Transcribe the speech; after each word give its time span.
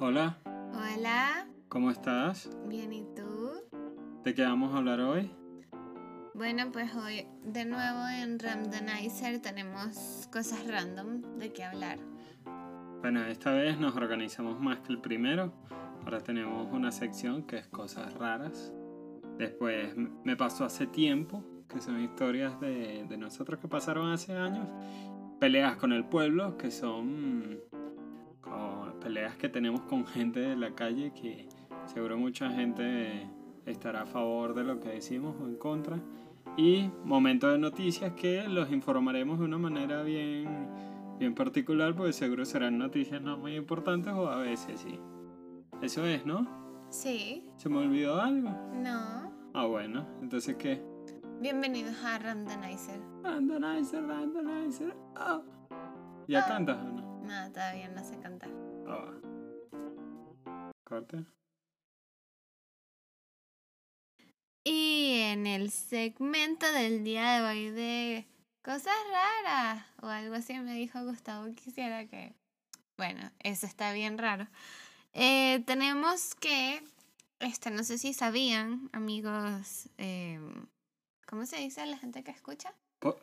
Hola, 0.00 0.38
Hola, 0.72 1.46
¿cómo 1.68 1.90
estás? 1.90 2.50
bien 2.68 2.92
y 2.92 3.02
tú. 3.14 3.50
¿De 4.24 4.34
qué 4.34 4.42
vamos 4.42 4.74
a 4.74 4.78
hablar 4.78 5.00
hoy? 5.00 5.30
Bueno, 6.34 6.70
pues 6.72 6.94
hoy 6.94 7.26
de 7.42 7.64
nuevo 7.64 8.06
en 8.08 8.38
Randomizer 8.38 9.40
tenemos 9.40 10.28
cosas 10.32 10.66
random 10.68 11.38
de 11.38 11.52
qué 11.52 11.64
hablar. 11.64 11.98
Bueno, 13.00 13.24
esta 13.24 13.52
vez 13.52 13.78
nos 13.78 13.96
organizamos 13.96 14.60
más 14.60 14.78
que 14.80 14.92
el 14.92 15.00
primero. 15.00 15.52
Ahora 16.04 16.20
tenemos 16.20 16.72
una 16.72 16.92
sección 16.92 17.42
que 17.44 17.58
es 17.58 17.66
cosas 17.66 18.14
raras. 18.14 18.72
Después 19.36 19.94
me 20.24 20.36
pasó 20.36 20.64
hace 20.64 20.86
tiempo, 20.86 21.44
que 21.68 21.80
son 21.80 22.00
historias 22.02 22.58
de, 22.60 23.04
de 23.08 23.16
nosotros 23.16 23.58
que 23.60 23.68
pasaron 23.68 24.10
hace 24.10 24.32
años. 24.36 24.68
Peleas 25.40 25.76
con 25.76 25.92
el 25.92 26.04
pueblo, 26.04 26.56
que 26.56 26.70
son 26.70 27.60
peleas 29.08 29.36
que 29.36 29.48
tenemos 29.48 29.80
con 29.84 30.06
gente 30.06 30.38
de 30.38 30.54
la 30.54 30.74
calle, 30.74 31.14
que 31.14 31.48
seguro 31.86 32.18
mucha 32.18 32.50
gente 32.50 33.26
estará 33.64 34.02
a 34.02 34.06
favor 34.06 34.52
de 34.52 34.64
lo 34.64 34.80
que 34.80 34.90
decimos 34.90 35.34
o 35.40 35.46
en 35.46 35.56
contra. 35.56 35.98
Y 36.58 36.90
momentos 37.04 37.50
de 37.52 37.58
noticias 37.58 38.12
que 38.12 38.46
los 38.46 38.70
informaremos 38.70 39.38
de 39.38 39.46
una 39.46 39.56
manera 39.56 40.02
bien, 40.02 40.68
bien 41.18 41.34
particular, 41.34 41.94
porque 41.94 42.12
seguro 42.12 42.44
serán 42.44 42.76
noticias 42.76 43.22
no 43.22 43.38
muy 43.38 43.56
importantes 43.56 44.12
o 44.12 44.28
a 44.28 44.36
veces 44.40 44.78
sí. 44.78 45.00
Eso 45.80 46.04
es, 46.04 46.26
¿no? 46.26 46.46
Sí, 46.90 47.48
¿Se 47.56 47.70
me 47.70 47.78
olvidó 47.78 48.20
algo? 48.20 48.50
no. 48.74 49.32
Ah, 49.54 49.64
bueno, 49.64 50.06
entonces 50.20 50.54
¿qué? 50.56 50.82
Bienvenidos 51.40 51.96
a 52.04 52.18
Randomizer. 52.18 53.00
Randomizer, 53.22 54.04
randomizer. 54.04 54.94
ah. 55.16 55.40
¿Ya 56.28 56.46
cantas 56.46 56.76
o 56.76 56.92
no? 56.92 57.22
No, 57.22 57.52
todavía 57.52 57.88
no 57.88 58.04
sé 58.04 58.18
cantar. 58.18 58.67
Ah. 58.88 59.12
Corte. 60.84 61.24
Y 64.64 65.20
en 65.22 65.46
el 65.46 65.70
segmento 65.70 66.70
del 66.72 67.04
día 67.04 67.40
de 67.40 67.46
hoy 67.46 67.70
de 67.70 68.26
cosas 68.62 68.94
raras 69.10 69.86
o 70.02 70.06
algo 70.06 70.34
así 70.34 70.58
me 70.58 70.74
dijo 70.74 71.02
Gustavo 71.04 71.52
quisiera 71.54 72.06
que... 72.06 72.34
Bueno, 72.96 73.30
eso 73.40 73.66
está 73.66 73.92
bien 73.92 74.18
raro. 74.18 74.48
Eh, 75.12 75.62
tenemos 75.66 76.34
que, 76.34 76.82
este, 77.38 77.70
no 77.70 77.84
sé 77.84 77.96
si 77.96 78.12
sabían, 78.12 78.90
amigos, 78.92 79.88
eh, 79.98 80.40
¿cómo 81.26 81.46
se 81.46 81.58
dice 81.58 81.80
a 81.80 81.86
la 81.86 81.96
gente 81.96 82.24
que 82.24 82.32
escucha? 82.32 82.74
Po- 82.98 83.18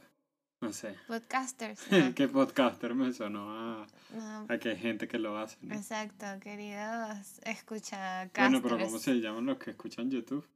no 0.66 0.74
sé. 0.74 0.96
Podcasters. 1.08 1.80
¿no? 1.92 2.16
¿Qué 2.16 2.28
podcaster 2.28 2.96
me 2.96 3.14
sonó 3.14 3.52
a, 3.52 3.88
No, 4.16 4.46
a 4.50 4.58
que 4.58 4.70
hay 4.70 4.78
gente 4.78 5.08
que 5.08 5.20
lo 5.20 5.38
hace? 5.38 5.58
¿no? 5.62 5.76
Exacto, 5.76 6.26
queridos 6.42 7.40
escucha 7.44 8.30
Bueno, 8.36 8.62
pero 8.62 8.80
¿cómo 8.80 8.98
se 8.98 9.16
llaman 9.16 9.46
los 9.46 9.58
que 9.58 9.72
escuchan 9.72 10.10
YouTube? 10.10 10.48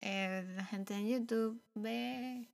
Eh, 0.00 0.54
la 0.56 0.64
gente 0.64 0.94
en 0.94 1.08
YouTube 1.08 1.60
ve 1.74 2.48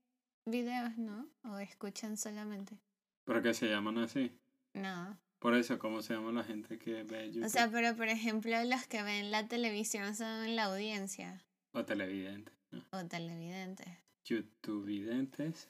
videos, 0.44 0.98
¿no? 0.98 1.28
O 1.44 1.58
escuchan 1.58 2.16
solamente. 2.16 2.76
¿Pero 3.24 3.42
que 3.42 3.54
se 3.54 3.68
llaman 3.68 3.98
así? 3.98 4.32
No. 4.74 5.16
Por 5.38 5.54
eso, 5.54 5.78
¿cómo 5.78 6.02
se 6.02 6.14
llama 6.14 6.32
la 6.32 6.42
gente 6.42 6.78
que 6.78 7.04
ve 7.04 7.26
YouTube? 7.28 7.44
O 7.44 7.48
sea, 7.48 7.70
pero 7.70 7.94
por 7.94 8.08
ejemplo, 8.08 8.56
los 8.64 8.86
que 8.88 9.04
ven 9.04 9.30
la 9.30 9.46
televisión 9.46 10.16
son 10.16 10.56
la 10.56 10.64
audiencia 10.64 11.44
O 11.72 11.84
televidentes, 11.84 12.54
o 12.90 13.04
televidentes. 13.04 13.86
YouTubevidentes. 14.24 15.68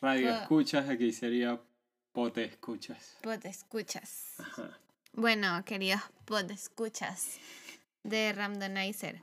Radio 0.00 0.34
escuchas, 0.34 0.88
aquí 0.88 1.12
sería 1.12 1.60
pote 2.12 2.44
escuchas. 2.44 3.16
Pod 3.22 3.44
escuchas. 3.46 4.34
Ajá. 4.38 4.78
Bueno, 5.12 5.64
queridos 5.64 6.00
pod 6.24 6.50
escuchas 6.50 7.38
de 8.02 8.32
Randomizer. 8.32 9.22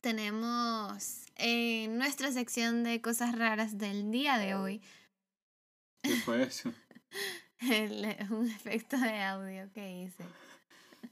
Tenemos 0.00 1.26
en 1.36 1.98
nuestra 1.98 2.32
sección 2.32 2.82
de 2.84 3.00
cosas 3.02 3.36
raras 3.38 3.76
del 3.78 4.10
día 4.10 4.38
de 4.38 4.54
hoy 4.54 4.82
¿Qué 6.02 6.16
fue 6.16 6.42
eso? 6.42 6.72
el- 7.60 8.16
un 8.30 8.48
efecto 8.50 8.96
de 8.98 9.20
audio 9.22 9.70
que 9.72 10.02
hice. 10.02 10.24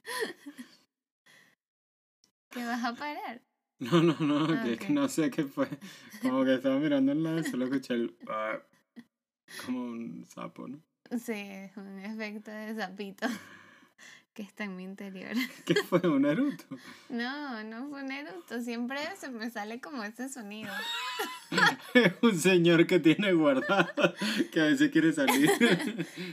¿Que 2.51 2.65
vas 2.65 2.83
a 2.83 2.95
parar? 2.95 3.43
No, 3.81 4.03
no, 4.03 4.17
no, 4.19 4.45
Ah, 4.53 4.65
que 4.77 4.89
no 4.91 5.09
sé 5.09 5.31
qué 5.31 5.45
fue. 5.45 5.69
Como 6.21 6.45
que 6.45 6.55
estaba 6.55 6.79
mirando 6.79 7.13
en 7.13 7.23
la 7.23 7.43
solo 7.45 7.67
escuché 7.67 7.95
el... 7.95 8.17
ah, 8.29 8.59
como 9.65 9.83
un 9.83 10.27
sapo, 10.27 10.67
¿no? 10.67 10.81
Sí, 11.11 11.33
es 11.33 11.77
un 11.77 11.99
efecto 12.01 12.51
de 12.51 12.75
sapito 12.75 13.27
que 14.35 14.43
está 14.43 14.65
en 14.65 14.77
mi 14.77 14.83
interior. 14.83 15.31
¿Qué 15.65 15.77
fue? 15.77 16.01
¿Un 16.01 16.27
eruto? 16.27 16.65
No, 17.09 17.63
no 17.63 17.89
fue 17.89 18.03
un 18.03 18.11
eructo, 18.11 18.61
siempre 18.61 18.99
se 19.17 19.31
me 19.31 19.49
sale 19.49 19.81
como 19.81 20.03
ese 20.03 20.29
sonido. 20.29 20.73
Es 21.95 22.13
un 22.21 22.37
señor 22.37 22.87
que 22.87 22.99
tiene 22.99 23.33
guardado, 23.33 24.15
que 24.53 24.61
a 24.61 24.65
veces 24.65 24.91
quiere 24.91 25.13
salir. 25.13 25.51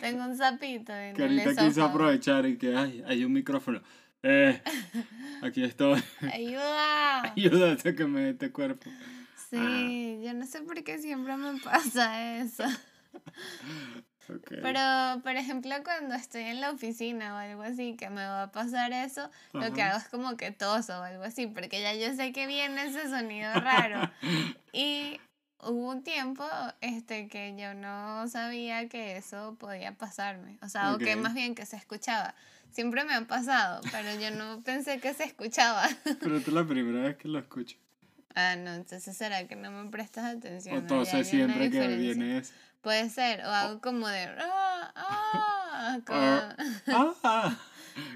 Tengo 0.01 0.25
un 0.25 0.35
sapito 0.35 0.94
en 0.94 1.16
que 1.16 1.23
el 1.25 1.39
ahorita 1.39 1.67
quiso 1.67 1.85
aprovechar 1.85 2.45
y 2.47 2.57
que 2.57 2.75
ay, 2.75 3.03
hay 3.07 3.23
un 3.23 3.31
micrófono. 3.31 3.81
Eh, 4.28 4.59
aquí 5.44 5.63
estoy. 5.63 6.03
¡Ayuda! 6.34 7.22
Ayúdate 7.34 7.90
a 7.90 7.96
que 7.96 8.06
me 8.06 8.22
dé 8.22 8.30
este 8.31 8.52
cuerpo. 8.52 8.90
Sí, 9.52 10.19
yo 10.24 10.34
no 10.34 10.47
sé 10.47 10.62
por 10.62 10.84
qué 10.84 10.97
siempre 10.97 11.38
me 11.38 11.59
pasa 11.59 12.40
eso. 12.40 12.63
Pero, 14.50 15.22
por 15.22 15.36
ejemplo, 15.36 15.75
cuando 15.84 16.16
estoy 16.16 16.41
en 16.41 16.59
la 16.59 16.72
oficina 16.72 17.36
o 17.36 17.38
algo 17.38 17.62
así, 17.62 17.96
que 17.96 18.09
me 18.09 18.25
va 18.25 18.44
a 18.44 18.52
pasar 18.52 18.91
eso, 18.94 19.30
lo 19.53 19.72
que 19.72 19.84
hago 19.84 20.00
es 20.00 20.08
como 20.08 20.36
que 20.36 20.50
toso 20.50 21.00
o 21.00 21.03
algo 21.03 21.24
así, 21.24 21.46
porque 21.46 21.80
ya 21.80 21.94
yo 21.94 22.12
sé 22.16 22.31
que 22.31 22.47
viene 22.47 22.86
ese 22.86 23.07
sonido 23.07 23.53
raro. 23.53 24.09
Y 24.74 25.22
hubo 25.59 25.92
un 25.92 26.03
tiempo 26.03 26.44
este, 26.81 27.28
que 27.28 27.56
yo 27.56 27.75
no 27.75 28.28
sabía 28.28 28.90
que 28.90 29.16
eso 29.18 29.56
podía 29.59 29.94
pasarme. 29.94 30.57
O 30.63 30.68
sea, 30.68 30.94
o 30.94 30.97
que 30.97 31.16
más 31.16 31.36
bien 31.36 31.53
que 31.53 31.66
se 31.66 31.78
escuchaba. 31.78 32.36
Siempre 32.75 33.06
me 33.06 33.13
ha 33.13 33.22
pasado, 33.25 33.80
pero 33.90 34.19
yo 34.19 34.31
no 34.31 34.62
pensé 34.62 35.00
que 35.00 35.13
se 35.13 35.24
escuchaba. 35.24 35.88
Pero 36.19 36.36
esta 36.38 36.50
es 36.50 36.53
la 36.53 36.66
primera 36.68 37.06
vez 37.08 37.16
que 37.16 37.30
lo 37.30 37.40
escucho. 37.40 37.78
Ah, 38.36 38.58
no, 38.58 38.74
entonces 38.74 39.16
será 39.16 39.47
que 39.47 39.56
no 39.56 39.72
me 39.72 39.90
prestas 39.90 40.36
atención. 40.36 40.84
O 40.84 40.84
tose 40.86 41.24
siempre 41.24 41.72
que 41.72 41.88
viene 41.88 42.40
eso. 42.40 42.53
Puede 42.81 43.09
ser, 43.09 43.40
o 43.46 43.50
hago 43.50 43.80
como 43.80 44.09
de... 44.09 44.24
Ah, 44.40 44.91
ah, 44.94 46.00
como, 46.06 46.19
Ah, 46.19 47.13
ah. 47.24 47.58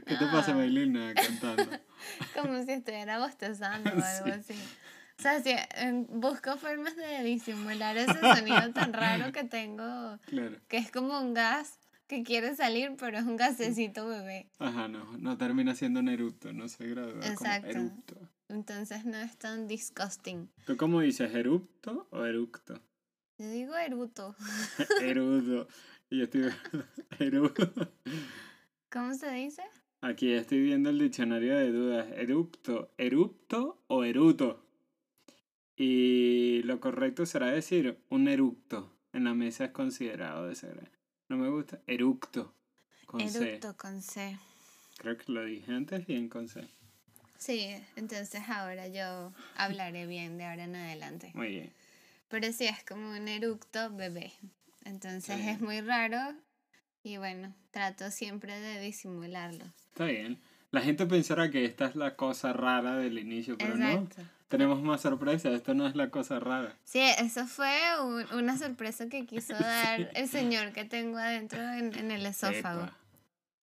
¿Qué 0.06 0.16
te 0.18 0.26
pasa, 0.26 0.52
Ah. 0.52 0.56
Maylina, 0.56 1.14
cantando? 1.14 1.66
como 2.36 2.62
si 2.66 2.72
estuviera 2.74 3.18
bostezando 3.20 3.90
o 3.92 3.94
algo 3.94 4.26
Sí. 4.26 4.32
así. 4.32 4.60
O 5.18 5.22
sea, 5.22 5.42
si, 5.42 5.56
em, 5.76 6.06
busco 6.10 6.58
formas 6.58 6.98
de 6.98 7.24
disimular 7.24 7.96
ese 7.96 8.20
sonido 8.20 8.72
tan 8.74 8.92
raro 8.92 9.32
que 9.32 9.46
tengo, 9.46 10.20
Claro. 10.26 10.58
que 10.68 10.78
es 10.78 10.92
como 10.92 11.18
un 11.18 11.34
gas 11.34 11.79
que 12.10 12.24
quiere 12.24 12.56
salir, 12.56 12.96
pero 12.98 13.20
es 13.20 13.24
un 13.24 13.38
gasecito 13.38 14.08
bebé. 14.08 14.50
Ajá, 14.58 14.88
no, 14.88 15.16
no 15.20 15.38
termina 15.38 15.76
siendo 15.76 16.00
un 16.00 16.10
eructo, 16.10 16.52
no 16.52 16.68
se 16.68 16.88
gradúa 16.88 17.26
Exacto. 17.26 17.68
como 17.68 17.80
eructo. 17.80 18.30
Entonces 18.50 19.06
no 19.06 19.18
es 19.18 19.38
tan 19.38 19.68
disgusting. 19.68 20.50
¿Tú 20.66 20.76
cómo 20.76 21.02
dices, 21.02 21.34
erupto 21.36 22.08
o 22.10 22.26
eructo? 22.26 22.82
Yo 23.38 23.52
digo 23.52 23.78
eruto. 23.78 24.36
Erudo. 25.02 25.68
Y 26.10 26.18
yo 26.18 26.24
estoy... 26.24 26.50
Erudo. 27.20 27.54
¿Cómo 28.90 29.14
se 29.14 29.32
dice? 29.32 29.62
Aquí 30.02 30.34
estoy 30.34 30.62
viendo 30.62 30.90
el 30.90 30.98
diccionario 30.98 31.56
de 31.56 31.72
dudas. 31.72 32.08
Erupto, 32.18 32.92
erupto 32.98 33.84
o 33.88 34.04
eruto. 34.04 34.66
Y 35.78 36.64
lo 36.64 36.80
correcto 36.80 37.28
será 37.28 37.52
decir 37.52 38.00
un 38.10 38.28
eructo. 38.28 38.92
En 39.14 39.26
la 39.26 39.36
mesa 39.36 39.66
es 39.66 39.72
considerado 39.72 40.48
desagradable. 40.48 40.99
No 41.30 41.38
me 41.38 41.50
gusta. 41.50 41.80
Eructo. 41.88 42.54
Con 43.06 43.28
C. 43.30 43.38
Eructo 43.40 43.78
con 43.78 44.02
C. 44.02 44.38
Creo 44.98 45.18
que 45.18 45.32
lo 45.32 45.46
dije 45.46 45.72
antes 45.72 46.06
bien 46.06 46.28
con 46.30 46.48
C. 46.50 46.68
Sí, 47.38 47.74
entonces 47.96 48.42
ahora 48.50 48.88
yo 48.88 49.32
hablaré 49.56 50.06
bien 50.06 50.38
de 50.38 50.46
ahora 50.46 50.66
en 50.66 50.76
adelante. 50.76 51.32
Muy 51.34 51.50
bien. 51.50 51.74
Pero 52.28 52.52
sí, 52.52 52.66
es 52.66 52.84
como 52.84 53.12
un 53.12 53.28
eructo 53.28 53.90
bebé. 53.92 54.34
Entonces 54.86 55.38
Sí. 55.38 55.50
es 55.50 55.62
muy 55.62 55.82
raro 55.82 56.36
y 57.04 57.18
bueno, 57.18 57.56
trato 57.72 58.12
siempre 58.12 58.60
de 58.60 58.82
disimularlo. 58.82 59.66
Está 59.92 60.06
bien. 60.06 60.40
La 60.72 60.82
gente 60.82 61.06
pensará 61.06 61.50
que 61.50 61.66
esta 61.66 61.86
es 61.88 61.96
la 61.96 62.16
cosa 62.16 62.54
rara 62.54 62.96
del 62.98 63.18
inicio, 63.18 63.58
pero 63.58 63.76
no. 63.76 64.08
Tenemos 64.50 64.82
más 64.82 65.02
sorpresa. 65.02 65.50
Esto 65.50 65.74
no 65.74 65.88
es 65.88 65.96
la 65.96 66.10
cosa 66.10 66.40
rara. 66.40 66.76
Sí, 66.84 67.00
eso 67.20 67.46
fue 67.48 67.72
un- 68.04 68.26
una 68.34 68.58
sorpresa 68.58 69.08
que 69.10 69.26
quiso 69.26 69.54
dar 69.60 70.10
el 70.14 70.28
señor 70.28 70.72
que 70.74 70.86
tengo 70.86 71.18
adentro 71.18 71.60
en, 71.62 71.96
en 71.98 72.12
el 72.12 72.26
esófago. 72.26 72.84
Epa. 72.84 72.98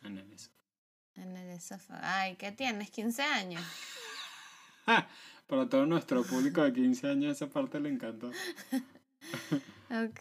En 0.04 0.18
el 0.18 0.32
esófago. 0.32 0.56
En 1.16 1.36
el 1.36 1.50
esófago. 1.50 2.00
Ay, 2.02 2.36
¿qué 2.36 2.52
tienes? 2.52 2.90
15 2.90 3.22
años. 3.22 3.62
Para 5.46 5.68
todo 5.68 5.86
nuestro 5.86 6.24
público 6.24 6.62
de 6.62 6.72
15 6.72 7.08
años 7.08 7.36
esa 7.36 7.48
parte 7.48 7.80
le 7.80 7.88
encantó. 7.90 8.30
Ok, 9.88 10.20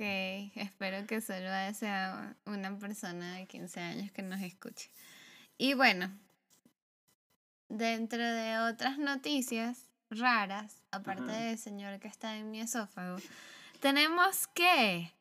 espero 0.56 1.06
que 1.08 1.22
solo 1.22 1.48
sea 1.74 2.36
una 2.46 2.78
persona 2.78 3.36
de 3.38 3.48
15 3.48 3.80
años 3.80 4.12
que 4.12 4.22
nos 4.22 4.40
escuche. 4.42 4.90
Y 5.58 5.74
bueno, 5.74 6.12
dentro 7.70 8.22
de 8.22 8.58
otras 8.60 8.98
noticias 8.98 9.90
raras, 10.10 10.84
aparte 10.92 11.32
del 11.32 11.58
señor 11.58 12.00
que 12.00 12.08
está 12.08 12.38
en 12.38 12.52
mi 12.52 12.62
esófago, 12.62 13.18
tenemos 13.80 14.48
que 14.48 15.12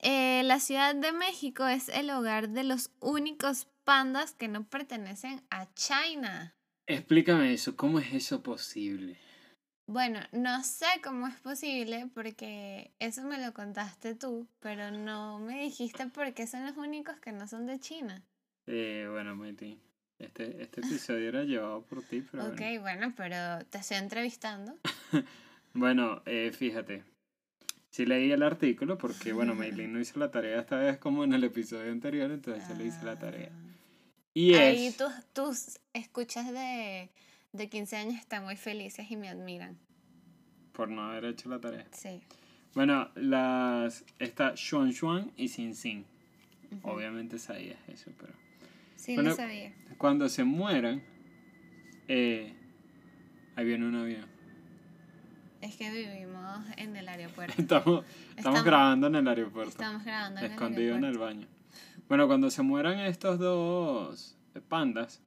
eh, 0.00 0.42
la 0.44 0.60
Ciudad 0.60 0.94
de 0.94 1.12
México 1.12 1.66
es 1.66 1.88
el 1.88 2.10
hogar 2.10 2.50
de 2.50 2.64
los 2.64 2.90
únicos 3.00 3.66
pandas 3.84 4.34
que 4.34 4.48
no 4.48 4.64
pertenecen 4.64 5.42
a 5.50 5.72
China. 5.74 6.54
Explícame 6.86 7.52
eso, 7.52 7.76
¿cómo 7.76 7.98
es 7.98 8.12
eso 8.12 8.42
posible? 8.42 9.18
Bueno, 9.86 10.20
no 10.32 10.62
sé 10.64 10.86
cómo 11.02 11.26
es 11.26 11.40
posible 11.40 12.10
porque 12.14 12.92
eso 12.98 13.22
me 13.22 13.44
lo 13.44 13.54
contaste 13.54 14.14
tú, 14.14 14.46
pero 14.60 14.90
no 14.90 15.38
me 15.38 15.62
dijiste 15.62 16.06
por 16.08 16.34
qué 16.34 16.46
son 16.46 16.66
los 16.66 16.76
únicos 16.76 17.18
que 17.20 17.32
no 17.32 17.48
son 17.48 17.66
de 17.66 17.80
China. 17.80 18.22
Eh, 18.66 19.08
bueno, 19.10 19.34
Maiti, 19.34 19.80
este, 20.18 20.62
este 20.62 20.80
episodio 20.80 21.28
era 21.28 21.44
llevado 21.44 21.82
por 21.82 22.02
ti, 22.02 22.22
pero 22.30 22.44
ok, 22.46 22.56
bueno. 22.58 22.80
bueno, 22.80 23.14
pero 23.16 23.64
te 23.70 23.78
estoy 23.78 23.98
entrevistando. 23.98 24.76
Bueno, 25.74 26.22
eh, 26.26 26.50
fíjate. 26.52 27.04
Sí 27.90 28.04
leí 28.04 28.32
el 28.32 28.42
artículo 28.42 28.98
porque, 28.98 29.32
bueno, 29.32 29.54
Maylin 29.54 29.92
no 29.92 30.00
hizo 30.00 30.18
la 30.18 30.30
tarea 30.30 30.60
esta 30.60 30.76
vez 30.76 30.98
como 30.98 31.24
en 31.24 31.34
el 31.34 31.44
episodio 31.44 31.92
anterior, 31.92 32.30
entonces 32.30 32.66
yo 32.68 32.74
le 32.74 32.86
hice 32.86 33.04
la 33.04 33.18
tarea. 33.18 33.50
Y 34.34 34.54
Ah. 34.54 34.60
Ahí 34.60 34.86
es... 34.86 34.96
tus, 34.96 35.12
tus 35.32 35.78
escuchas 35.92 36.50
de, 36.52 37.10
de 37.52 37.68
15 37.68 37.96
años 37.96 38.14
están 38.18 38.44
muy 38.44 38.56
felices 38.56 39.10
y 39.10 39.16
me 39.16 39.28
admiran. 39.28 39.78
Por 40.72 40.88
no 40.88 41.02
haber 41.02 41.26
hecho 41.26 41.48
la 41.48 41.60
tarea. 41.60 41.86
Sí. 41.92 42.22
Bueno, 42.74 43.10
las... 43.14 44.04
Está 44.18 44.54
Xuan 44.56 44.92
Xuan 44.92 45.32
y 45.36 45.48
Xin 45.48 45.74
Xin. 45.74 46.04
Ujú. 46.72 46.90
Obviamente 46.90 47.38
sabías 47.38 47.78
eso, 47.88 48.10
pero... 48.18 48.32
Sí, 48.98 49.14
Bueno, 49.14 49.30
lo 49.30 49.36
sabía. 49.36 49.72
Cuando 49.96 50.28
se 50.28 50.44
mueran, 50.44 51.02
eh, 52.08 52.52
ahí 53.54 53.64
viene 53.64 53.86
un 53.86 53.94
avión. 53.94 54.26
Es 55.60 55.76
que 55.76 55.90
vivimos 55.90 56.66
en 56.76 56.96
el 56.96 57.08
aeropuerto. 57.08 57.54
Estamos, 57.58 58.04
estamos 58.36 58.64
grabando 58.64 59.06
en 59.06 59.14
el 59.16 59.28
aeropuerto. 59.28 59.70
Estamos 59.70 60.04
grabando 60.04 60.40
en 60.40 60.46
el 60.46 60.52
escondido 60.52 60.96
en 60.96 61.04
aeropuerto. 61.04 61.30
el 61.30 61.46
baño. 61.46 61.58
Bueno, 62.08 62.26
cuando 62.26 62.50
se 62.50 62.62
mueran 62.62 62.98
estos 63.00 63.38
dos 63.38 64.36
pandas, 64.68 65.22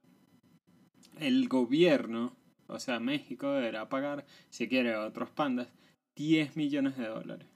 el 1.18 1.48
gobierno, 1.48 2.36
o 2.66 2.78
sea, 2.78 3.00
México, 3.00 3.52
deberá 3.52 3.88
pagar, 3.88 4.26
si 4.50 4.68
quiere, 4.68 4.92
a 4.92 5.04
otros 5.04 5.30
pandas, 5.30 5.68
10 6.16 6.56
millones 6.56 6.96
de 6.98 7.06
dólares. 7.06 7.48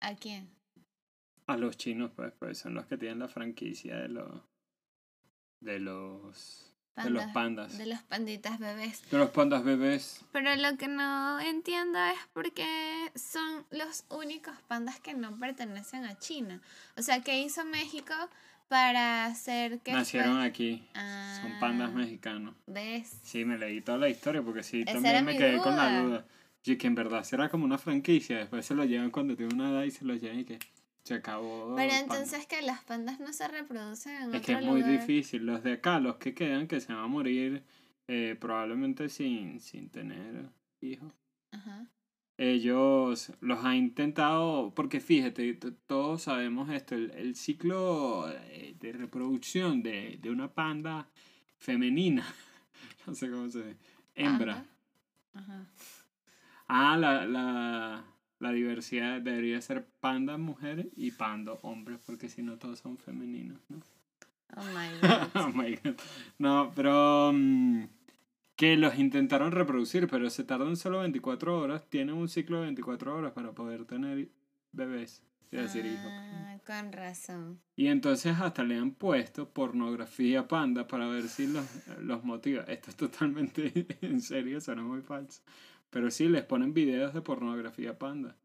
¿A 0.00 0.14
quién? 0.14 0.48
A 1.46 1.56
los 1.56 1.76
chinos, 1.76 2.10
pues, 2.14 2.32
pues 2.38 2.58
son 2.58 2.74
los 2.74 2.86
que 2.86 2.96
tienen 2.96 3.18
la 3.18 3.28
franquicia 3.28 3.96
de 3.98 4.08
los. 4.08 4.49
De 5.60 5.78
los. 5.78 6.72
de 6.96 7.10
los 7.10 7.24
pandas. 7.32 7.78
De 7.78 7.86
los 7.86 8.02
panditas 8.02 8.58
bebés. 8.58 9.08
De 9.10 9.18
los 9.18 9.30
pandas 9.30 9.64
bebés. 9.64 10.20
Pero 10.32 10.54
lo 10.56 10.76
que 10.76 10.88
no 10.88 11.40
entiendo 11.40 11.98
es 11.98 12.18
por 12.32 12.52
qué 12.52 13.10
son 13.14 13.64
los 13.70 14.04
únicos 14.10 14.54
pandas 14.68 15.00
que 15.00 15.14
no 15.14 15.38
pertenecen 15.38 16.04
a 16.04 16.18
China. 16.18 16.60
O 16.96 17.02
sea, 17.02 17.22
¿qué 17.22 17.40
hizo 17.40 17.64
México 17.64 18.14
para 18.68 19.26
hacer 19.26 19.80
que... 19.80 19.92
Nacieron 19.92 20.36
fue- 20.36 20.44
aquí. 20.46 20.88
Son 20.94 21.58
pandas 21.58 21.90
Ah, 21.92 21.96
mexicanos. 21.96 22.54
¿Ves? 22.66 23.18
Sí, 23.22 23.44
me 23.44 23.58
leí 23.58 23.80
toda 23.80 23.98
la 23.98 24.08
historia 24.08 24.42
porque 24.42 24.62
sí, 24.62 24.82
Esa 24.82 24.92
también 24.94 25.24
me 25.24 25.36
quedé 25.36 25.58
con 25.58 25.76
la 25.76 25.90
duda. 25.90 26.02
duda. 26.02 26.26
Y 26.64 26.76
que 26.76 26.86
en 26.86 26.94
verdad 26.94 27.24
será 27.24 27.48
como 27.48 27.64
una 27.64 27.78
franquicia. 27.78 28.36
Después 28.38 28.64
se 28.66 28.74
lo 28.74 28.84
llevan 28.84 29.10
cuando 29.10 29.34
tiene 29.34 29.54
una 29.54 29.70
edad 29.70 29.82
y 29.84 29.90
se 29.90 30.04
lo 30.04 30.14
llevan 30.14 30.40
y 30.40 30.44
que 30.44 30.58
se 31.10 31.16
acabó. 31.16 31.74
Pero 31.76 31.92
entonces 31.94 32.46
que 32.46 32.62
los 32.62 32.78
pandas 32.86 33.18
no 33.18 33.32
se 33.32 33.48
reproducen 33.48 34.14
en 34.22 34.34
Es 34.34 34.42
que 34.42 34.52
es 34.52 34.62
muy 34.62 34.80
lugar. 34.80 35.00
difícil. 35.00 35.44
Los 35.44 35.62
de 35.64 35.72
acá, 35.72 35.98
los 35.98 36.16
que 36.16 36.34
quedan, 36.34 36.68
que 36.68 36.80
se 36.80 36.92
van 36.92 37.02
a 37.02 37.06
morir 37.08 37.64
eh, 38.06 38.36
probablemente 38.40 39.08
sin, 39.08 39.60
sin 39.60 39.90
tener 39.90 40.48
hijos. 40.80 41.12
Ajá. 41.50 41.86
Ellos 42.38 43.32
los 43.40 43.64
han 43.64 43.76
intentado, 43.76 44.72
porque 44.74 45.00
fíjate, 45.00 45.52
todos 45.86 46.22
sabemos 46.22 46.70
esto, 46.70 46.94
el, 46.94 47.10
el 47.10 47.34
ciclo 47.34 48.30
eh, 48.30 48.74
de 48.78 48.92
reproducción 48.92 49.82
de, 49.82 50.16
de 50.22 50.30
una 50.30 50.54
panda 50.54 51.08
femenina, 51.58 52.24
no 53.06 53.14
sé 53.14 53.30
cómo 53.30 53.50
se 53.50 53.58
dice, 53.64 53.76
hembra. 54.14 54.54
Panda. 54.54 54.70
Ajá. 55.34 55.66
Ah, 56.68 56.96
la, 56.96 57.26
la, 57.26 58.04
la 58.40 58.52
diversidad 58.52 59.20
debería 59.20 59.60
ser 59.60 59.86
panda 60.00 60.36
mujeres 60.38 60.86
y 60.96 61.12
pando 61.12 61.60
hombres, 61.62 62.00
porque 62.04 62.28
si 62.28 62.42
no 62.42 62.56
todos 62.58 62.80
son 62.80 62.96
femeninos, 62.96 63.60
¿no? 63.68 63.78
Oh 64.56 64.64
my 64.64 64.88
god. 65.02 65.28
Oh 65.34 65.48
my 65.48 65.76
God. 65.76 65.94
No, 66.38 66.72
pero 66.74 67.32
mm, 67.32 67.84
que 68.56 68.76
los 68.76 68.98
intentaron 68.98 69.52
reproducir, 69.52 70.08
pero 70.08 70.28
se 70.30 70.44
tardan 70.44 70.76
solo 70.76 71.00
24 71.00 71.58
horas, 71.58 71.88
tienen 71.88 72.16
un 72.16 72.28
ciclo 72.28 72.58
de 72.58 72.64
24 72.64 73.14
horas 73.14 73.32
para 73.32 73.52
poder 73.52 73.84
tener 73.84 74.28
bebés, 74.72 75.22
es 75.50 75.60
decir, 75.62 75.84
hijos. 75.84 76.10
Ah, 76.10 76.58
con 76.66 76.92
razón. 76.92 77.60
Y 77.76 77.88
entonces 77.88 78.36
hasta 78.40 78.64
le 78.64 78.76
han 78.76 78.92
puesto 78.92 79.50
pornografía 79.50 80.48
panda 80.48 80.86
para 80.86 81.08
ver 81.08 81.28
si 81.28 81.46
los, 81.46 81.64
los 82.00 82.24
motiva. 82.24 82.62
Esto 82.62 82.90
es 82.90 82.96
totalmente 82.96 83.86
en 84.00 84.20
serio, 84.22 84.60
suena 84.60 84.82
muy 84.82 85.02
falso. 85.02 85.42
Pero 85.90 86.10
sí, 86.10 86.28
les 86.28 86.44
ponen 86.44 86.72
videos 86.72 87.12
de 87.14 87.20
pornografía 87.20 87.98
panda. 87.98 88.36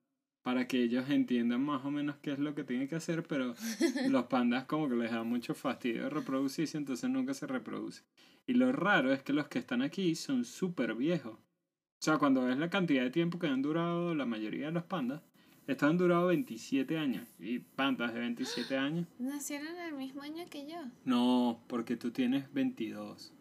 Para 0.42 0.68
que 0.68 0.84
ellos 0.84 1.10
entiendan 1.10 1.64
más 1.64 1.86
o 1.86 1.92
menos 1.92 2.18
qué 2.22 2.32
es 2.32 2.40
lo 2.40 2.54
que 2.54 2.64
tienen 2.64 2.88
que 2.88 2.96
hacer, 2.96 3.24
pero 3.24 3.56
los 4.10 4.26
pandas 4.26 4.66
como 4.66 4.90
que 4.90 4.96
les 4.96 5.12
da 5.12 5.24
mucho 5.24 5.56
fastidio 5.56 6.10
reproducirse, 6.10 6.78
entonces 6.78 7.10
nunca 7.10 7.34
se 7.34 7.48
reproduce. 7.48 8.04
Y 8.46 8.54
lo 8.54 8.72
raro 8.72 9.12
es 9.12 9.24
que 9.24 9.34
los 9.34 9.48
que 9.48 9.60
están 9.60 9.82
aquí 9.82 10.14
son 10.16 10.46
súper 10.46 10.94
viejos. 10.94 11.34
O 11.34 12.04
sea, 12.06 12.18
cuando 12.20 12.46
ves 12.46 12.58
la 12.58 12.70
cantidad 12.70 13.04
de 13.04 13.10
tiempo 13.10 13.40
que 13.40 13.48
han 13.48 13.64
durado 13.64 14.14
la 14.14 14.26
mayoría 14.26 14.68
de 14.68 14.74
los 14.74 14.84
pandas, 14.84 15.24
estos 15.66 15.90
han 15.90 15.98
durado 15.98 16.28
27 16.28 16.98
años. 16.98 17.28
Y 17.40 17.60
pandas 17.60 18.14
de 18.14 18.20
27 18.20 18.78
años. 18.78 19.08
¿Nacieron 19.18 19.80
el 19.80 19.96
mismo 19.96 20.22
año 20.22 20.46
que 20.50 20.68
yo? 20.68 20.78
No, 21.06 21.64
porque 21.68 21.98
tú 21.98 22.12
tienes 22.12 22.54
22. 22.54 23.34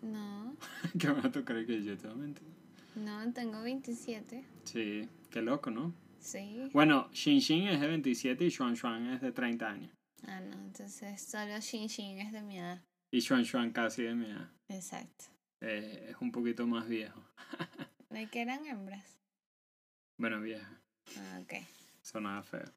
No, 0.00 0.56
¿Qué 0.98 1.08
a 1.08 1.30
tú 1.30 1.44
crees 1.44 1.66
que 1.66 1.82
yo 1.82 1.98
tengo 1.98 2.16
22? 2.16 2.57
No, 2.98 3.32
tengo 3.32 3.62
27. 3.62 4.44
Sí, 4.64 5.08
qué 5.30 5.42
loco, 5.42 5.70
¿no? 5.70 5.94
Sí. 6.18 6.68
Bueno, 6.72 7.08
Xin 7.12 7.40
Xin 7.40 7.68
es 7.68 7.80
de 7.80 7.86
27 7.86 8.44
y 8.44 8.50
Xuan 8.50 8.76
Xuan 8.76 9.06
es 9.14 9.20
de 9.20 9.32
30 9.32 9.68
años. 9.68 9.90
Ah, 10.26 10.40
no, 10.40 10.54
entonces 10.64 11.20
solo 11.20 11.60
Xin 11.60 11.88
Xin 11.88 12.18
es 12.18 12.32
de 12.32 12.42
mi 12.42 12.58
edad. 12.58 12.82
Y 13.10 13.20
Xuan 13.20 13.44
Xuan 13.44 13.70
casi 13.70 14.02
de 14.02 14.14
mi 14.14 14.26
edad. 14.26 14.50
Exacto. 14.68 15.26
Eh, 15.60 16.08
es 16.10 16.16
un 16.20 16.30
poquito 16.30 16.66
más 16.66 16.88
viejo. 16.88 17.24
¿De 18.10 18.26
qué 18.28 18.42
eran 18.42 18.66
hembras? 18.66 19.18
Bueno, 20.18 20.40
vieja. 20.40 20.80
Ah, 21.16 21.40
ok. 21.42 21.54
Sonaba 22.02 22.42
feo. 22.42 22.72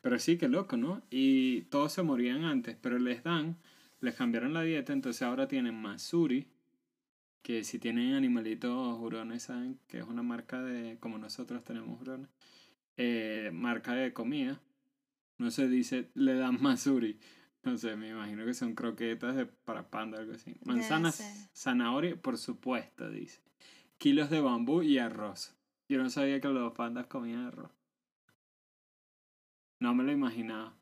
Pero 0.00 0.18
sí, 0.18 0.36
qué 0.36 0.48
loco, 0.48 0.76
¿no? 0.76 1.02
Y 1.10 1.62
todos 1.62 1.92
se 1.92 2.02
morían 2.02 2.44
antes, 2.44 2.76
pero 2.80 2.98
les 2.98 3.22
dan, 3.22 3.56
les 4.00 4.14
cambiaron 4.14 4.52
la 4.52 4.62
dieta, 4.62 4.92
entonces 4.92 5.22
ahora 5.22 5.48
tienen 5.48 5.74
Masuri, 5.74 6.46
que 7.44 7.62
si 7.62 7.78
tienen 7.78 8.14
animalitos 8.14 8.98
hurones, 8.98 9.42
saben 9.42 9.78
que 9.86 9.98
es 9.98 10.04
una 10.04 10.22
marca 10.22 10.62
de, 10.62 10.96
como 10.98 11.18
nosotros 11.18 11.62
tenemos 11.62 12.00
hurones, 12.00 12.30
eh, 12.96 13.50
marca 13.52 13.92
de 13.92 14.14
comida. 14.14 14.62
No 15.36 15.50
se 15.50 15.68
dice, 15.68 16.10
le 16.14 16.36
dan 16.36 16.60
Masuri. 16.62 17.20
No 17.62 17.76
sé, 17.76 17.96
me 17.96 18.08
imagino 18.08 18.46
que 18.46 18.54
son 18.54 18.74
croquetas 18.74 19.36
de, 19.36 19.44
para 19.44 19.90
panda 19.90 20.16
o 20.16 20.20
algo 20.22 20.32
así. 20.32 20.56
Manzanas, 20.64 21.50
zanahoria, 21.54 22.16
por 22.16 22.38
supuesto, 22.38 23.10
dice. 23.10 23.42
Kilos 23.98 24.30
de 24.30 24.40
bambú 24.40 24.80
y 24.80 24.96
arroz. 24.96 25.54
Yo 25.86 26.02
no 26.02 26.08
sabía 26.08 26.40
que 26.40 26.48
los 26.48 26.72
pandas 26.72 27.08
comían 27.08 27.44
arroz. 27.44 27.70
No 29.80 29.94
me 29.94 30.02
lo 30.02 30.12
imaginaba. 30.12 30.74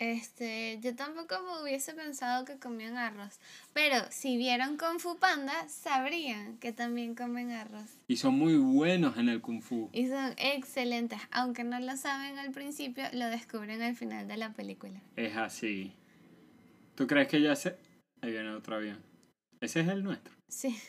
Este, 0.00 0.80
yo 0.82 0.96
tampoco 0.96 1.34
me 1.42 1.62
hubiese 1.62 1.92
pensado 1.92 2.46
que 2.46 2.58
comían 2.58 2.96
arroz. 2.96 3.38
Pero 3.74 3.96
si 4.08 4.38
vieron 4.38 4.78
Kung 4.78 4.98
Fu 4.98 5.18
Panda, 5.18 5.68
sabrían 5.68 6.56
que 6.56 6.72
también 6.72 7.14
comen 7.14 7.50
arroz. 7.50 7.98
Y 8.08 8.16
son 8.16 8.38
muy 8.38 8.56
buenos 8.56 9.18
en 9.18 9.28
el 9.28 9.42
kung 9.42 9.60
fu. 9.60 9.90
Y 9.92 10.08
son 10.08 10.32
excelentes. 10.38 11.20
Aunque 11.30 11.64
no 11.64 11.78
lo 11.78 11.98
saben 11.98 12.38
al 12.38 12.50
principio, 12.50 13.04
lo 13.12 13.26
descubren 13.26 13.82
al 13.82 13.94
final 13.94 14.26
de 14.26 14.38
la 14.38 14.54
película. 14.54 15.02
Es 15.16 15.36
así. 15.36 15.92
¿Tú 16.94 17.06
crees 17.06 17.28
que 17.28 17.42
ya 17.42 17.54
se... 17.54 17.76
Ahí 18.22 18.30
viene 18.30 18.52
otro 18.52 18.76
avión. 18.76 19.02
Ese 19.60 19.80
es 19.80 19.88
el 19.88 20.02
nuestro. 20.02 20.32
Sí, 20.48 20.80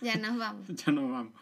ya 0.00 0.16
nos 0.16 0.36
vamos. 0.36 0.66
Ya 0.66 0.90
nos 0.90 1.08
vamos. 1.08 1.32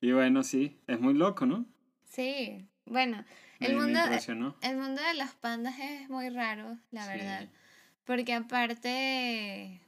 Y 0.00 0.12
bueno, 0.12 0.42
sí, 0.42 0.78
es 0.86 0.98
muy 0.98 1.12
loco, 1.12 1.44
¿no? 1.44 1.66
Sí, 2.08 2.66
bueno, 2.86 3.22
Me, 3.60 3.66
el 3.68 3.76
mundo, 3.76 4.00
el 4.62 4.76
mundo 4.76 5.02
de 5.02 5.14
los 5.14 5.30
pandas 5.34 5.74
es 5.78 6.08
muy 6.08 6.28
raro, 6.30 6.78
la 6.90 7.04
Sí. 7.04 7.10
verdad. 7.18 7.48
Porque 8.04 8.34
aparte, 8.34 9.80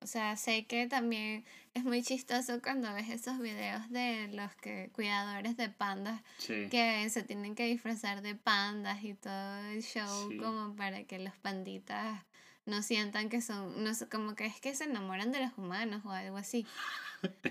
o 0.00 0.06
sea, 0.06 0.36
sé 0.36 0.66
que 0.66 0.86
también 0.88 1.44
es 1.74 1.84
muy 1.84 2.02
chistoso 2.02 2.60
cuando 2.62 2.92
ves 2.94 3.08
esos 3.10 3.38
videos 3.38 3.88
de 3.90 4.28
los 4.32 4.54
que 4.56 4.90
cuidadores 4.92 5.56
de 5.56 5.68
pandas 5.68 6.20
Sí. 6.38 6.68
que 6.70 7.08
se 7.10 7.22
tienen 7.22 7.54
que 7.54 7.66
disfrazar 7.66 8.22
de 8.22 8.34
pandas 8.34 9.04
y 9.04 9.14
todo 9.14 9.58
el 9.70 9.82
show 9.82 10.30
Sí. 10.30 10.36
como 10.38 10.74
para 10.74 11.04
que 11.04 11.18
los 11.18 11.36
panditas 11.36 12.24
no 12.70 12.82
sientan 12.82 13.28
que 13.28 13.42
son, 13.42 13.84
no 13.84 13.92
sé, 13.94 14.08
como 14.08 14.34
que 14.34 14.46
es 14.46 14.60
que 14.60 14.74
se 14.74 14.84
enamoran 14.84 15.32
de 15.32 15.40
los 15.40 15.58
humanos 15.58 16.02
o 16.04 16.10
algo 16.10 16.36
así. 16.36 16.66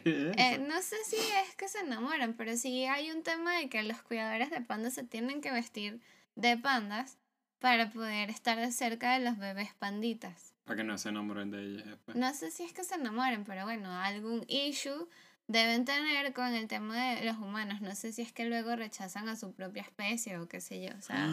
Eh, 0.03 0.57
no 0.67 0.81
sé 0.81 0.95
si 1.05 1.15
es 1.15 1.55
que 1.55 1.67
se 1.67 1.81
enamoran, 1.81 2.33
pero 2.33 2.57
sí 2.57 2.85
hay 2.85 3.11
un 3.11 3.21
tema 3.21 3.55
de 3.55 3.69
que 3.69 3.83
los 3.83 4.01
cuidadores 4.01 4.49
de 4.49 4.61
pandas 4.61 4.95
se 4.95 5.03
tienen 5.03 5.41
que 5.41 5.51
vestir 5.51 6.01
de 6.33 6.57
pandas 6.57 7.19
para 7.59 7.91
poder 7.91 8.31
estar 8.31 8.57
de 8.57 8.71
cerca 8.71 9.13
de 9.13 9.23
los 9.23 9.37
bebés 9.37 9.75
panditas. 9.75 10.55
Para 10.65 10.77
que 10.77 10.83
no 10.83 10.97
se 10.97 11.09
enamoren 11.09 11.51
de 11.51 11.61
ellos 11.61 11.85
después. 11.85 12.17
No 12.17 12.33
sé 12.33 12.49
si 12.49 12.63
es 12.63 12.73
que 12.73 12.83
se 12.83 12.95
enamoren, 12.95 13.43
pero 13.43 13.63
bueno, 13.65 13.93
algún 13.93 14.43
issue 14.47 15.07
deben 15.49 15.83
tener 15.83 16.31
con 16.31 16.53
el 16.53 16.67
tema 16.67 16.95
de 16.95 17.25
los 17.25 17.37
humanos. 17.37 17.81
No 17.81 17.93
sé 17.95 18.13
si 18.13 18.21
es 18.21 18.31
que 18.31 18.45
luego 18.45 18.75
rechazan 18.75 19.27
a 19.27 19.35
su 19.35 19.51
propia 19.51 19.81
especie 19.81 20.37
o 20.37 20.47
qué 20.47 20.61
sé 20.61 20.79
yo. 20.79 20.95
O 20.97 21.01
sea, 21.01 21.27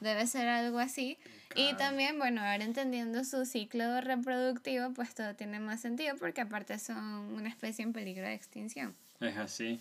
debe 0.00 0.26
ser 0.26 0.46
algo 0.48 0.78
así. 0.78 1.18
Y 1.56 1.74
también, 1.74 2.18
bueno, 2.18 2.42
ahora 2.42 2.62
entendiendo 2.62 3.24
su 3.24 3.46
ciclo 3.46 4.02
reproductivo, 4.02 4.92
pues 4.92 5.14
todo 5.14 5.34
tiene 5.34 5.60
más 5.60 5.80
sentido 5.80 6.14
porque 6.16 6.42
aparte 6.42 6.78
son 6.78 6.98
una 7.34 7.48
especie 7.48 7.84
en 7.84 7.94
peligro 7.94 8.24
de 8.24 8.34
extinción. 8.34 8.94
Es 9.18 9.38
así. 9.38 9.80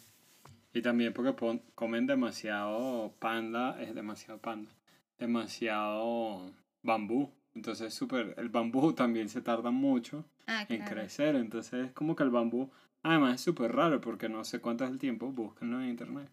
Y 0.74 0.82
también 0.82 1.12
porque 1.12 1.36
comen 1.76 2.08
demasiado 2.08 3.14
panda, 3.20 3.80
es 3.82 3.94
demasiado 3.94 4.40
panda, 4.40 4.72
demasiado 5.20 6.50
bambú. 6.84 7.30
Entonces, 7.54 7.94
super, 7.94 8.34
el 8.38 8.48
bambú 8.48 8.94
también 8.94 9.28
se 9.28 9.42
tarda 9.42 9.72
mucho 9.72 10.26
ah, 10.48 10.66
en 10.70 10.86
crecer. 10.86 11.36
Entonces, 11.36 11.88
es 11.88 11.92
como 11.92 12.16
que 12.16 12.24
el 12.24 12.30
bambú 12.30 12.72
Además 13.04 13.36
es 13.36 13.42
súper 13.42 13.74
raro 13.74 14.00
porque 14.00 14.30
no 14.30 14.46
sé 14.46 14.60
cuánto 14.60 14.86
es 14.86 14.90
el 14.92 14.98
tiempo, 14.98 15.32
búsquenlo 15.32 15.82
en 15.82 15.90
internet. 15.90 16.30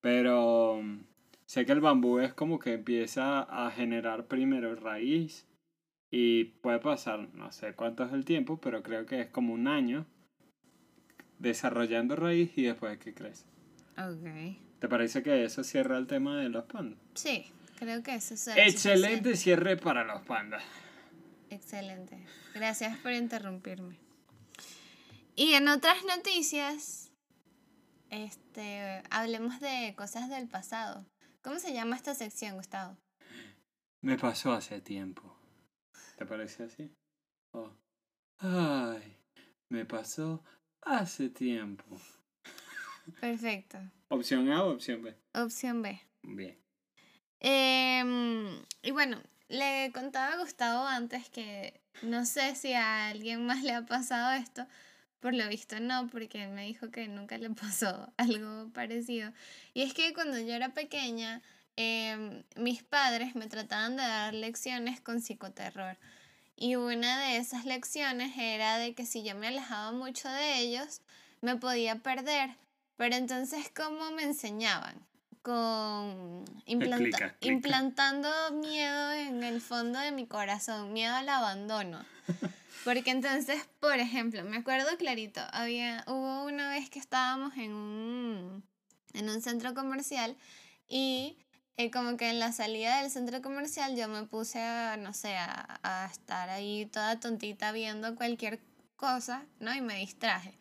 Pero 0.00 0.80
mm, 0.82 0.98
sé 1.46 1.64
que 1.64 1.72
el 1.72 1.80
bambú 1.80 2.18
es 2.18 2.34
como 2.34 2.58
que 2.58 2.74
empieza 2.74 3.42
a 3.42 3.70
generar 3.70 4.26
primero 4.26 4.74
raíz 4.74 5.46
y 6.10 6.44
puede 6.44 6.80
pasar, 6.80 7.28
no 7.34 7.52
sé 7.52 7.74
cuánto 7.74 8.04
es 8.04 8.12
el 8.12 8.24
tiempo, 8.24 8.60
pero 8.60 8.82
creo 8.82 9.06
que 9.06 9.20
es 9.20 9.28
como 9.28 9.54
un 9.54 9.68
año 9.68 10.06
desarrollando 11.38 12.16
raíz 12.16 12.56
y 12.56 12.62
después 12.64 12.98
que 12.98 13.14
crece. 13.14 13.44
Ok. 13.96 14.56
¿Te 14.80 14.88
parece 14.88 15.22
que 15.22 15.44
eso 15.44 15.62
cierra 15.62 15.98
el 15.98 16.06
tema 16.06 16.40
de 16.40 16.48
los 16.48 16.64
pandas? 16.64 16.98
Sí, 17.14 17.46
creo 17.78 18.02
que 18.02 18.14
eso 18.14 18.36
será 18.36 18.66
Excelente 18.66 19.36
cierre 19.36 19.76
para 19.76 20.04
los 20.04 20.22
pandas. 20.22 20.62
Excelente. 21.50 22.18
Gracias 22.54 22.96
por 22.98 23.12
interrumpirme. 23.12 24.07
Y 25.38 25.54
en 25.54 25.68
otras 25.68 26.04
noticias, 26.04 27.12
este, 28.10 29.04
hablemos 29.08 29.60
de 29.60 29.94
cosas 29.96 30.28
del 30.28 30.48
pasado. 30.48 31.06
¿Cómo 31.42 31.60
se 31.60 31.72
llama 31.72 31.94
esta 31.94 32.12
sección, 32.12 32.56
Gustavo? 32.56 32.98
Me 34.00 34.18
pasó 34.18 34.52
hace 34.52 34.80
tiempo. 34.80 35.38
¿Te 36.16 36.26
parece 36.26 36.64
así? 36.64 36.92
Oh. 37.52 37.70
Ay, 38.38 39.16
me 39.68 39.84
pasó 39.84 40.42
hace 40.82 41.28
tiempo. 41.28 41.84
Perfecto. 43.20 43.78
¿Opción 44.08 44.50
A 44.50 44.64
o 44.64 44.72
opción 44.72 45.04
B? 45.04 45.16
Opción 45.34 45.82
B. 45.82 46.02
Bien. 46.24 46.58
Eh, 47.38 48.64
y 48.82 48.90
bueno, 48.90 49.22
le 49.46 49.92
contaba 49.94 50.34
a 50.34 50.38
Gustavo 50.38 50.84
antes 50.84 51.30
que 51.30 51.80
no 52.02 52.26
sé 52.26 52.56
si 52.56 52.72
a 52.72 53.06
alguien 53.06 53.46
más 53.46 53.62
le 53.62 53.72
ha 53.72 53.86
pasado 53.86 54.32
esto, 54.32 54.66
por 55.20 55.34
lo 55.34 55.48
visto 55.48 55.80
no, 55.80 56.08
porque 56.08 56.44
él 56.44 56.50
me 56.50 56.64
dijo 56.66 56.90
que 56.90 57.08
nunca 57.08 57.38
le 57.38 57.50
pasó 57.62 58.12
algo 58.16 58.70
parecido. 58.72 59.32
Y 59.74 59.82
es 59.82 59.94
que 59.94 60.12
cuando 60.12 60.38
yo 60.38 60.54
era 60.54 60.70
pequeña, 60.70 61.42
em, 61.76 62.42
mis 62.56 62.82
padres 62.82 63.34
me 63.34 63.46
trataban 63.46 63.96
de 63.96 64.02
dar 64.02 64.34
lecciones 64.34 65.00
con 65.00 65.20
psicoterror. 65.20 65.96
Y 66.56 66.74
una 66.74 67.20
de 67.20 67.36
esas 67.36 67.64
lecciones 67.64 68.36
era 68.36 68.78
de 68.78 68.94
que 68.94 69.06
si 69.06 69.22
yo 69.22 69.36
me 69.36 69.46
alejaba 69.46 69.92
mucho 69.92 70.28
de 70.28 70.58
ellos, 70.58 71.02
me 71.40 71.56
podía 71.56 71.96
perder. 71.96 72.50
Pero 72.96 73.14
entonces, 73.14 73.70
¿cómo 73.74 74.10
me 74.10 74.24
enseñaban? 74.24 75.06
Con 75.42 76.44
implantando 77.40 78.28
miedo 78.54 79.12
en 79.12 79.44
el 79.44 79.60
fondo 79.60 80.00
de 80.00 80.10
mi 80.10 80.26
corazón, 80.26 80.92
miedo 80.92 81.14
al 81.14 81.28
abandono. 81.28 82.04
Porque 82.84 83.10
entonces, 83.10 83.68
por 83.80 83.98
ejemplo, 83.98 84.44
me 84.44 84.56
acuerdo 84.56 84.96
clarito, 84.96 85.40
había, 85.52 86.04
hubo 86.06 86.44
una 86.44 86.70
vez 86.70 86.90
que 86.90 86.98
estábamos 86.98 87.56
en 87.56 87.72
un, 87.72 88.64
en 89.14 89.28
un 89.28 89.42
centro 89.42 89.74
comercial 89.74 90.36
y 90.88 91.36
eh, 91.76 91.90
como 91.90 92.16
que 92.16 92.30
en 92.30 92.38
la 92.38 92.52
salida 92.52 93.02
del 93.02 93.10
centro 93.10 93.42
comercial 93.42 93.96
yo 93.96 94.08
me 94.08 94.24
puse 94.24 94.60
a, 94.60 94.96
no 94.96 95.12
sé, 95.12 95.36
a, 95.36 95.80
a 95.82 96.06
estar 96.06 96.48
ahí 96.50 96.86
toda 96.86 97.20
tontita 97.20 97.72
viendo 97.72 98.16
cualquier 98.16 98.60
cosa, 98.96 99.44
¿no? 99.60 99.74
Y 99.74 99.80
me 99.80 99.96
distraje. 99.98 100.54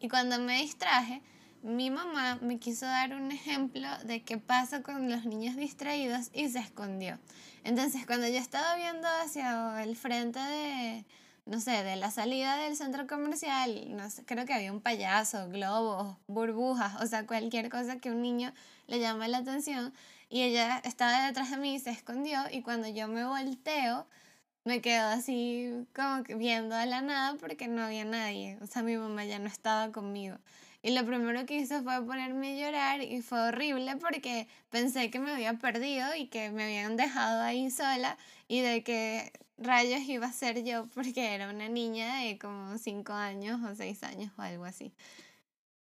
Y 0.00 0.08
cuando 0.08 0.38
me 0.38 0.60
distraje, 0.60 1.22
mi 1.62 1.90
mamá 1.90 2.38
me 2.40 2.58
quiso 2.58 2.86
dar 2.86 3.14
un 3.14 3.32
ejemplo 3.32 3.88
de 4.04 4.22
qué 4.22 4.38
pasa 4.38 4.82
con 4.82 5.10
los 5.10 5.24
niños 5.24 5.56
distraídos 5.56 6.30
y 6.32 6.48
se 6.48 6.60
escondió. 6.60 7.18
Entonces, 7.64 8.06
cuando 8.06 8.28
yo 8.28 8.36
estaba 8.38 8.76
viendo 8.76 9.08
hacia 9.22 9.82
el 9.82 9.96
frente 9.96 10.38
de, 10.38 11.04
no 11.48 11.60
sé, 11.60 11.82
de 11.82 11.96
la 11.96 12.10
salida 12.10 12.56
del 12.58 12.76
centro 12.76 13.06
comercial, 13.06 13.96
no 13.96 14.10
sé, 14.10 14.22
creo 14.26 14.44
que 14.44 14.52
había 14.52 14.70
un 14.70 14.82
payaso, 14.82 15.48
globos, 15.48 16.16
burbujas, 16.26 17.00
o 17.00 17.06
sea, 17.06 17.26
cualquier 17.26 17.70
cosa 17.70 17.98
que 17.98 18.10
un 18.10 18.20
niño 18.20 18.52
le 18.86 19.00
llame 19.00 19.28
la 19.28 19.38
atención. 19.38 19.94
Y 20.28 20.42
ella 20.42 20.78
estaba 20.84 21.26
detrás 21.26 21.50
de 21.50 21.56
mí 21.56 21.76
y 21.76 21.78
se 21.80 21.90
escondió 21.90 22.38
y 22.52 22.60
cuando 22.62 22.86
yo 22.88 23.08
me 23.08 23.24
volteo, 23.24 24.06
me 24.64 24.82
quedo 24.82 25.08
así 25.08 25.72
como 25.94 26.22
viendo 26.38 26.76
a 26.76 26.84
la 26.84 27.00
nada 27.00 27.38
porque 27.40 27.66
no 27.66 27.82
había 27.82 28.04
nadie. 28.04 28.58
O 28.60 28.66
sea, 28.66 28.82
mi 28.82 28.98
mamá 28.98 29.24
ya 29.24 29.38
no 29.38 29.46
estaba 29.46 29.90
conmigo. 29.90 30.36
Y 30.82 30.90
lo 30.90 31.04
primero 31.06 31.46
que 31.46 31.56
hizo 31.56 31.82
fue 31.82 32.04
ponerme 32.04 32.52
a 32.52 32.66
llorar 32.66 33.02
y 33.02 33.22
fue 33.22 33.40
horrible 33.40 33.96
porque 33.96 34.48
pensé 34.70 35.10
que 35.10 35.18
me 35.18 35.32
había 35.32 35.54
perdido 35.54 36.14
y 36.14 36.26
que 36.26 36.50
me 36.50 36.64
habían 36.64 36.96
dejado 36.96 37.42
ahí 37.42 37.70
sola 37.70 38.18
y 38.48 38.60
de 38.60 38.82
que 38.84 39.32
rayos 39.58 40.00
iba 40.08 40.26
a 40.26 40.32
ser 40.32 40.64
yo 40.64 40.86
porque 40.94 41.34
era 41.34 41.50
una 41.50 41.68
niña 41.68 42.20
de 42.20 42.38
como 42.38 42.78
5 42.78 43.12
años 43.12 43.60
o 43.62 43.74
6 43.74 44.02
años 44.04 44.32
o 44.38 44.42
algo 44.42 44.64
así. 44.64 44.92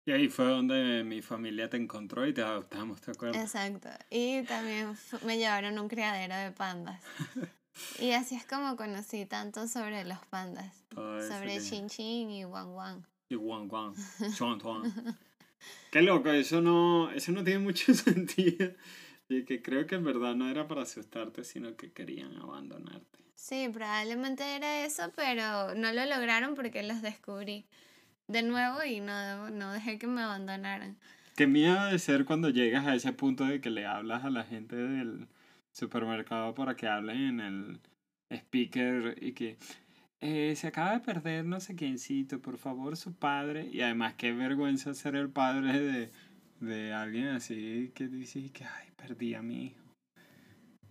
Y 0.07 0.13
ahí 0.13 0.29
fue 0.29 0.45
donde 0.45 1.03
mi 1.03 1.23
familia 1.23 1.71
te 1.71 1.79
encontró 1.79 2.27
y 2.27 2.35
te 2.35 2.43
adoptamos, 2.43 3.01
¿te 3.01 3.13
acuerdas? 3.13 3.43
Exacto. 3.43 3.89
Y 4.11 4.43
también 4.43 4.95
me 5.25 5.39
llevaron 5.39 5.79
un 5.79 5.89
criadero 5.89 6.37
de 6.37 6.51
pandas. 6.51 7.01
y 7.99 8.11
así 8.11 8.35
es 8.35 8.45
como 8.45 8.77
conocí 8.77 9.25
tanto 9.25 9.67
sobre 9.67 10.05
los 10.05 10.19
pandas. 10.27 10.75
sobre 10.91 11.59
Chin 11.63 11.89
Chin 11.89 12.31
y 12.31 12.45
Wang 12.45 12.75
Wang. 12.75 13.03
Y 13.31 13.37
Wang 13.37 13.73
Wang. 13.73 13.95
Chuan 14.37 14.59
Tuan. 14.59 14.93
Qué 15.91 16.03
loco, 16.03 16.31
eso 16.31 16.61
no, 16.61 17.11
eso 17.13 17.33
no 17.33 17.43
tiene 17.43 17.61
mucho 17.61 17.95
sentido. 17.95 18.73
Y 19.31 19.45
que 19.47 19.63
creo 19.63 19.87
que 19.87 19.95
en 19.95 20.05
verdad 20.05 20.35
no 20.35 20.51
era 20.51 20.69
para 20.69 20.83
asustarte, 20.83 21.45
sino 21.45 21.77
que 21.77 21.93
querían 21.93 22.37
abandonarte. 22.37 23.24
Sí, 23.35 23.69
probablemente 23.73 24.57
era 24.57 24.85
eso, 24.85 25.13
pero 25.17 25.75
no 25.75 25.93
lo 25.93 26.07
lograron 26.07 26.55
porque 26.55 26.83
los 26.83 27.03
descubrí 27.03 27.65
de 28.29 28.43
nuevo 28.43 28.83
y 28.85 29.01
no, 29.01 29.51
no 29.51 29.73
dejé 29.73 29.99
que 29.99 30.07
me 30.07 30.23
abandonaran. 30.23 30.97
Qué 31.37 31.47
miedo 31.47 31.87
de 31.87 31.99
ser 31.99 32.25
cuando 32.25 32.49
llegas 32.49 32.87
a 32.87 32.95
ese 32.95 33.13
punto 33.13 33.45
de 33.45 33.61
que 33.61 33.71
le 33.71 33.87
hablas 33.87 34.25
a 34.25 34.31
la 34.31 34.45
gente 34.45 34.77
del 34.77 35.27
supermercado 35.73 36.55
para 36.55 36.77
que 36.77 36.87
hablen 36.87 37.41
en 37.41 37.41
el 37.41 37.81
speaker 38.31 39.19
y 39.21 39.33
que 39.33 39.57
eh, 40.21 40.55
se 40.57 40.69
acaba 40.69 40.93
de 40.93 41.01
perder 41.01 41.45
no 41.45 41.61
sé 41.61 41.75
quiéncito, 41.75 42.41
por 42.41 42.57
favor 42.57 42.97
su 42.97 43.15
padre. 43.15 43.69
Y 43.73 43.81
además 43.81 44.15
qué 44.15 44.33
vergüenza 44.33 44.95
ser 44.95 45.17
el 45.17 45.29
padre 45.29 45.81
de, 45.81 46.11
de 46.61 46.93
alguien 46.93 47.29
así 47.29 47.91
que 47.95 48.09
dice 48.09 48.51
que, 48.53 48.65
ay, 48.65 48.89
perdí 48.97 49.35
a 49.35 49.43
mi 49.43 49.67
hijo. 49.67 49.84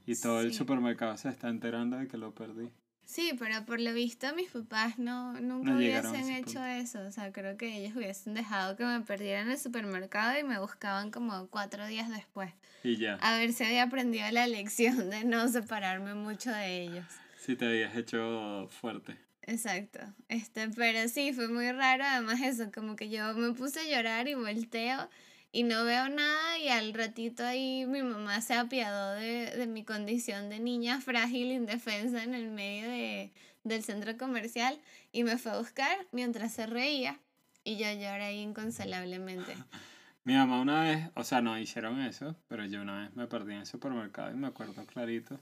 Y 0.06 0.16
todo 0.16 0.42
el 0.42 0.54
supermercado 0.54 1.16
se 1.18 1.30
está 1.30 1.50
enterando 1.50 1.98
de 1.98 2.08
que 2.08 2.18
lo 2.18 2.34
perdí. 2.34 2.70
Sí, 3.06 3.34
pero 3.38 3.66
por 3.66 3.80
lo 3.80 3.94
visto 3.94 4.34
mis 4.34 4.50
papás 4.50 4.98
no, 4.98 5.34
nunca 5.40 5.76
hubiesen 5.76 6.32
hecho 6.32 6.64
eso. 6.64 7.06
O 7.06 7.12
sea, 7.12 7.32
creo 7.32 7.58
que 7.58 7.78
ellos 7.78 7.96
hubiesen 7.96 8.34
dejado 8.34 8.76
que 8.76 8.86
me 8.86 9.02
perdiera 9.02 9.42
en 9.42 9.52
el 9.52 9.58
supermercado 9.58 10.40
y 10.40 10.44
me 10.44 10.60
buscaban 10.60 11.12
como 11.12 11.48
cuatro 11.48 11.86
días 11.86 12.10
después. 12.10 12.52
Y 12.84 12.98
ya. 12.98 13.16
A 13.16 13.38
ver 13.38 13.54
si 13.54 13.64
había 13.64 13.84
aprendido 13.84 14.30
la 14.32 14.48
lección 14.48 15.10
de 15.10 15.26
no 15.26 15.48
separarme 15.50 16.16
mucho 16.16 16.52
de 16.52 16.84
ellos. 16.84 17.06
Sí, 17.40 17.56
te 17.56 17.66
habías 17.66 17.96
hecho 17.96 18.68
fuerte. 18.70 19.18
Exacto. 19.42 20.00
Este, 20.30 20.70
pero 20.70 21.08
sí, 21.10 21.34
fue 21.34 21.50
muy 21.50 21.72
raro 21.72 22.06
además 22.06 22.42
eso, 22.42 22.72
como 22.74 22.96
que 22.96 23.10
yo 23.10 23.34
me 23.34 23.54
puse 23.54 23.82
a 23.82 23.96
llorar 23.96 24.28
y 24.28 24.36
volteo 24.36 25.10
y 25.54 25.64
no 25.64 25.86
veo 25.86 26.10
nada 26.10 26.58
y 26.58 26.68
al 26.68 26.94
ratito 26.94 27.46
ahí 27.46 27.86
mi 27.86 28.02
mamá 28.02 28.42
se 28.42 28.56
apiadó 28.56 29.14
de, 29.14 29.56
de 29.56 29.68
mi 29.68 29.86
condición 29.86 30.50
de 30.50 30.60
niña 30.60 31.00
frágil, 31.00 31.52
indefensa 31.52 32.24
en 32.24 32.34
el 32.34 32.50
medio 32.50 32.90
de, 32.90 33.32
del 33.64 33.84
centro 33.84 34.18
comercial 34.18 34.82
y 35.12 35.24
me 35.24 35.38
fue 35.38 35.52
a 35.52 35.60
buscar 35.60 35.96
mientras 36.12 36.54
se 36.54 36.66
reía 36.66 37.20
y 37.64 37.78
yo 37.78 37.86
lloré 37.86 38.24
ahí 38.26 38.40
inconsolablemente. 38.40 39.54
Mi 40.26 40.34
mamá 40.34 40.60
una 40.60 40.82
vez, 40.82 41.12
o 41.16 41.24
sea, 41.24 41.42
no 41.42 41.60
hicieron 41.60 42.00
eso, 42.02 42.36
pero 42.48 42.66
yo 42.66 42.82
una 42.82 43.02
vez 43.02 43.16
me 43.16 43.28
perdí 43.28 43.54
en 43.54 43.60
el 43.60 43.66
supermercado 43.66 44.32
y 44.32 44.36
me 44.36 44.48
acuerdo 44.48 44.86
clarito 44.86 45.40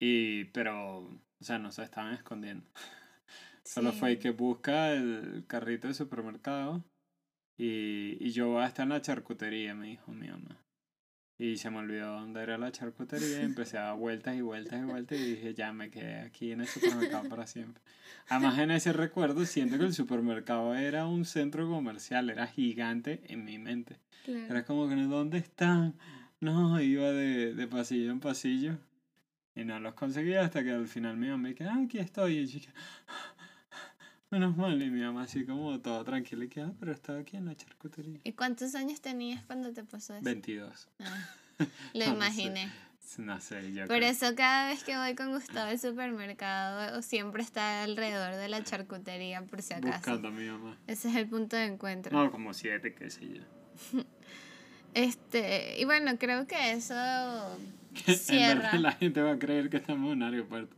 Y, 0.00 0.46
pero, 0.46 0.98
o 0.98 1.20
sea, 1.40 1.58
no 1.58 1.70
se 1.70 1.84
estaban 1.84 2.12
escondiendo. 2.12 2.68
Solo 3.64 3.92
fue 3.92 4.18
que 4.18 4.30
busca 4.30 4.92
el 4.92 5.44
carrito 5.46 5.88
de 5.88 5.94
supermercado 5.94 6.84
y, 7.56 8.16
y 8.20 8.30
yo 8.30 8.48
voy 8.48 8.62
a 8.62 8.66
estar 8.66 8.84
en 8.84 8.90
la 8.90 9.00
charcutería, 9.00 9.74
me 9.74 9.88
dijo 9.88 10.12
mi 10.12 10.28
mamá. 10.28 10.60
Y 11.36 11.56
se 11.56 11.68
me 11.68 11.78
olvidó 11.78 12.12
dónde 12.12 12.42
era 12.42 12.58
la 12.58 12.70
charcutería 12.70 13.40
y 13.40 13.44
empecé 13.44 13.76
a 13.76 13.82
dar 13.82 13.96
vueltas 13.96 14.36
y 14.36 14.40
vueltas 14.40 14.80
y 14.80 14.84
vueltas 14.84 15.18
y 15.18 15.34
dije, 15.34 15.52
ya 15.52 15.72
me 15.72 15.90
quedé 15.90 16.20
aquí 16.20 16.52
en 16.52 16.60
el 16.60 16.68
supermercado 16.68 17.28
para 17.28 17.46
siempre. 17.48 17.82
Además, 18.28 18.58
en 18.60 18.70
ese 18.70 18.92
recuerdo 18.92 19.44
siento 19.44 19.76
que 19.76 19.84
el 19.84 19.94
supermercado 19.94 20.76
era 20.76 21.06
un 21.06 21.24
centro 21.24 21.68
comercial, 21.68 22.30
era 22.30 22.46
gigante 22.46 23.20
en 23.26 23.44
mi 23.44 23.58
mente. 23.58 23.98
Claro. 24.24 24.46
Era 24.48 24.64
como 24.64 24.88
que, 24.88 24.94
¿dónde 24.94 25.38
están? 25.38 25.94
No, 26.38 26.80
iba 26.80 27.10
de, 27.10 27.52
de 27.52 27.66
pasillo 27.66 28.12
en 28.12 28.20
pasillo 28.20 28.78
y 29.56 29.64
no 29.64 29.78
los 29.78 29.94
conseguía 29.94 30.42
hasta 30.42 30.64
que 30.64 30.72
al 30.72 30.88
final 30.88 31.16
mi 31.16 31.28
mamá 31.28 31.44
me 31.44 31.54
dijo, 31.54 31.64
ah, 31.70 31.82
aquí 31.84 31.98
estoy. 31.98 32.38
Y 32.38 32.46
yo 32.46 32.54
dije, 32.54 32.72
menos 34.34 34.56
mal. 34.56 34.80
Y 34.82 34.90
mi 34.90 35.00
mamá 35.00 35.22
así 35.22 35.44
como 35.46 35.80
toda 35.80 36.04
tranquila 36.04 36.44
y 36.44 36.48
que, 36.48 36.60
ah, 36.60 36.72
pero 36.78 36.92
estaba 36.92 37.18
aquí 37.20 37.36
en 37.36 37.46
la 37.46 37.54
charcutería. 37.56 38.20
¿Y 38.24 38.32
cuántos 38.32 38.74
años 38.74 39.00
tenías 39.00 39.42
cuando 39.44 39.72
te 39.72 39.84
pasó 39.84 40.14
eso? 40.14 40.24
22. 40.24 40.88
Ah, 41.00 41.28
No 41.58 41.66
lo 41.94 42.04
sé. 42.04 42.10
imaginé. 42.10 42.72
No 43.18 43.40
sé, 43.40 43.72
yo 43.72 43.86
Por 43.86 43.98
creo- 43.98 44.08
eso 44.10 44.34
cada 44.34 44.68
vez 44.70 44.82
que 44.82 44.96
voy 44.96 45.14
con 45.14 45.30
Gustavo 45.30 45.70
al 45.70 45.78
supermercado 45.78 47.00
siempre 47.02 47.42
está 47.42 47.84
alrededor 47.84 48.34
de 48.34 48.48
la 48.48 48.64
charcutería 48.64 49.42
por 49.42 49.62
si 49.62 49.74
acaso. 49.74 49.92
Buscando 49.98 50.28
a 50.28 50.30
mi 50.32 50.46
mamá. 50.48 50.76
Ese 50.86 51.10
es 51.10 51.14
el 51.16 51.28
punto 51.28 51.54
de 51.56 51.64
encuentro. 51.66 52.16
No, 52.18 52.30
como 52.32 52.52
siete, 52.54 52.94
qué 52.94 53.10
sé 53.10 53.28
yo. 53.28 53.42
Este, 54.94 55.80
y 55.80 55.84
bueno, 55.84 56.12
creo 56.18 56.46
que 56.46 56.72
eso 56.72 56.94
En 58.06 58.16
cierra. 58.16 58.54
verdad 58.62 58.78
la 58.80 58.92
gente 58.92 59.20
va 59.22 59.32
a 59.32 59.38
creer 59.38 59.68
que 59.68 59.76
estamos 59.78 60.12
en 60.12 60.18
un 60.18 60.22
aeropuerto 60.22 60.76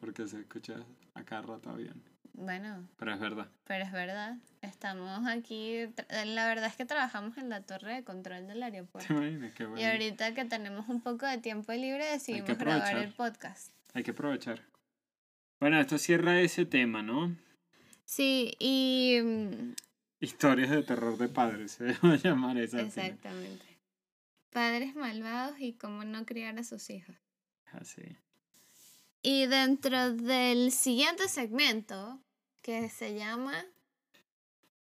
porque 0.00 0.26
se 0.28 0.38
escucha 0.40 0.74
a 1.14 1.24
cada 1.24 1.42
rato 1.42 1.70
avión. 1.70 2.00
Bueno, 2.40 2.88
Pero 2.98 3.14
es 3.14 3.20
verdad. 3.20 3.48
pero 3.64 3.84
es 3.84 3.90
verdad. 3.92 4.36
Estamos 4.62 5.26
aquí. 5.26 5.86
La 6.24 6.46
verdad 6.46 6.66
es 6.66 6.76
que 6.76 6.84
trabajamos 6.84 7.36
en 7.36 7.48
la 7.48 7.62
torre 7.62 7.94
de 7.96 8.04
control 8.04 8.46
del 8.46 8.58
¿Te 8.60 8.64
aeropuerto. 8.64 9.12
imaginas? 9.12 9.54
Qué 9.54 9.68
Y 9.76 9.84
ahorita 9.84 10.34
que 10.34 10.44
tenemos 10.44 10.88
un 10.88 11.00
poco 11.00 11.26
de 11.26 11.38
tiempo 11.38 11.72
libre, 11.72 12.04
decidimos 12.06 12.56
grabar 12.56 12.96
el 12.98 13.12
podcast. 13.12 13.72
Hay 13.92 14.04
que 14.04 14.12
aprovechar. 14.12 14.62
Bueno, 15.58 15.80
esto 15.80 15.98
cierra 15.98 16.40
ese 16.40 16.64
tema, 16.64 17.02
¿no? 17.02 17.36
Sí, 18.04 18.54
y. 18.60 19.18
mm, 19.22 19.74
Historias 20.20 20.70
de 20.70 20.82
terror 20.82 21.16
de 21.18 21.28
padres, 21.28 21.72
se 21.78 21.92
va 22.04 22.12
a 22.12 22.16
llamar 22.16 22.56
esa. 22.58 22.80
Exactamente. 22.80 23.78
Padres 24.50 24.94
malvados 24.94 25.58
y 25.60 25.72
cómo 25.74 26.04
no 26.04 26.24
criar 26.24 26.56
a 26.58 26.64
sus 26.64 26.88
hijos. 26.90 27.16
Así. 27.72 28.16
Y 29.22 29.46
dentro 29.46 30.12
del 30.12 30.70
siguiente 30.72 31.28
segmento, 31.28 32.20
que 32.68 32.90
se 32.90 33.14
llama, 33.14 33.64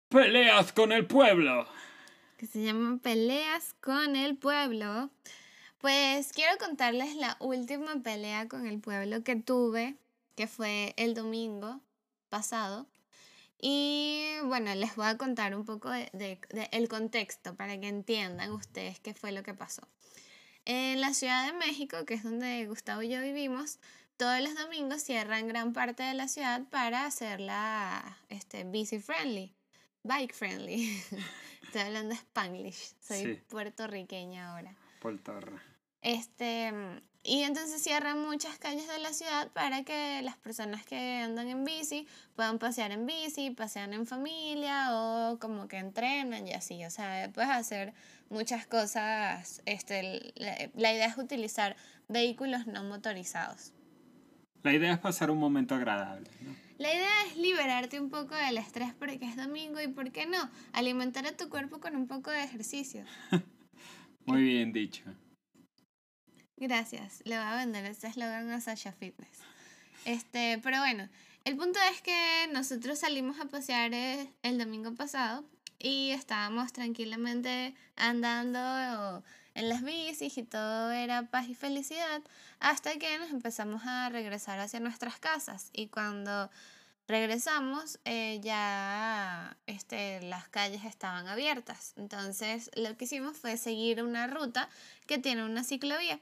¡Peleas 0.08 0.72
con 0.72 0.90
el 0.90 1.06
pueblo! 1.06 1.68
que 2.38 2.46
se 2.46 2.62
llama 2.62 2.98
Peleas 3.02 3.74
con 3.82 4.16
el 4.16 4.38
Pueblo, 4.38 5.10
pues 5.76 6.32
quiero 6.32 6.56
contarles 6.56 7.14
la 7.16 7.36
última 7.40 8.02
pelea 8.02 8.48
con 8.48 8.66
el 8.66 8.80
pueblo 8.80 9.22
que 9.22 9.36
tuve, 9.36 9.96
que 10.34 10.46
fue 10.46 10.94
el 10.96 11.12
domingo 11.12 11.82
pasado. 12.30 12.86
Y 13.60 14.24
bueno, 14.44 14.74
les 14.74 14.96
voy 14.96 15.08
a 15.08 15.18
contar 15.18 15.54
un 15.54 15.66
poco 15.66 15.90
de, 15.90 16.08
de- 16.14 16.40
de 16.48 16.68
el 16.72 16.88
contexto 16.88 17.54
para 17.54 17.78
que 17.78 17.88
entiendan 17.88 18.50
ustedes 18.52 18.98
qué 19.00 19.12
fue 19.12 19.30
lo 19.32 19.42
que 19.42 19.52
pasó. 19.52 19.86
En 20.64 21.02
la 21.02 21.12
Ciudad 21.12 21.44
de 21.44 21.52
México, 21.58 22.06
que 22.06 22.14
es 22.14 22.22
donde 22.22 22.64
Gustavo 22.66 23.02
y 23.02 23.10
yo 23.10 23.20
vivimos, 23.20 23.78
todos 24.18 24.40
los 24.40 24.54
domingos 24.56 25.02
cierran 25.02 25.48
gran 25.48 25.72
parte 25.72 26.02
de 26.02 26.12
la 26.12 26.28
ciudad 26.28 26.62
para 26.70 27.06
hacerla 27.06 28.18
este, 28.28 28.64
bici 28.64 28.98
friendly, 28.98 29.54
bike 30.02 30.34
friendly. 30.34 31.00
Estoy 31.62 31.82
hablando 31.82 32.14
spanglish, 32.14 32.94
soy 33.00 33.22
Sí. 33.22 33.40
puertorriqueña 33.48 34.50
ahora. 34.52 34.74
Por 35.00 35.18
torre. 35.20 35.58
Este, 36.02 36.72
y 37.22 37.42
entonces 37.42 37.82
cierran 37.82 38.22
muchas 38.24 38.58
calles 38.58 38.88
de 38.88 38.98
la 38.98 39.12
ciudad 39.12 39.48
para 39.52 39.84
que 39.84 40.20
las 40.22 40.36
personas 40.36 40.84
que 40.84 41.18
andan 41.22 41.48
en 41.48 41.64
bici 41.64 42.06
puedan 42.34 42.58
pasear 42.58 42.90
en 42.92 43.04
bici, 43.06 43.50
pasean 43.50 43.92
en 43.92 44.06
familia 44.06 44.88
o 44.92 45.38
como 45.38 45.68
que 45.68 45.76
entrenan 45.76 46.46
y 46.46 46.54
así. 46.54 46.84
O 46.84 46.90
sea, 46.90 47.30
puedes 47.32 47.50
hacer 47.50 47.92
muchas 48.30 48.66
cosas. 48.66 49.62
Este, 49.66 50.32
la, 50.36 50.56
la 50.74 50.92
idea 50.92 51.06
es 51.06 51.18
utilizar 51.18 51.76
vehículos 52.08 52.66
no 52.66 52.82
motorizados. 52.84 53.72
La 54.62 54.72
idea 54.72 54.92
es 54.92 54.98
pasar 54.98 55.30
un 55.30 55.38
momento 55.38 55.74
agradable, 55.74 56.30
¿no? 56.40 56.54
La 56.78 56.94
idea 56.94 57.26
es 57.26 57.36
liberarte 57.36 57.98
un 57.98 58.08
poco 58.08 58.36
del 58.36 58.56
estrés 58.56 58.94
porque 58.94 59.18
es 59.22 59.36
domingo 59.36 59.80
y, 59.80 59.88
¿por 59.88 60.12
qué 60.12 60.26
no? 60.26 60.48
Alimentar 60.72 61.26
a 61.26 61.36
tu 61.36 61.48
cuerpo 61.48 61.80
con 61.80 61.96
un 61.96 62.06
poco 62.06 62.30
de 62.30 62.44
ejercicio. 62.44 63.04
Muy 64.26 64.42
bien 64.44 64.72
dicho. 64.72 65.02
Gracias. 66.56 67.20
Le 67.24 67.36
voy 67.36 67.46
a 67.46 67.56
vender 67.56 67.84
ese 67.84 68.06
eslogan 68.06 68.50
a 68.50 68.60
Sasha 68.60 68.92
Fitness. 68.92 69.40
Este, 70.04 70.60
pero 70.62 70.78
bueno, 70.78 71.08
el 71.44 71.56
punto 71.56 71.80
es 71.90 72.00
que 72.00 72.46
nosotros 72.52 73.00
salimos 73.00 73.40
a 73.40 73.46
pasear 73.46 73.92
eh, 73.92 74.32
el 74.42 74.58
domingo 74.58 74.94
pasado 74.94 75.44
y 75.80 76.10
estábamos 76.10 76.72
tranquilamente 76.72 77.74
andando 77.96 79.24
en 79.58 79.68
las 79.68 79.82
bicis 79.82 80.38
y 80.38 80.44
todo 80.44 80.92
era 80.92 81.24
paz 81.24 81.48
y 81.48 81.54
felicidad 81.54 82.22
hasta 82.60 82.96
que 82.96 83.18
nos 83.18 83.30
empezamos 83.30 83.82
a 83.84 84.08
regresar 84.08 84.60
hacia 84.60 84.78
nuestras 84.78 85.18
casas. 85.18 85.70
Y 85.72 85.88
cuando 85.88 86.48
regresamos 87.08 87.98
eh, 88.04 88.38
ya 88.40 89.56
este, 89.66 90.22
las 90.22 90.48
calles 90.48 90.84
estaban 90.84 91.26
abiertas. 91.26 91.94
Entonces 91.96 92.70
lo 92.76 92.96
que 92.96 93.06
hicimos 93.06 93.36
fue 93.36 93.56
seguir 93.56 94.02
una 94.04 94.28
ruta 94.28 94.68
que 95.08 95.18
tiene 95.18 95.44
una 95.44 95.64
ciclovía 95.64 96.20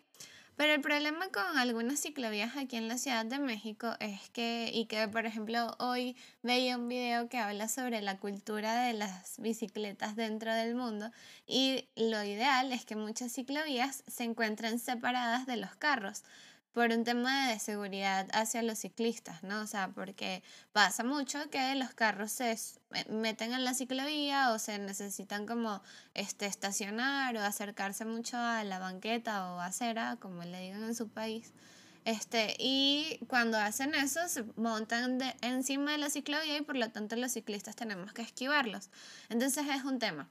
pero 0.56 0.72
el 0.72 0.80
problema 0.80 1.28
con 1.28 1.58
algunas 1.58 2.00
ciclovías 2.00 2.56
aquí 2.56 2.76
en 2.76 2.88
la 2.88 2.98
Ciudad 2.98 3.24
de 3.26 3.38
México 3.38 3.94
es 4.00 4.30
que, 4.30 4.70
y 4.72 4.86
que 4.86 5.06
por 5.08 5.26
ejemplo 5.26 5.76
hoy 5.78 6.16
veía 6.42 6.78
un 6.78 6.88
video 6.88 7.28
que 7.28 7.38
habla 7.38 7.68
sobre 7.68 8.00
la 8.00 8.18
cultura 8.18 8.82
de 8.82 8.94
las 8.94 9.38
bicicletas 9.38 10.16
dentro 10.16 10.54
del 10.54 10.74
mundo 10.74 11.10
y 11.46 11.86
lo 11.96 12.22
ideal 12.24 12.72
es 12.72 12.84
que 12.84 12.96
muchas 12.96 13.32
ciclovías 13.32 14.02
se 14.06 14.24
encuentren 14.24 14.78
separadas 14.78 15.46
de 15.46 15.56
los 15.56 15.76
carros 15.76 16.24
por 16.76 16.90
un 16.90 17.04
tema 17.04 17.48
de 17.48 17.58
seguridad 17.58 18.28
hacia 18.34 18.60
los 18.60 18.80
ciclistas, 18.80 19.42
¿no? 19.42 19.62
O 19.62 19.66
sea, 19.66 19.88
porque 19.94 20.42
pasa 20.72 21.04
mucho 21.04 21.48
que 21.48 21.74
los 21.74 21.94
carros 21.94 22.30
se 22.30 22.54
me- 22.90 23.06
meten 23.06 23.54
en 23.54 23.64
la 23.64 23.72
ciclovía 23.72 24.50
o 24.50 24.58
se 24.58 24.78
necesitan 24.78 25.46
como 25.46 25.82
este, 26.12 26.44
estacionar 26.44 27.34
o 27.34 27.40
acercarse 27.40 28.04
mucho 28.04 28.36
a 28.36 28.62
la 28.62 28.78
banqueta 28.78 29.54
o 29.54 29.60
acera, 29.60 30.18
como 30.20 30.44
le 30.44 30.60
digan 30.60 30.84
en 30.84 30.94
su 30.94 31.08
país. 31.08 31.54
Este, 32.04 32.54
y 32.58 33.20
cuando 33.26 33.56
hacen 33.56 33.94
eso, 33.94 34.28
se 34.28 34.44
montan 34.56 35.16
de, 35.16 35.34
encima 35.40 35.92
de 35.92 35.98
la 35.98 36.10
ciclovía 36.10 36.58
y 36.58 36.60
por 36.60 36.76
lo 36.76 36.90
tanto 36.90 37.16
los 37.16 37.32
ciclistas 37.32 37.74
tenemos 37.74 38.12
que 38.12 38.20
esquivarlos. 38.20 38.90
Entonces 39.30 39.66
es 39.66 39.82
un 39.84 39.98
tema. 39.98 40.28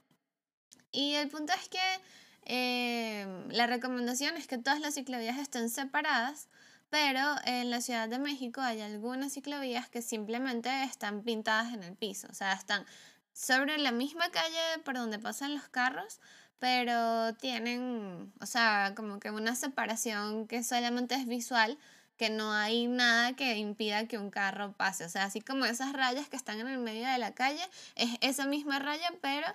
Y 0.92 1.14
el 1.14 1.28
punto 1.28 1.52
es 1.54 1.68
que 1.68 2.00
eh, 2.46 3.26
la 3.50 3.66
recomendación 3.66 4.36
es 4.36 4.46
que 4.46 4.56
todas 4.56 4.80
las 4.80 4.94
ciclovías 4.94 5.38
estén 5.38 5.68
separadas, 5.68 6.48
pero 6.90 7.20
en 7.44 7.70
la 7.70 7.80
Ciudad 7.80 8.08
de 8.08 8.20
México 8.20 8.60
hay 8.60 8.80
algunas 8.80 9.32
ciclovías 9.32 9.88
que 9.88 10.00
simplemente 10.00 10.70
están 10.84 11.22
pintadas 11.22 11.74
en 11.74 11.82
el 11.82 11.94
piso, 11.94 12.28
o 12.30 12.34
sea, 12.34 12.52
están 12.52 12.86
sobre 13.32 13.78
la 13.78 13.90
misma 13.90 14.30
calle 14.30 14.82
por 14.84 14.94
donde 14.94 15.18
pasan 15.18 15.54
los 15.54 15.68
carros, 15.68 16.20
pero 16.58 17.34
tienen, 17.34 18.32
o 18.40 18.46
sea, 18.46 18.92
como 18.96 19.18
que 19.18 19.30
una 19.30 19.56
separación 19.56 20.46
que 20.46 20.62
solamente 20.62 21.16
es 21.16 21.26
visual, 21.26 21.76
que 22.16 22.30
no 22.30 22.52
hay 22.52 22.86
nada 22.86 23.34
que 23.34 23.56
impida 23.56 24.06
que 24.06 24.18
un 24.18 24.30
carro 24.30 24.72
pase, 24.72 25.04
o 25.04 25.08
sea, 25.08 25.24
así 25.24 25.40
como 25.40 25.66
esas 25.66 25.92
rayas 25.92 26.28
que 26.28 26.36
están 26.36 26.60
en 26.60 26.68
el 26.68 26.78
medio 26.78 27.06
de 27.08 27.18
la 27.18 27.34
calle, 27.34 27.60
es 27.96 28.10
esa 28.20 28.46
misma 28.46 28.78
raya, 28.78 29.12
pero 29.20 29.46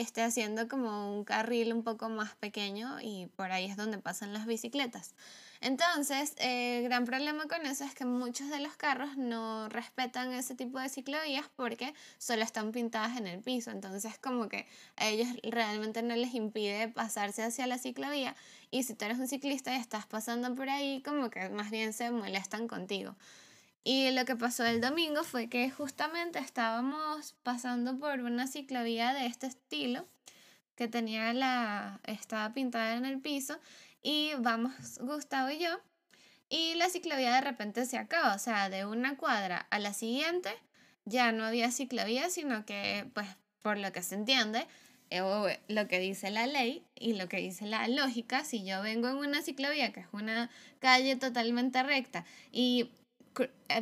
esté 0.00 0.22
haciendo 0.22 0.68
como 0.68 1.16
un 1.16 1.24
carril 1.24 1.72
un 1.72 1.82
poco 1.82 2.08
más 2.08 2.34
pequeño 2.36 3.00
y 3.00 3.26
por 3.36 3.50
ahí 3.50 3.66
es 3.66 3.76
donde 3.76 3.98
pasan 3.98 4.32
las 4.32 4.46
bicicletas. 4.46 5.14
Entonces, 5.60 6.34
el 6.38 6.84
gran 6.84 7.04
problema 7.04 7.46
con 7.48 7.66
eso 7.66 7.84
es 7.84 7.94
que 7.94 8.04
muchos 8.04 8.48
de 8.48 8.60
los 8.60 8.76
carros 8.76 9.16
no 9.16 9.68
respetan 9.68 10.32
ese 10.32 10.54
tipo 10.54 10.78
de 10.78 10.88
ciclovías 10.88 11.46
porque 11.56 11.94
solo 12.18 12.44
están 12.44 12.70
pintadas 12.70 13.16
en 13.16 13.26
el 13.26 13.40
piso. 13.40 13.72
Entonces, 13.72 14.18
como 14.18 14.48
que 14.48 14.66
a 14.96 15.08
ellos 15.08 15.28
realmente 15.42 16.02
no 16.02 16.14
les 16.14 16.34
impide 16.34 16.88
pasarse 16.88 17.42
hacia 17.42 17.66
la 17.66 17.78
ciclovía. 17.78 18.36
Y 18.70 18.84
si 18.84 18.94
tú 18.94 19.04
eres 19.04 19.18
un 19.18 19.26
ciclista 19.26 19.74
y 19.74 19.80
estás 19.80 20.06
pasando 20.06 20.54
por 20.54 20.68
ahí, 20.68 21.02
como 21.02 21.28
que 21.28 21.48
más 21.48 21.70
bien 21.70 21.92
se 21.92 22.10
molestan 22.12 22.68
contigo. 22.68 23.16
Y 23.90 24.10
lo 24.10 24.26
que 24.26 24.36
pasó 24.36 24.66
el 24.66 24.82
domingo 24.82 25.24
fue 25.24 25.48
que 25.48 25.70
justamente 25.70 26.38
estábamos 26.38 27.34
pasando 27.42 27.98
por 27.98 28.20
una 28.20 28.46
ciclovía 28.46 29.14
de 29.14 29.24
este 29.24 29.46
estilo 29.46 30.06
que 30.74 30.88
tenía 30.88 31.32
la 31.32 31.98
estaba 32.04 32.52
pintada 32.52 32.96
en 32.96 33.06
el 33.06 33.18
piso 33.18 33.58
y 34.02 34.32
vamos 34.40 34.98
Gustavo 35.00 35.48
y 35.48 35.60
yo 35.60 35.70
y 36.50 36.74
la 36.74 36.90
ciclovía 36.90 37.32
de 37.32 37.40
repente 37.40 37.86
se 37.86 37.96
acaba, 37.96 38.34
o 38.34 38.38
sea, 38.38 38.68
de 38.68 38.84
una 38.84 39.16
cuadra 39.16 39.66
a 39.70 39.78
la 39.78 39.94
siguiente 39.94 40.50
ya 41.06 41.32
no 41.32 41.46
había 41.46 41.70
ciclovía, 41.70 42.28
sino 42.28 42.66
que, 42.66 43.10
pues, 43.14 43.26
por 43.62 43.78
lo 43.78 43.90
que 43.90 44.02
se 44.02 44.16
entiende, 44.16 44.66
eh, 45.08 45.60
lo 45.68 45.88
que 45.88 45.98
dice 45.98 46.30
la 46.30 46.46
ley 46.46 46.84
y 46.94 47.14
lo 47.14 47.26
que 47.30 47.38
dice 47.38 47.64
la 47.64 47.88
lógica, 47.88 48.44
si 48.44 48.66
yo 48.66 48.82
vengo 48.82 49.08
en 49.08 49.16
una 49.16 49.40
ciclovía, 49.40 49.94
que 49.94 50.00
es 50.00 50.08
una 50.12 50.50
calle 50.78 51.16
totalmente 51.16 51.82
recta, 51.82 52.26
y 52.52 52.82
eh, 52.82 52.90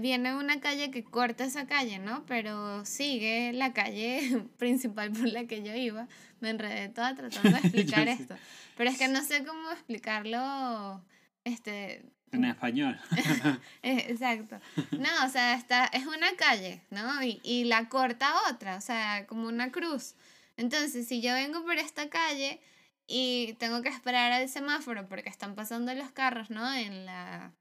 viene 0.01 0.35
una 0.35 0.61
calle 0.61 0.91
que 0.91 1.05
corta 1.05 1.45
esa 1.45 1.67
calle, 1.67 1.99
¿no? 1.99 2.25
Pero 2.27 2.85
sigue 2.85 3.53
la 3.53 3.73
calle 3.73 4.45
principal 4.59 5.13
por 5.13 5.29
la 5.29 5.47
que 5.47 5.63
yo 5.63 5.75
iba. 5.75 6.09
Me 6.41 6.51
enredé 6.51 6.89
toda 6.89 7.15
tratando 7.15 7.51
de 7.51 7.59
explicar 7.63 8.09
esto. 8.09 8.37
Pero 8.77 8.91
es 8.91 8.99
que 8.99 9.09
no 9.09 9.23
sé 9.23 9.45
cómo 9.45 9.71
explicarlo 9.71 11.03
este, 11.45 12.05
en 12.33 12.45
español. 12.45 12.99
Eh, 13.83 14.07
exacto. 14.09 14.59
No, 14.93 15.25
o 15.25 15.29
sea, 15.29 15.55
está, 15.55 15.87
es 15.87 16.07
una 16.07 16.35
calle, 16.37 16.83
¿no? 16.91 17.23
Y, 17.23 17.41
y 17.45 17.65
la 17.65 17.89
corta 17.89 18.33
otra, 18.51 18.77
o 18.77 18.81
sea, 18.81 19.27
como 19.27 19.47
una 19.47 19.71
cruz. 19.71 20.15
Entonces, 20.57 21.07
si 21.07 21.21
yo 21.21 21.35
vengo 21.35 21.63
por 21.63 21.77
esta 21.77 22.09
calle 22.09 22.61
y 23.07 23.55
tengo 23.59 23.83
que 23.83 23.89
esperar 23.89 24.33
al 24.33 24.49
semáforo 24.49 25.09
porque 25.09 25.29
están 25.29 25.55
pasando 25.55 25.95
los 25.95 26.11
carros, 26.11 26.51
¿no? 26.51 26.73
En 26.75 27.07
la, 27.07 27.53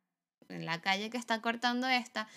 en 0.49 0.65
la 0.65 0.81
calle 0.81 1.09
que 1.09 1.17
está 1.17 1.41
cortando 1.41 1.87
esta, 1.87 2.27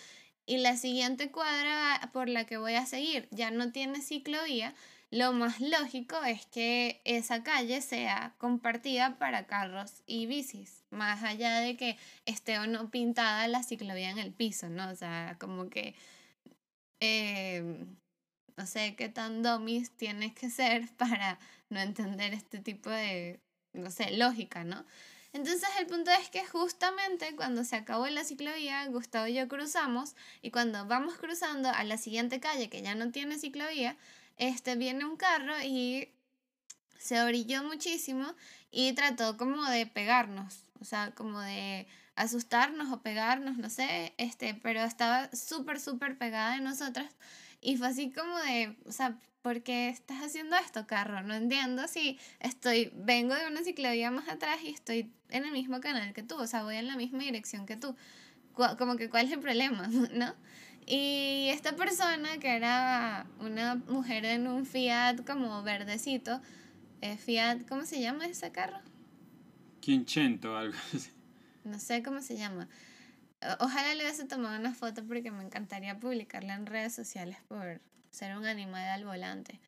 y 0.46 0.58
la 0.58 0.76
siguiente 0.76 1.30
cuadra 1.30 2.10
por 2.12 2.28
la 2.28 2.46
que 2.46 2.56
voy 2.56 2.74
a 2.74 2.86
seguir 2.86 3.28
ya 3.30 3.50
no 3.50 3.70
tiene 3.70 4.00
ciclovía, 4.00 4.74
lo 5.10 5.32
más 5.32 5.60
lógico 5.60 6.22
es 6.24 6.46
que 6.46 7.00
esa 7.04 7.42
calle 7.42 7.80
sea 7.80 8.34
compartida 8.38 9.18
para 9.18 9.46
carros 9.46 10.02
y 10.06 10.26
bicis, 10.26 10.84
más 10.90 11.22
allá 11.22 11.60
de 11.60 11.76
que 11.76 11.96
esté 12.26 12.58
o 12.58 12.66
no 12.66 12.90
pintada 12.90 13.48
la 13.48 13.62
ciclovía 13.62 14.10
en 14.10 14.18
el 14.18 14.32
piso, 14.32 14.68
¿no? 14.68 14.90
O 14.90 14.96
sea, 14.96 15.36
como 15.38 15.70
que 15.70 15.94
eh, 17.00 17.86
no 18.56 18.66
sé 18.66 18.96
qué 18.96 19.08
tan 19.08 19.42
domis 19.42 19.90
tienes 19.96 20.34
que 20.34 20.50
ser 20.50 20.88
para 20.96 21.38
no 21.70 21.80
entender 21.80 22.34
este 22.34 22.58
tipo 22.58 22.90
de, 22.90 23.40
no 23.72 23.90
sé, 23.90 24.10
lógica, 24.12 24.64
¿no? 24.64 24.84
Entonces 25.32 25.68
el 25.78 25.86
punto 25.86 26.10
es 26.10 26.30
que 26.30 26.46
justamente 26.46 27.36
cuando 27.36 27.62
se 27.64 27.76
acabó 27.76 28.06
la 28.08 28.24
ciclovía, 28.24 28.86
Gustavo 28.86 29.26
y 29.26 29.34
yo 29.34 29.46
cruzamos 29.46 30.14
y 30.40 30.50
cuando 30.50 30.86
vamos 30.86 31.16
cruzando 31.16 31.68
a 31.68 31.84
la 31.84 31.98
siguiente 31.98 32.40
calle 32.40 32.70
que 32.70 32.82
ya 32.82 32.94
no 32.94 33.10
tiene 33.10 33.38
ciclovía, 33.38 33.96
este 34.38 34.76
viene 34.76 35.04
un 35.04 35.16
carro 35.16 35.54
y 35.62 36.10
se 36.98 37.20
orilló 37.20 37.62
muchísimo 37.62 38.34
y 38.70 38.92
trató 38.94 39.36
como 39.36 39.64
de 39.70 39.86
pegarnos, 39.86 40.64
o 40.80 40.84
sea, 40.84 41.12
como 41.14 41.40
de 41.40 41.86
asustarnos 42.16 42.92
o 42.92 43.00
pegarnos, 43.02 43.58
no 43.58 43.70
sé, 43.70 44.14
este, 44.18 44.54
pero 44.54 44.82
estaba 44.82 45.30
súper, 45.32 45.78
súper 45.78 46.18
pegada 46.18 46.54
de 46.54 46.60
nosotras 46.60 47.14
y 47.60 47.76
fue 47.76 47.88
así 47.88 48.10
como 48.10 48.36
de, 48.38 48.76
o 48.86 48.92
sea, 48.92 49.18
¿por 49.42 49.62
qué 49.62 49.88
estás 49.88 50.22
haciendo 50.22 50.56
esto, 50.56 50.86
carro? 50.86 51.22
No 51.22 51.34
entiendo 51.34 51.88
si 51.88 52.18
estoy, 52.40 52.92
vengo 52.94 53.34
de 53.34 53.46
una 53.46 53.62
ciclovía 53.62 54.10
más 54.10 54.28
atrás 54.28 54.58
y 54.62 54.70
estoy 54.70 55.10
en 55.30 55.44
el 55.44 55.52
mismo 55.52 55.80
canal 55.80 56.12
que 56.12 56.22
tú, 56.22 56.36
o 56.36 56.46
sea, 56.46 56.62
voy 56.62 56.76
en 56.76 56.86
la 56.86 56.96
misma 56.96 57.20
dirección 57.20 57.66
que 57.66 57.76
tú. 57.76 57.96
Como 58.52 58.96
que, 58.96 59.08
¿cuál 59.08 59.26
es 59.26 59.32
el 59.32 59.40
problema? 59.40 59.88
¿No? 60.12 60.34
Y 60.86 61.48
esta 61.50 61.76
persona, 61.76 62.38
que 62.38 62.56
era 62.56 63.26
una 63.40 63.74
mujer 63.74 64.24
en 64.24 64.46
un 64.46 64.64
Fiat 64.64 65.24
como 65.26 65.62
verdecito, 65.62 66.40
eh, 67.02 67.16
Fiat, 67.16 67.68
¿cómo 67.68 67.84
se 67.84 68.00
llama 68.00 68.26
ese 68.26 68.50
carro? 68.52 68.80
Quinchento, 69.80 70.56
algo 70.56 70.76
así. 70.94 71.10
No 71.64 71.78
sé 71.78 72.02
cómo 72.02 72.22
se 72.22 72.36
llama. 72.36 72.68
Ojalá 73.61 73.94
le 73.94 74.05
hubiese 74.05 74.24
tomado 74.24 74.59
una 74.59 74.74
foto 74.74 75.05
porque 75.07 75.31
me 75.31 75.44
encantaría 75.44 75.98
publicarla 75.98 76.55
en 76.55 76.66
redes 76.66 76.94
sociales 76.94 77.38
por 77.46 77.81
ser 78.11 78.37
un 78.37 78.46
animal 78.46 78.88
al 78.88 79.05
volante. 79.05 79.61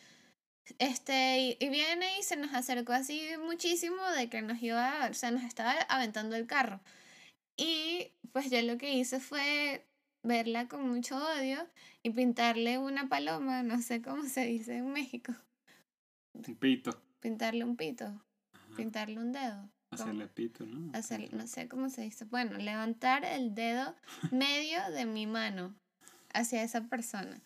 Este, 0.78 1.56
y, 1.58 1.68
viene 1.68 2.18
y 2.18 2.22
se 2.22 2.36
nos 2.36 2.52
acercó 2.54 2.92
así 2.92 3.22
muchísimo 3.44 4.04
de 4.16 4.28
que 4.28 4.42
nos 4.42 4.62
iba, 4.62 5.08
o 5.10 5.14
sea, 5.14 5.30
nos 5.30 5.42
estaba 5.44 5.72
aventando 5.88 6.36
el 6.36 6.46
carro. 6.46 6.80
Y 7.56 8.12
pues 8.32 8.50
yo 8.50 8.60
lo 8.62 8.78
que 8.78 8.94
hice 8.94 9.20
fue 9.20 9.86
verla 10.22 10.68
con 10.68 10.88
mucho 10.88 11.16
odio 11.16 11.66
y 12.02 12.10
pintarle 12.10 12.78
una 12.78 13.08
paloma, 13.08 13.62
no 13.62 13.80
sé 13.82 14.02
cómo 14.02 14.24
se 14.24 14.46
dice 14.46 14.76
en 14.78 14.92
México. 14.92 15.32
Un 16.34 16.56
pito. 16.56 17.02
Pintarle 17.20 17.64
un 17.64 17.76
pito, 17.76 18.22
pintarle 18.76 19.18
un 19.18 19.32
dedo. 19.32 19.68
Hacerle 19.90 20.28
pito, 20.28 20.64
¿no? 20.66 20.96
Hacer, 20.96 21.34
no 21.34 21.46
sé 21.46 21.68
cómo 21.68 21.90
se 21.90 22.02
dice. 22.02 22.24
Bueno, 22.24 22.58
levantar 22.58 23.24
el 23.24 23.54
dedo 23.54 23.94
medio 24.30 24.78
de 24.92 25.04
mi 25.04 25.26
mano 25.26 25.74
hacia 26.32 26.62
esa 26.62 26.82
persona, 26.88 27.40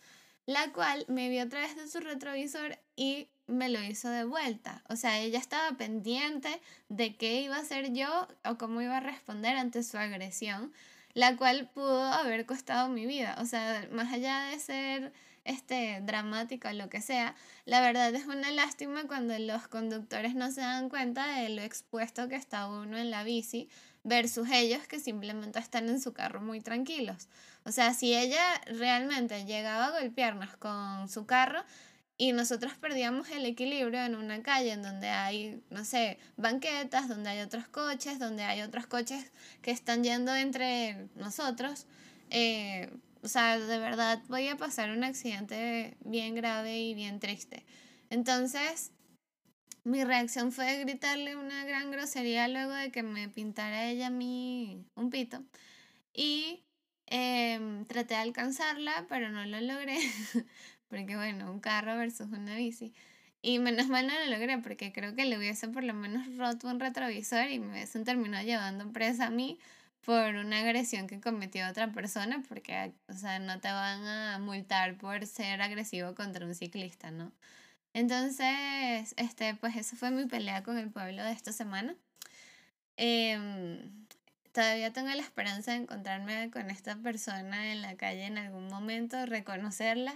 la 0.46 0.72
cual 0.72 1.06
me 1.08 1.30
vio 1.30 1.42
a 1.42 1.48
través 1.48 1.74
de 1.74 1.88
su 1.88 2.00
retrovisor 2.00 2.78
y 2.96 3.28
me 3.46 3.68
lo 3.68 3.82
hizo 3.82 4.08
de 4.10 4.24
vuelta. 4.24 4.82
O 4.88 4.96
sea, 4.96 5.18
ella 5.18 5.38
estaba 5.38 5.76
pendiente 5.76 6.60
de 6.88 7.16
qué 7.16 7.40
iba 7.40 7.56
a 7.56 7.60
hacer 7.60 7.92
yo 7.92 8.28
o 8.44 8.58
cómo 8.58 8.80
iba 8.82 8.98
a 8.98 9.00
responder 9.00 9.56
ante 9.56 9.82
su 9.82 9.96
agresión, 9.98 10.72
la 11.14 11.36
cual 11.36 11.70
pudo 11.72 12.02
haber 12.02 12.44
costado 12.44 12.88
mi 12.88 13.06
vida. 13.06 13.36
O 13.40 13.46
sea, 13.46 13.88
más 13.92 14.12
allá 14.12 14.46
de 14.50 14.58
ser 14.58 15.12
este, 15.44 16.00
dramática 16.02 16.70
o 16.70 16.72
lo 16.72 16.88
que 16.88 17.00
sea, 17.00 17.34
la 17.64 17.80
verdad 17.80 18.14
es 18.14 18.26
una 18.26 18.50
lástima 18.50 19.04
cuando 19.06 19.38
los 19.38 19.68
conductores 19.68 20.34
no 20.34 20.50
se 20.50 20.60
dan 20.60 20.88
cuenta 20.88 21.26
de 21.38 21.48
lo 21.50 21.62
expuesto 21.62 22.28
que 22.28 22.36
está 22.36 22.66
uno 22.66 22.98
en 22.98 23.10
la 23.10 23.24
bici 23.24 23.68
versus 24.02 24.48
ellos 24.50 24.86
que 24.86 25.00
simplemente 25.00 25.58
están 25.58 25.88
en 25.88 26.00
su 26.00 26.12
carro 26.12 26.40
muy 26.40 26.60
tranquilos. 26.60 27.28
O 27.64 27.72
sea, 27.72 27.94
si 27.94 28.14
ella 28.14 28.42
realmente 28.66 29.46
llegaba 29.46 29.86
a 29.86 30.00
golpearnos 30.00 30.56
con 30.56 31.08
su 31.08 31.24
carro, 31.24 31.64
y 32.16 32.32
nosotros 32.32 32.74
perdíamos 32.74 33.28
el 33.30 33.44
equilibrio 33.44 34.04
en 34.04 34.14
una 34.14 34.42
calle 34.42 34.72
en 34.72 34.82
donde 34.82 35.08
hay, 35.08 35.60
no 35.70 35.84
sé, 35.84 36.18
banquetas, 36.36 37.08
donde 37.08 37.30
hay 37.30 37.40
otros 37.40 37.66
coches, 37.68 38.18
donde 38.18 38.44
hay 38.44 38.62
otros 38.62 38.86
coches 38.86 39.32
que 39.62 39.72
están 39.72 40.04
yendo 40.04 40.34
entre 40.34 41.08
nosotros. 41.16 41.86
Eh, 42.30 42.88
o 43.22 43.28
sea, 43.28 43.58
de 43.58 43.78
verdad 43.78 44.22
voy 44.28 44.48
a 44.48 44.56
pasar 44.56 44.90
un 44.90 45.02
accidente 45.02 45.96
bien 46.04 46.34
grave 46.34 46.78
y 46.78 46.94
bien 46.94 47.18
triste. 47.18 47.64
Entonces, 48.10 48.92
mi 49.82 50.04
reacción 50.04 50.52
fue 50.52 50.78
gritarle 50.78 51.34
una 51.36 51.64
gran 51.64 51.90
grosería 51.90 52.46
luego 52.48 52.72
de 52.72 52.92
que 52.92 53.02
me 53.02 53.28
pintara 53.28 53.86
ella 53.86 54.08
mí 54.08 54.86
un 54.94 55.10
pito. 55.10 55.42
Y 56.12 56.62
em, 57.06 57.84
traté 57.86 58.14
de 58.14 58.20
alcanzarla, 58.20 59.06
pero 59.08 59.30
no 59.30 59.44
lo 59.46 59.60
logré. 59.60 59.98
porque 60.94 61.16
bueno, 61.16 61.50
un 61.50 61.58
carro 61.58 61.96
versus 61.96 62.28
una 62.30 62.54
bici. 62.54 62.92
Y 63.42 63.58
menos 63.58 63.88
mal 63.88 64.06
no 64.06 64.14
lo 64.14 64.26
logré 64.26 64.58
porque 64.58 64.92
creo 64.92 65.14
que 65.16 65.24
le 65.24 65.36
hubiese 65.36 65.68
por 65.68 65.82
lo 65.82 65.92
menos 65.92 66.24
roto 66.36 66.68
un 66.68 66.78
retrovisor 66.78 67.50
y 67.50 67.58
me 67.58 67.72
hubiesen 67.72 68.04
terminado 68.04 68.44
llevando 68.44 68.90
presa 68.92 69.26
a 69.26 69.30
mí 69.30 69.58
por 70.04 70.36
una 70.36 70.60
agresión 70.60 71.08
que 71.08 71.20
cometió 71.20 71.68
otra 71.68 71.90
persona, 71.92 72.42
porque, 72.48 72.92
o 73.08 73.14
sea, 73.14 73.38
no 73.40 73.58
te 73.60 73.68
van 73.68 74.06
a 74.06 74.38
multar 74.38 74.96
por 74.96 75.26
ser 75.26 75.60
agresivo 75.62 76.14
contra 76.14 76.46
un 76.46 76.54
ciclista, 76.54 77.10
¿no? 77.10 77.32
Entonces, 77.92 79.14
este, 79.16 79.54
pues 79.56 79.76
esa 79.76 79.96
fue 79.96 80.10
mi 80.10 80.26
pelea 80.26 80.62
con 80.62 80.78
el 80.78 80.90
pueblo 80.90 81.24
de 81.24 81.32
esta 81.32 81.52
semana. 81.52 81.96
Em, 82.96 84.06
todavía 84.52 84.92
tengo 84.92 85.08
la 85.08 85.22
esperanza 85.22 85.72
de 85.72 85.78
encontrarme 85.78 86.50
con 86.50 86.70
esta 86.70 86.96
persona 86.96 87.72
en 87.72 87.82
la 87.82 87.96
calle 87.96 88.26
en 88.26 88.38
algún 88.38 88.68
momento, 88.68 89.26
reconocerla 89.26 90.14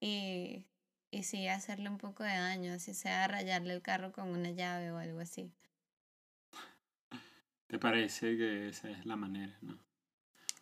y, 0.00 0.66
y 1.10 1.22
sí 1.22 1.48
hacerle 1.48 1.88
un 1.88 1.98
poco 1.98 2.22
de 2.22 2.36
daño, 2.36 2.72
así 2.72 2.94
sea 2.94 3.26
rayarle 3.28 3.74
el 3.74 3.82
carro 3.82 4.12
con 4.12 4.28
una 4.28 4.50
llave 4.50 4.90
o 4.90 4.98
algo 4.98 5.20
así. 5.20 5.52
¿Te 7.66 7.78
parece 7.78 8.36
que 8.36 8.68
esa 8.68 8.90
es 8.90 9.04
la 9.04 9.16
manera, 9.16 9.56
no? 9.62 9.78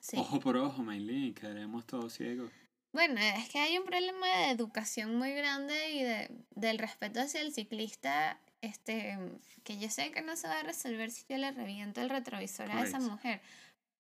Sí. 0.01 0.17
Ojo 0.17 0.41
por 0.41 0.57
ojo, 0.57 0.83
Maylin, 0.83 1.35
quedaremos 1.35 1.87
todos 1.87 2.15
ciegos. 2.15 2.51
Bueno, 2.93 3.21
es 3.21 3.49
que 3.49 3.59
hay 3.59 3.79
un 3.79 3.85
problema 3.85 4.27
de 4.27 4.51
educación 4.51 5.17
muy 5.17 5.33
grande 5.33 5.93
y 5.93 6.03
de, 6.03 6.31
del 6.55 6.79
respeto 6.79 7.21
hacia 7.21 7.41
el 7.41 7.53
ciclista, 7.53 8.39
este, 8.61 9.19
que 9.65 9.79
yo 9.79 9.89
sé 9.89 10.11
que 10.11 10.21
no 10.21 10.37
se 10.37 10.49
va 10.49 10.61
a 10.61 10.63
resolver 10.63 11.11
si 11.11 11.25
yo 11.29 11.39
le 11.39 11.53
reviento 11.53 12.03
el 12.03 12.11
retrovisor 12.11 12.71
a 12.71 12.83
esa 12.83 13.01
mujer, 13.01 13.41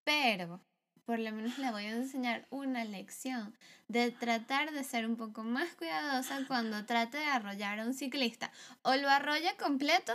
pero 0.04 0.60
por 1.04 1.18
lo 1.18 1.32
menos 1.32 1.58
le 1.58 1.70
voy 1.70 1.84
a 1.84 1.96
enseñar 1.96 2.46
una 2.50 2.84
lección 2.84 3.54
de 3.88 4.10
tratar 4.10 4.72
de 4.72 4.84
ser 4.84 5.06
un 5.06 5.16
poco 5.16 5.42
más 5.42 5.74
cuidadosa 5.74 6.46
cuando 6.46 6.84
trate 6.84 7.18
de 7.18 7.24
arrollar 7.24 7.80
a 7.80 7.86
un 7.86 7.94
ciclista. 7.94 8.52
O 8.82 8.94
lo 8.94 9.08
arrolla 9.08 9.56
completo 9.56 10.12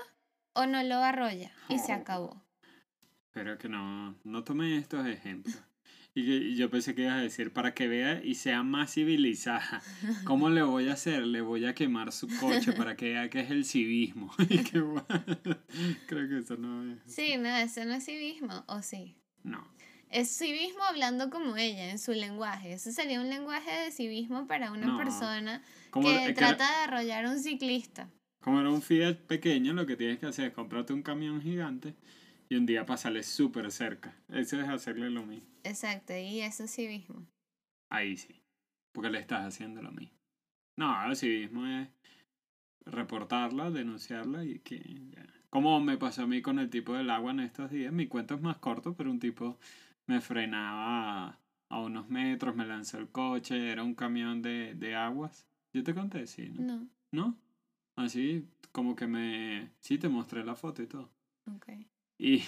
o 0.53 0.65
no 0.65 0.81
lo 0.83 0.95
arrolla 0.95 1.51
y 1.69 1.79
se 1.79 1.93
oh. 1.93 1.95
acabó. 1.95 2.43
Espero 3.27 3.57
que 3.57 3.69
no, 3.69 4.15
no 4.23 4.43
tome 4.43 4.77
estos 4.77 5.05
ejemplos. 5.05 5.55
Y 6.15 6.25
que 6.25 6.55
yo 6.55 6.71
pensé 6.71 6.95
que 6.95 7.03
ibas 7.03 7.17
a 7.17 7.21
decir 7.21 7.53
para 7.53 7.75
que 7.75 7.87
vea 7.87 8.23
y 8.23 8.33
sea 8.33 8.63
más 8.63 8.91
civilizada. 8.95 9.83
¿Cómo 10.23 10.49
le 10.49 10.63
voy 10.63 10.89
a 10.89 10.93
hacer? 10.93 11.21
Le 11.27 11.41
voy 11.41 11.67
a 11.67 11.75
quemar 11.75 12.11
su 12.11 12.27
coche 12.39 12.73
para 12.73 12.95
que 12.95 13.11
vea 13.11 13.29
que 13.29 13.41
es 13.41 13.51
el 13.51 13.65
civismo. 13.65 14.33
Creo 16.07 16.27
que 16.27 16.39
eso 16.39 16.57
no 16.57 16.91
es. 16.91 16.99
Sí, 17.05 17.37
no, 17.37 17.55
eso 17.55 17.85
no 17.85 17.93
es 17.93 18.05
civismo, 18.05 18.63
¿o 18.65 18.81
sí? 18.81 19.15
No. 19.43 19.76
Es 20.09 20.29
civismo 20.37 20.83
hablando 20.83 21.29
como 21.29 21.57
ella, 21.57 21.89
en 21.91 21.99
su 21.99 22.13
lenguaje. 22.13 22.73
Eso 22.73 22.91
sería 22.91 23.19
un 23.21 23.29
lenguaje 23.29 23.71
de 23.71 23.91
civismo 23.91 24.47
para 24.47 24.71
una 24.71 24.87
No. 24.87 24.97
persona 24.97 25.61
que 25.93 26.33
trata 26.33 26.67
de 26.69 26.83
arrollar 26.85 27.25
a 27.25 27.31
un 27.31 27.39
ciclista. 27.39 28.09
como 28.39 28.61
era 28.61 28.69
un 28.69 28.81
Fiat 28.81 29.15
pequeño, 29.27 29.73
lo 29.73 29.85
que 29.85 29.97
tienes 29.97 30.19
que 30.19 30.25
hacer 30.27 30.45
es 30.45 30.53
comprarte 30.53 30.93
un 30.93 31.01
camión 31.03 31.41
gigante 31.41 31.93
y 32.49 32.55
un 32.55 32.65
día 32.65 32.85
pasarle 32.85 33.23
súper 33.23 33.69
cerca. 33.71 34.15
Eso 34.29 34.61
es 34.61 34.69
hacerle 34.69 35.09
lo 35.09 35.23
mismo. 35.25 35.49
Exacto, 35.63 36.13
y 36.15 36.39
eso 36.39 36.63
es 36.63 36.73
civismo. 36.73 37.25
Ahí 37.89 38.15
sí. 38.15 38.41
Porque 38.93 39.09
le 39.09 39.19
estás 39.19 39.45
haciendo 39.45 39.81
lo 39.81 39.91
mismo. 39.91 40.15
No, 40.77 41.09
el 41.09 41.15
civismo 41.17 41.65
es 41.67 41.89
reportarla, 42.85 43.69
denunciarla 43.71 44.45
y 44.45 44.59
que... 44.59 44.79
ya. 45.13 45.25
Como 45.49 45.79
me 45.79 45.97
pasó 45.97 46.23
a 46.23 46.27
mí 46.27 46.41
con 46.41 46.59
el 46.59 46.69
tipo 46.69 46.93
del 46.93 47.09
agua 47.09 47.31
en 47.31 47.39
estos 47.39 47.71
días. 47.71 47.91
Mi 47.93 48.07
cuento 48.07 48.35
es 48.35 48.41
más 48.41 48.57
corto, 48.57 48.95
pero 48.95 49.09
un 49.09 49.19
tipo 49.19 49.57
me 50.07 50.21
frenaba 50.21 51.39
a 51.69 51.79
unos 51.81 52.09
metros, 52.09 52.55
me 52.55 52.65
lanzó 52.65 52.97
el 52.97 53.09
coche, 53.09 53.69
era 53.71 53.83
un 53.83 53.93
camión 53.93 54.41
de, 54.41 54.73
de 54.75 54.95
aguas. 54.95 55.47
Yo 55.73 55.83
te 55.83 55.93
conté, 55.93 56.25
sí, 56.27 56.49
¿no? 56.49 56.63
No, 56.63 56.87
¿No? 57.11 57.37
Así, 57.95 58.47
como 58.71 58.95
que 58.95 59.07
me... 59.07 59.71
Sí, 59.79 59.97
te 59.97 60.07
mostré 60.09 60.43
la 60.43 60.55
foto 60.55 60.81
y 60.81 60.87
todo. 60.87 61.09
ok. 61.55 61.69
Y, 62.17 62.43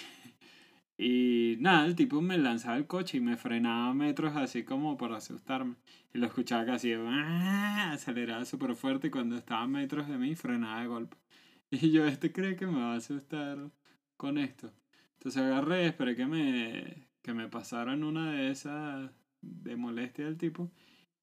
y 0.98 1.56
nada, 1.60 1.86
el 1.86 1.94
tipo 1.96 2.20
me 2.22 2.38
lanzaba 2.38 2.76
el 2.76 2.86
coche 2.86 3.18
y 3.18 3.20
me 3.20 3.36
frenaba 3.36 3.88
a 3.90 3.94
metros 3.94 4.36
así 4.36 4.64
como 4.64 4.96
para 4.96 5.16
asustarme. 5.18 5.76
Y 6.14 6.18
lo 6.18 6.26
escuchaba 6.26 6.64
casi 6.64 6.92
¡ah! 6.94 7.92
aceleraba 7.92 8.44
súper 8.44 8.74
fuerte 8.74 9.08
y 9.08 9.10
cuando 9.10 9.36
estaba 9.36 9.62
a 9.62 9.66
metros 9.66 10.08
de 10.08 10.18
mí 10.18 10.34
frenaba 10.34 10.80
de 10.80 10.86
golpe. 10.86 11.16
Y 11.72 11.92
yo, 11.92 12.04
este 12.04 12.32
cree 12.32 12.56
que 12.56 12.66
me 12.66 12.80
va 12.80 12.94
a 12.94 12.96
asustar 12.96 13.70
con 14.16 14.38
esto. 14.38 14.72
Entonces 15.14 15.40
agarré, 15.40 15.86
esperé 15.86 16.16
que 16.16 16.26
me, 16.26 17.09
que 17.22 17.34
me 17.34 17.48
pasaran 17.48 18.04
una 18.04 18.32
de 18.32 18.50
esas 18.50 19.10
de 19.42 19.76
molestia 19.76 20.24
del 20.24 20.36
tipo. 20.38 20.70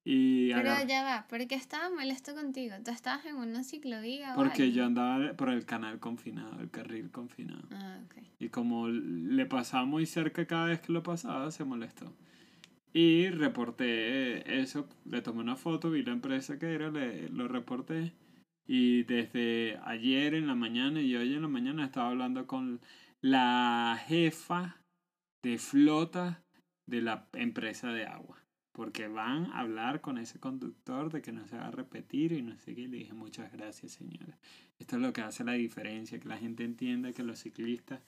Y 0.04 0.52
Pero 0.52 0.70
agarré- 0.70 0.88
ya 0.88 1.02
va, 1.04 1.26
¿por 1.28 1.46
qué 1.46 1.54
estaba 1.54 1.90
molesto 1.90 2.34
contigo? 2.34 2.74
¿Tú 2.84 2.90
estabas 2.90 3.26
en 3.26 3.36
una 3.36 3.62
ciclovía 3.62 4.32
o 4.32 4.36
porque 4.36 4.72
yo 4.72 4.86
andaba 4.86 5.34
por 5.34 5.50
el 5.50 5.66
canal 5.66 5.98
confinado, 5.98 6.60
el 6.60 6.70
carril 6.70 7.10
confinado. 7.10 7.68
Ah, 7.70 8.00
ok. 8.06 8.22
Y 8.38 8.48
como 8.48 8.88
le 8.88 9.44
pasaba 9.46 9.84
muy 9.84 10.06
cerca 10.06 10.46
cada 10.46 10.66
vez 10.66 10.80
que 10.80 10.92
lo 10.92 11.02
pasaba, 11.02 11.50
se 11.50 11.64
molestó. 11.64 12.12
Y 12.94 13.28
reporté 13.28 14.60
eso, 14.60 14.88
le 15.04 15.20
tomé 15.20 15.40
una 15.40 15.56
foto, 15.56 15.90
vi 15.90 16.02
la 16.02 16.12
empresa 16.12 16.58
que 16.58 16.72
era, 16.72 16.90
le, 16.90 17.28
lo 17.28 17.46
reporté. 17.46 18.12
Y 18.66 19.02
desde 19.02 19.78
ayer 19.84 20.34
en 20.34 20.46
la 20.46 20.54
mañana 20.54 21.00
y 21.02 21.14
hoy 21.16 21.34
en 21.34 21.42
la 21.42 21.48
mañana 21.48 21.84
estaba 21.84 22.08
hablando 22.08 22.46
con 22.46 22.80
la 23.20 24.00
jefa 24.06 24.77
de 25.42 25.58
flota 25.58 26.42
de 26.86 27.02
la 27.02 27.28
empresa 27.34 27.92
de 27.92 28.06
agua. 28.06 28.36
Porque 28.72 29.08
van 29.08 29.46
a 29.46 29.60
hablar 29.60 30.00
con 30.00 30.18
ese 30.18 30.38
conductor 30.38 31.10
de 31.12 31.20
que 31.20 31.32
no 31.32 31.46
se 31.48 31.56
va 31.56 31.66
a 31.66 31.70
repetir 31.72 32.32
y 32.32 32.42
no 32.42 32.56
sé 32.58 32.74
qué. 32.76 32.82
Y 32.82 32.86
le 32.86 32.98
dije 32.98 33.12
muchas 33.12 33.50
gracias 33.52 33.92
señora. 33.92 34.38
Esto 34.78 34.96
es 34.96 35.02
lo 35.02 35.12
que 35.12 35.20
hace 35.22 35.42
la 35.42 35.52
diferencia, 35.52 36.20
que 36.20 36.28
la 36.28 36.38
gente 36.38 36.62
entienda 36.64 37.12
que 37.12 37.24
los 37.24 37.40
ciclistas 37.40 38.00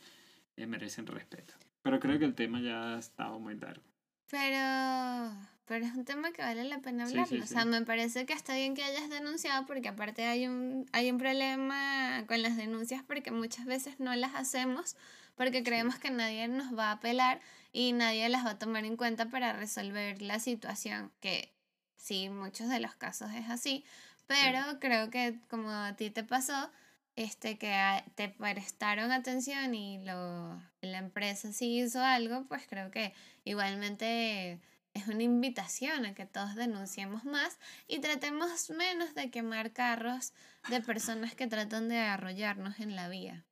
eh, 0.57 0.67
merecen 0.67 1.07
respeto. 1.07 1.55
Pero 1.83 1.99
creo 1.99 2.19
que 2.21 2.25
el 2.25 2.35
tema 2.35 2.61
ya 2.61 2.95
ha 2.95 2.99
estado 3.01 3.41
muy 3.41 3.57
largo. 3.57 3.83
Pero, 4.31 5.37
pero 5.65 5.85
es 5.87 5.93
un 5.95 6.05
tema 6.05 6.31
que 6.31 6.43
vale 6.43 6.63
la 6.65 6.79
pena 6.79 7.07
Sí, 7.07 7.13
hablarlo. 7.15 7.39
sí, 7.39 7.43
O 7.43 7.47
sea, 7.47 7.63
sí. 7.63 7.69
me 7.69 7.83
parece 7.83 8.25
que 8.27 8.33
está 8.33 8.55
bien 8.55 8.75
que 8.75 8.85
hayas 8.85 9.11
denunciado 9.11 9.67
porque 9.67 9.89
aparte 9.89 10.25
hay 10.25 10.47
un, 10.47 10.87
hay 10.93 11.11
un 11.11 11.19
problema 11.19 12.25
con 12.29 12.41
las 12.43 12.57
denuncias 12.57 13.03
porque 13.03 13.33
muchas 13.33 13.67
veces 13.67 13.99
no 13.99 14.15
las 14.15 14.35
hacemos 14.37 14.97
porque 15.37 15.63
creemos 15.63 15.99
que 15.99 16.11
nadie 16.11 16.49
nos 16.49 16.77
va 16.77 16.89
a 16.89 16.93
apelar 16.93 17.41
y 17.73 17.93
nadie 17.93 18.29
las 18.29 18.45
va 18.45 18.51
a 18.51 18.59
tomar 18.59 18.85
en 18.85 18.97
cuenta 18.97 19.27
para 19.27 19.53
resolver 19.53 20.21
la 20.23 20.41
situación, 20.41 21.13
que 21.21 21.53
sí, 21.97 22.29
muchos 22.29 22.69
de 22.69 22.81
los 22.81 22.95
casos 22.95 23.31
es 23.35 23.49
así, 23.49 23.85
pero 24.27 24.79
creo 24.81 25.11
que 25.11 25.39
como 25.49 25.71
a 25.71 25.95
ti 25.97 26.11
te 26.11 26.25
pasó, 26.25 26.71
este 27.17 27.59
que 27.59 27.75
te 28.15 28.29
prestaron 28.29 29.13
atención 29.13 29.75
y 29.75 30.03
lo, 30.05 30.61
la 30.81 30.99
empresa 30.99 31.53
sí 31.53 31.81
hizo 31.81 32.03
algo, 32.03 32.47
pues 32.47 32.67
creo 32.69 32.91
que 32.91 33.13
igualmente 33.45 34.61
es 34.95 35.07
una 35.07 35.23
invitación 35.23 36.07
a 36.07 36.15
que 36.15 36.27
todos 36.27 36.55
denunciemos 36.55 37.25
más 37.25 37.59
y 37.87 38.01
tratemos 38.01 38.71
menos 38.71 39.15
de 39.15 39.31
quemar 39.31 39.73
carros 39.73 40.33
de 40.69 40.81
personas 40.81 41.35
que 41.35 41.47
tratan 41.47 41.89
de 41.89 41.99
arrollarnos 41.99 42.81
en 42.81 42.97
la 42.97 43.09
vía. 43.09 43.45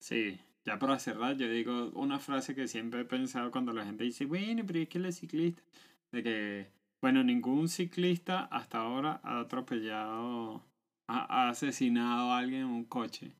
Sí, 0.00 0.40
ya 0.64 0.78
para 0.78 0.98
cerrar, 0.98 1.36
yo 1.36 1.48
digo 1.48 1.90
una 1.94 2.18
frase 2.18 2.54
que 2.54 2.68
siempre 2.68 3.02
he 3.02 3.04
pensado 3.04 3.50
cuando 3.50 3.72
la 3.72 3.84
gente 3.84 4.04
dice, 4.04 4.24
bueno, 4.24 4.62
pero 4.66 4.78
es 4.78 4.88
que 4.88 4.98
los 4.98 5.14
ciclistas, 5.14 5.64
de 6.10 6.22
que, 6.22 6.70
bueno, 7.02 7.22
ningún 7.22 7.68
ciclista 7.68 8.44
hasta 8.44 8.78
ahora 8.78 9.20
ha 9.22 9.40
atropellado, 9.40 10.64
ha, 11.08 11.48
asesinado 11.50 12.32
a 12.32 12.38
alguien 12.38 12.62
en 12.62 12.68
un 12.68 12.84
coche. 12.84 13.32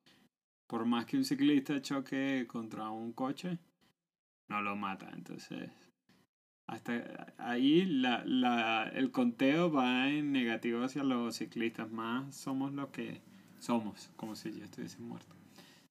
Por 0.67 0.85
más 0.87 1.07
que 1.07 1.17
un 1.17 1.25
ciclista 1.25 1.81
choque 1.81 2.47
contra 2.47 2.91
un 2.91 3.13
coche, 3.13 3.59
no 4.49 4.61
lo 4.61 4.77
mata. 4.77 5.11
Entonces, 5.15 5.71
hasta 6.67 7.35
ahí 7.39 7.85
la, 7.87 8.23
la, 8.27 8.91
el 8.95 9.11
conteo 9.11 9.73
va 9.73 10.11
en 10.11 10.33
negativo 10.33 10.83
hacia 10.83 11.05
los 11.05 11.37
ciclistas. 11.37 11.91
Más 11.91 12.35
somos 12.35 12.73
los 12.73 12.89
que 12.91 13.23
somos, 13.61 14.11
como 14.17 14.35
si 14.37 14.53
yo 14.53 14.65
estuviese 14.65 14.99
muerto. 14.99 15.35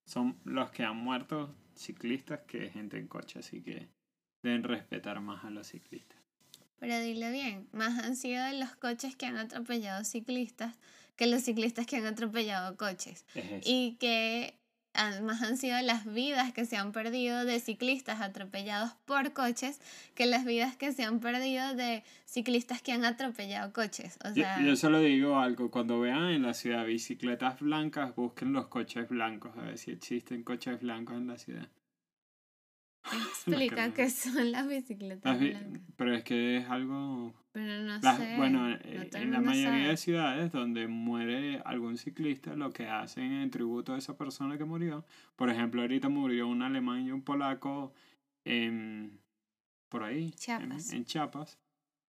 Son 0.06 0.40
los 0.44 0.72
que 0.72 0.84
han 0.84 0.98
muerto 0.98 1.56
ciclistas 1.76 2.42
que 2.42 2.70
gente 2.70 2.98
en 2.98 3.08
coche, 3.08 3.40
así 3.40 3.62
que 3.62 3.88
deben 4.42 4.64
respetar 4.64 5.22
más 5.22 5.44
a 5.46 5.50
los 5.50 5.68
ciclistas. 5.68 6.18
Pero 6.80 7.00
dile 7.00 7.32
bien, 7.32 7.68
más 7.72 7.98
han 8.00 8.16
sido 8.16 8.44
los 8.54 8.76
coches 8.76 9.16
que 9.16 9.26
han 9.26 9.38
atropellado 9.38 10.04
ciclistas 10.04 10.78
que 11.16 11.28
los 11.28 11.44
ciclistas 11.44 11.86
que 11.86 11.98
han 11.98 12.06
atropellado 12.06 12.76
coches. 12.78 13.26
Es. 13.36 13.66
Y 13.68 13.98
que 14.00 14.60
además 14.94 15.42
han 15.42 15.58
sido 15.58 15.80
las 15.82 16.06
vidas 16.12 16.54
que 16.54 16.66
se 16.66 16.78
han 16.78 16.92
perdido 16.92 17.46
de 17.46 17.60
ciclistas 17.60 18.22
atropellados 18.22 18.92
por 19.06 19.34
coches 19.34 19.80
que 20.16 20.26
las 20.26 20.46
vidas 20.46 20.76
que 20.78 20.92
se 20.92 21.04
han 21.04 21.20
perdido 21.20 21.74
de 21.76 22.04
ciclistas 22.26 22.82
que 22.82 22.92
han 22.92 23.06
atropellado 23.06 23.74
coches. 23.74 24.18
O 24.26 24.34
Yo, 24.34 24.34
sea, 24.34 24.62
yo 24.62 24.76
solo 24.76 25.00
digo 25.00 25.40
algo, 25.40 25.72
cuando 25.72 26.00
vean 26.00 26.30
en 26.30 26.44
la 26.44 26.54
ciudad 26.54 26.86
bicicletas 26.86 27.60
blancas, 27.60 28.16
busquen 28.16 28.54
los 28.54 28.68
coches 28.68 29.10
blancos, 29.10 29.56
a 29.58 29.62
ver 29.62 29.78
si 29.78 29.92
existen 29.92 30.44
coches 30.44 30.80
blancos 30.82 31.18
en 31.18 31.28
la 31.28 31.38
ciudad. 31.38 31.70
explica 33.12 33.76
creo. 33.82 33.94
qué 33.94 34.10
son 34.10 34.52
las 34.52 34.68
bicicletas 34.68 35.38
Las 35.38 35.40
blancas. 35.40 35.82
pero 35.96 36.16
es 36.16 36.24
que 36.24 36.58
es 36.58 36.70
algo... 36.70 37.34
Pero 37.54 37.84
no 37.84 38.00
las- 38.00 38.18
sé. 38.18 38.36
bueno, 38.36 38.68
no 38.68 38.76
eh, 38.76 39.10
en 39.14 39.32
la 39.32 39.40
mayoría 39.40 39.88
de 39.90 39.98
ciudades 39.98 40.52
donde 40.52 40.88
muere 40.88 41.62
algún 41.66 41.98
ciclista, 41.98 42.56
lo 42.56 42.72
que 42.72 42.88
hacen 42.88 43.32
en 43.32 43.52
tributo 43.52 43.94
a 43.94 43.98
esa 44.00 44.18
persona 44.18 44.58
que 44.58 44.66
murió, 44.66 45.06
por 45.36 45.50
ejemplo, 45.50 45.82
ahorita 45.82 46.10
murió 46.10 46.48
un 46.48 46.64
alemán 46.64 47.06
y 47.06 47.12
un 47.12 47.22
polaco 47.22 47.94
en, 48.44 49.20
por 49.88 50.04
ahí, 50.04 50.26
en- 50.26 50.32
Chiapas. 50.32 50.94
En, 50.94 51.06
Chiapas, 51.06 51.60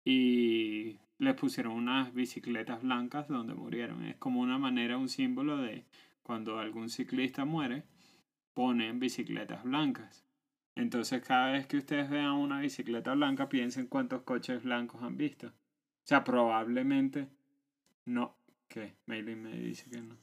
y 0.05 0.99
les 1.19 1.35
pusieron 1.35 1.73
unas 1.75 2.13
bicicletas 2.13 2.83
blancas 2.83 3.29
donde 3.29 3.55
murieron. 3.55 4.05
Es 4.05 4.17
como 4.17 4.41
una 4.41 4.59
manera, 4.59 4.99
un 4.99 5.09
símbolo 5.09 5.57
de 5.59 5.85
cuando 6.23 6.59
algún 6.59 6.91
ciclista 6.91 7.45
muere, 7.45 7.85
ponen 8.55 8.99
bicicletas 8.99 9.63
blancas. 9.63 10.25
Entonces 10.79 11.21
cada 11.27 11.51
vez 11.51 11.67
que 11.67 11.77
ustedes 11.77 12.09
vean 12.09 12.35
una 12.35 12.61
bicicleta 12.61 13.13
blanca, 13.13 13.49
piensen 13.49 13.89
cuántos 13.89 14.23
coches 14.23 14.63
blancos 14.63 15.03
han 15.03 15.17
visto. 15.17 15.49
O 15.49 15.53
sea, 16.05 16.23
probablemente 16.23 17.27
no. 18.05 18.37
¿Qué? 18.69 18.95
Maylin 19.07 19.43
me 19.43 19.59
dice 19.59 19.91
que 19.91 20.01
no. 20.01 20.17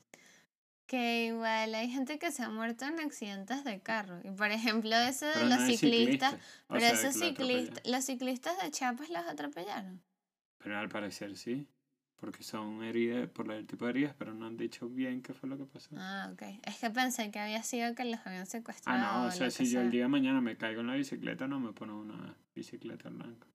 Que 0.88 1.26
igual 1.26 1.76
hay 1.76 1.90
gente 1.90 2.20
que 2.20 2.32
se 2.32 2.44
ha 2.44 2.50
muerto 2.50 2.86
en 2.86 3.02
accidentes 3.02 3.66
de 3.66 3.82
carro. 3.82 4.22
Y 4.24 4.32
por 4.32 4.50
ejemplo, 4.50 4.96
eso 4.96 5.26
de 5.26 5.34
Pero 5.34 5.48
los 5.48 5.60
no 5.60 5.66
ciclistas. 5.66 6.32
ciclista. 6.32 6.40
Pero 6.70 6.80
sea, 6.80 6.92
esos 6.92 7.16
ciclistas, 7.16 7.86
los 7.86 8.06
ciclistas 8.06 8.64
de 8.64 8.72
Chiapas 8.72 9.10
los 9.10 9.26
atropellaron. 9.26 10.02
Pero 10.60 10.78
al 10.80 10.88
parecer 10.88 11.36
sí. 11.36 11.68
Porque 12.18 12.44
son 12.44 12.82
heridas 12.84 13.30
por 13.30 13.52
el 13.52 13.66
tipo 13.68 13.86
de 13.86 13.92
heridas, 13.92 14.16
pero 14.18 14.34
no 14.34 14.46
han 14.46 14.56
dicho 14.58 14.88
bien 14.88 15.22
qué 15.22 15.34
fue 15.34 15.50
lo 15.50 15.58
que 15.58 15.66
pasó. 15.66 15.90
Ah, 15.98 16.30
ok. 16.32 16.44
Es 16.64 16.78
que 16.80 16.90
pensé 16.90 17.30
que 17.30 17.40
había 17.40 17.62
sido 17.62 17.94
que 17.94 18.06
los 18.06 18.20
habían 18.26 18.46
secuestrado. 18.46 18.98
Ah, 19.06 19.22
no, 19.24 19.28
o 19.28 19.32
sea, 19.32 19.52
si 19.52 19.70
yo 19.70 19.82
el 19.82 19.92
día 19.92 20.04
de 20.04 20.08
mañana 20.08 20.40
me 20.42 20.56
caigo 20.56 20.82
en 20.82 20.88
la 20.88 20.96
bicicleta, 20.96 21.48
no 21.48 21.60
me 21.60 21.74
ponen 21.74 21.96
una 21.96 22.36
bicicleta 22.56 23.10
blanca. 23.10 23.48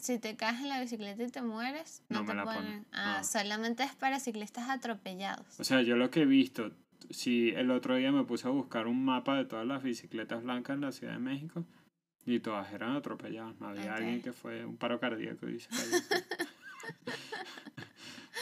Si 0.00 0.18
te 0.18 0.36
caes 0.36 0.60
en 0.60 0.68
la 0.68 0.80
bicicleta 0.80 1.22
y 1.22 1.28
te 1.30 1.42
mueres, 1.42 2.02
no, 2.08 2.18
No 2.18 2.24
me 2.24 2.30
te 2.30 2.34
la 2.36 2.44
ponen. 2.44 2.62
ponen, 2.62 2.86
Ah, 2.92 3.16
no. 3.18 3.24
solamente 3.24 3.82
es 3.82 3.94
para 3.96 4.20
ciclistas 4.20 4.68
atropellados. 4.68 5.58
O 5.58 5.64
sea, 5.64 5.82
yo 5.82 5.96
lo 5.96 6.10
que 6.10 6.22
he 6.22 6.26
visto, 6.26 6.70
si 7.10 7.50
el 7.50 7.70
otro 7.70 7.96
día 7.96 8.12
me 8.12 8.22
puse 8.24 8.46
a 8.46 8.50
buscar 8.50 8.86
un 8.86 9.04
mapa 9.04 9.36
de 9.36 9.44
todas 9.46 9.66
las 9.66 9.82
bicicletas 9.82 10.42
blancas 10.44 10.74
en 10.74 10.82
la 10.82 10.92
Ciudad 10.92 11.14
de 11.14 11.18
México 11.18 11.64
y 12.26 12.38
todas 12.40 12.70
eran 12.72 12.94
atropelladas. 12.94 13.58
No 13.58 13.68
había 13.68 13.94
alguien 13.94 14.22
que 14.22 14.32
fue 14.32 14.64
un 14.66 14.76
paro 14.76 15.00
cardíaco, 15.00 15.46
dice. 15.46 15.68
que 15.70 15.76
había. 15.82 15.96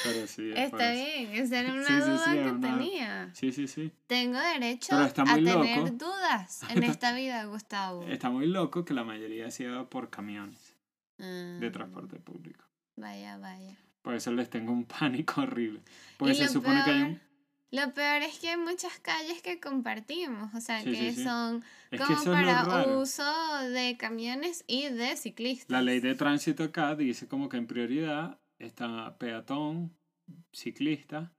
Pero 0.03 0.27
sí, 0.27 0.53
Está 0.55 0.91
bien, 0.93 1.31
esa 1.35 1.61
era 1.61 1.73
una 1.73 1.85
Sí, 1.87 1.95
sí, 1.95 2.01
sí, 2.03 2.11
duda 2.11 2.35
es 2.35 2.43
que 2.43 2.51
una- 2.51 2.61
tenía. 2.79 3.31
Sí, 3.35 3.53
sí, 3.53 3.69
sí. 3.69 3.91
Tengo 4.07 4.39
derecho 4.39 4.95
a 4.97 5.09
tener 5.09 5.45
loco. 5.45 5.91
dudas 5.93 6.61
en 6.69 6.83
esta 6.83 7.15
vida, 7.15 7.45
Gustavo. 7.45 8.03
Está 8.05 8.29
muy 8.29 8.47
loco 8.47 8.85
que 8.85 8.93
la 8.93 9.05
mayoría 9.05 9.51
sea 9.51 9.85
por 9.85 10.11
camiones 10.11 10.77
de 11.17 11.67
Ah, 11.69 11.73
transporte 11.73 12.17
público. 12.19 12.65
Vaya, 12.97 13.39
vaya. 13.39 13.79
Por 14.03 14.15
eso 14.15 14.31
les 14.33 14.51
tengo 14.51 14.73
un 14.73 14.85
pánico 14.85 15.41
horrible. 15.41 15.81
Porque 16.19 16.35
se 16.35 16.49
supone 16.49 16.85
que 16.85 16.91
hay 16.91 17.03
un... 17.03 17.21
Lo 17.75 17.93
peor 17.93 18.23
es 18.23 18.39
que 18.39 18.51
hay 18.51 18.57
muchas 18.57 19.01
calles 19.01 19.43
que 19.43 19.59
compartimos, 19.59 20.55
o 20.55 20.61
sea, 20.61 20.81
Sí, 20.81 20.93
que 20.93 21.11
sí, 21.11 21.17
sí. 21.17 21.25
son 21.25 21.65
Es 21.91 22.01
como 22.01 22.25
para 22.25 22.87
uso 22.97 23.25
de 23.71 23.97
camiones 23.97 24.63
y 24.69 24.91
de 24.91 25.17
ciclistas. 25.17 25.71
La 25.71 25.83
ley 25.83 25.99
de 25.99 26.15
tránsito 26.15 26.63
acá 26.63 26.95
dice 26.95 27.27
como 27.27 27.49
que 27.49 27.57
en 27.57 27.67
prioridad 27.67 28.39
está 28.61 29.19
peatón, 29.19 29.93
ciclista 30.53 31.33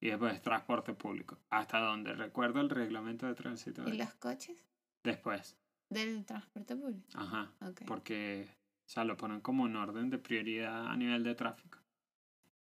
y 0.00 0.08
después 0.08 0.40
transporte 0.40 0.94
público. 0.94 1.38
Hasta 1.50 1.78
donde 1.80 2.14
recuerdo 2.14 2.62
el 2.62 2.70
reglamento 2.70 3.26
de 3.26 3.34
tránsito. 3.34 3.86
¿Y 3.86 3.92
los 3.98 4.14
coches? 4.14 4.56
Después. 5.04 5.58
Del 5.90 6.24
transporte 6.24 6.74
público. 6.74 7.06
Ajá. 7.12 7.52
Ok. 7.60 7.82
Porque, 7.86 8.48
o 8.86 8.88
sea, 8.88 9.04
lo 9.04 9.18
ponen 9.18 9.42
como 9.42 9.66
en 9.66 9.76
orden 9.76 10.08
de 10.08 10.16
prioridad 10.16 10.86
a 10.86 10.96
nivel 10.96 11.22
de 11.22 11.34
tráfico. 11.34 11.81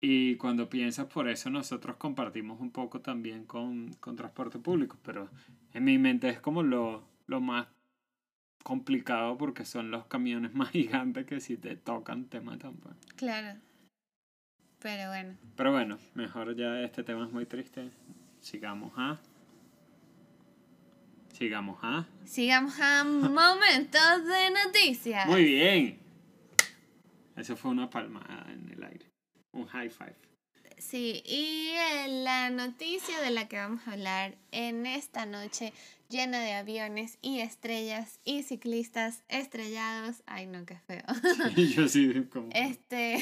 Y 0.07 0.37
cuando 0.37 0.69
piensas 0.69 1.07
por 1.07 1.31
eso, 1.31 1.49
nosotros 1.49 1.97
compartimos 1.97 2.61
un 2.61 2.71
poco 2.71 3.01
también 3.01 3.47
con, 3.47 3.91
con 4.01 4.17
transporte 4.17 4.59
público, 4.59 4.99
pero 5.03 5.31
en 5.73 5.83
mi 5.83 5.97
mente 5.97 6.29
es 6.29 6.41
como 6.41 6.63
lo, 6.63 7.09
lo 7.27 7.41
más 7.41 7.69
complicado 8.63 9.39
porque 9.39 9.65
son 9.65 9.91
los 9.91 10.05
camiones 10.05 10.53
más 10.55 10.73
gigantes 10.73 11.25
que 11.25 11.41
si 11.41 11.57
te 11.57 11.77
tocan 11.77 12.27
te 12.27 12.43
matan. 12.43 12.75
pues. 12.75 12.95
Claro. 13.17 13.59
Pero 14.79 15.09
bueno. 15.09 15.39
Pero 15.57 15.73
bueno, 15.73 15.99
mejor 16.13 16.55
ya 16.55 16.83
este 16.83 17.03
tema 17.03 17.25
es 17.25 17.33
muy 17.33 17.47
triste. 17.47 17.89
Sigamos 18.43 18.93
a... 18.99 19.19
Sigamos 21.33 21.79
a... 21.83 22.05
Sigamos 22.27 22.79
a 22.79 23.05
momentos 23.05 24.27
de 24.27 24.51
noticias. 24.51 25.27
Muy 25.29 25.45
bien. 25.45 25.99
Eso 27.37 27.57
fue 27.57 27.71
una 27.71 27.89
palmada. 27.89 28.47
Un 29.55 29.67
high 29.67 29.89
five. 29.89 30.15
Sí, 30.79 31.23
y 31.25 31.73
la 32.25 32.51
noticia 32.51 33.21
de 33.21 33.31
la 33.31 33.49
que 33.49 33.57
vamos 33.57 33.87
a 33.87 33.93
hablar 33.93 34.37
en 34.51 34.87
esta 34.87 35.25
noche 35.25 35.73
llena 36.09 36.41
de 36.41 36.53
aviones 36.53 37.19
y 37.23 37.41
estrellas 37.41 38.21
y 38.25 38.43
ciclistas 38.43 39.23
estrellados. 39.29 40.23
Ay, 40.27 40.47
no, 40.47 40.67
qué 40.67 40.79
feo. 40.79 41.05
Yo 41.75 41.89
sí, 41.89 42.25
como... 42.31 42.51
Este 42.53 43.19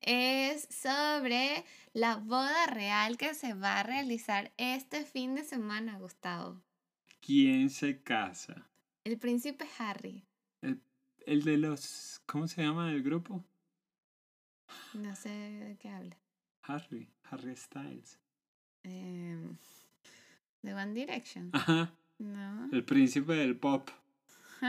es 0.00 0.68
sobre 0.70 1.64
la 1.92 2.16
boda 2.16 2.66
real 2.66 3.16
que 3.16 3.34
se 3.34 3.54
va 3.54 3.80
a 3.80 3.82
realizar 3.82 4.52
este 4.56 5.04
fin 5.04 5.34
de 5.34 5.44
semana, 5.44 5.98
Gustavo. 5.98 6.60
¿Quién 7.20 7.70
se 7.70 8.02
casa? 8.02 8.68
El 9.04 9.16
príncipe 9.18 9.66
Harry. 9.78 10.24
El 11.26 11.44
de 11.44 11.56
los... 11.56 12.20
¿Cómo 12.26 12.48
se 12.48 12.62
llama 12.62 12.90
el 12.90 13.02
grupo? 13.02 13.44
No 14.94 15.14
sé 15.16 15.28
de 15.30 15.76
qué 15.76 15.88
habla. 15.88 16.16
Harry. 16.62 17.10
Harry 17.30 17.56
Styles. 17.56 18.18
De 20.62 20.74
One 20.74 20.92
Direction. 20.94 21.50
Ajá. 21.52 21.92
No. 22.18 22.68
El 22.72 22.84
príncipe 22.84 23.34
del 23.34 23.56
pop. 23.56 23.90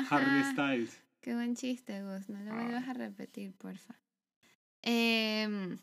Harry 0.09 0.43
Styles. 0.53 0.99
Qué 1.21 1.33
buen 1.33 1.55
chiste, 1.55 2.01
Gus. 2.03 2.29
No 2.29 2.39
lo 2.43 2.53
vuelvas 2.53 2.87
a 2.87 2.93
repetir, 2.93 3.53
porfa. 3.53 3.95
Em, 4.81 5.77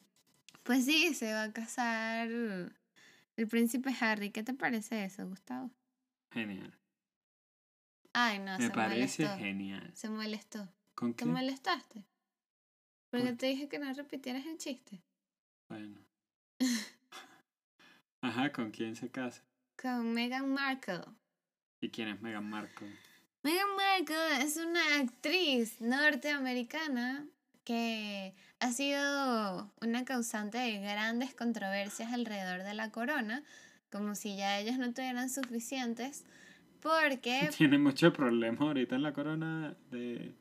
pues 0.62 0.84
sí, 0.84 1.14
se 1.14 1.32
va 1.32 1.44
a 1.44 1.52
casar 1.52 2.28
el 2.28 3.48
príncipe 3.48 3.94
Harry. 4.00 4.30
¿Qué 4.30 4.42
te 4.42 4.54
parece 4.54 5.04
eso, 5.04 5.26
Gustavo? 5.26 5.70
Genial. 6.30 6.76
Ay, 8.12 8.38
no, 8.38 8.58
Me 8.58 8.66
se 8.66 8.70
parece 8.70 9.22
molestó. 9.24 9.38
genial. 9.44 9.90
Se 9.94 10.08
molestó. 10.10 10.68
¿Con 10.94 11.14
¿Te 11.14 11.24
qué? 11.24 11.30
molestaste? 11.30 12.04
Porque 13.12 13.26
¿Por 13.26 13.36
te 13.36 13.46
dije 13.46 13.68
que 13.68 13.78
no 13.78 13.92
repitieras 13.92 14.46
el 14.46 14.56
chiste. 14.56 15.02
Bueno. 15.68 15.98
Ajá, 18.22 18.50
¿con 18.52 18.70
quién 18.70 18.96
se 18.96 19.10
casa? 19.10 19.44
Con 19.80 20.14
Meghan 20.14 20.50
Markle. 20.50 21.04
¿Y 21.82 21.90
quién 21.90 22.08
es 22.08 22.22
Meghan 22.22 22.48
Markle? 22.48 22.88
Meghan 23.42 23.76
Markle 23.76 24.42
es 24.42 24.56
una 24.56 24.80
actriz 24.96 25.78
norteamericana 25.82 27.26
que 27.64 28.34
ha 28.60 28.72
sido 28.72 29.70
una 29.82 30.06
causante 30.06 30.56
de 30.56 30.80
grandes 30.80 31.34
controversias 31.34 32.14
alrededor 32.14 32.62
de 32.62 32.72
la 32.72 32.90
corona, 32.90 33.44
como 33.90 34.14
si 34.14 34.38
ya 34.38 34.58
ellos 34.58 34.78
no 34.78 34.94
tuvieran 34.94 35.28
suficientes, 35.28 36.24
porque 36.80 37.50
Tiene 37.58 37.76
mucho 37.76 38.10
problema 38.10 38.68
ahorita 38.68 38.96
en 38.96 39.02
la 39.02 39.12
corona 39.12 39.76
de, 39.90 40.32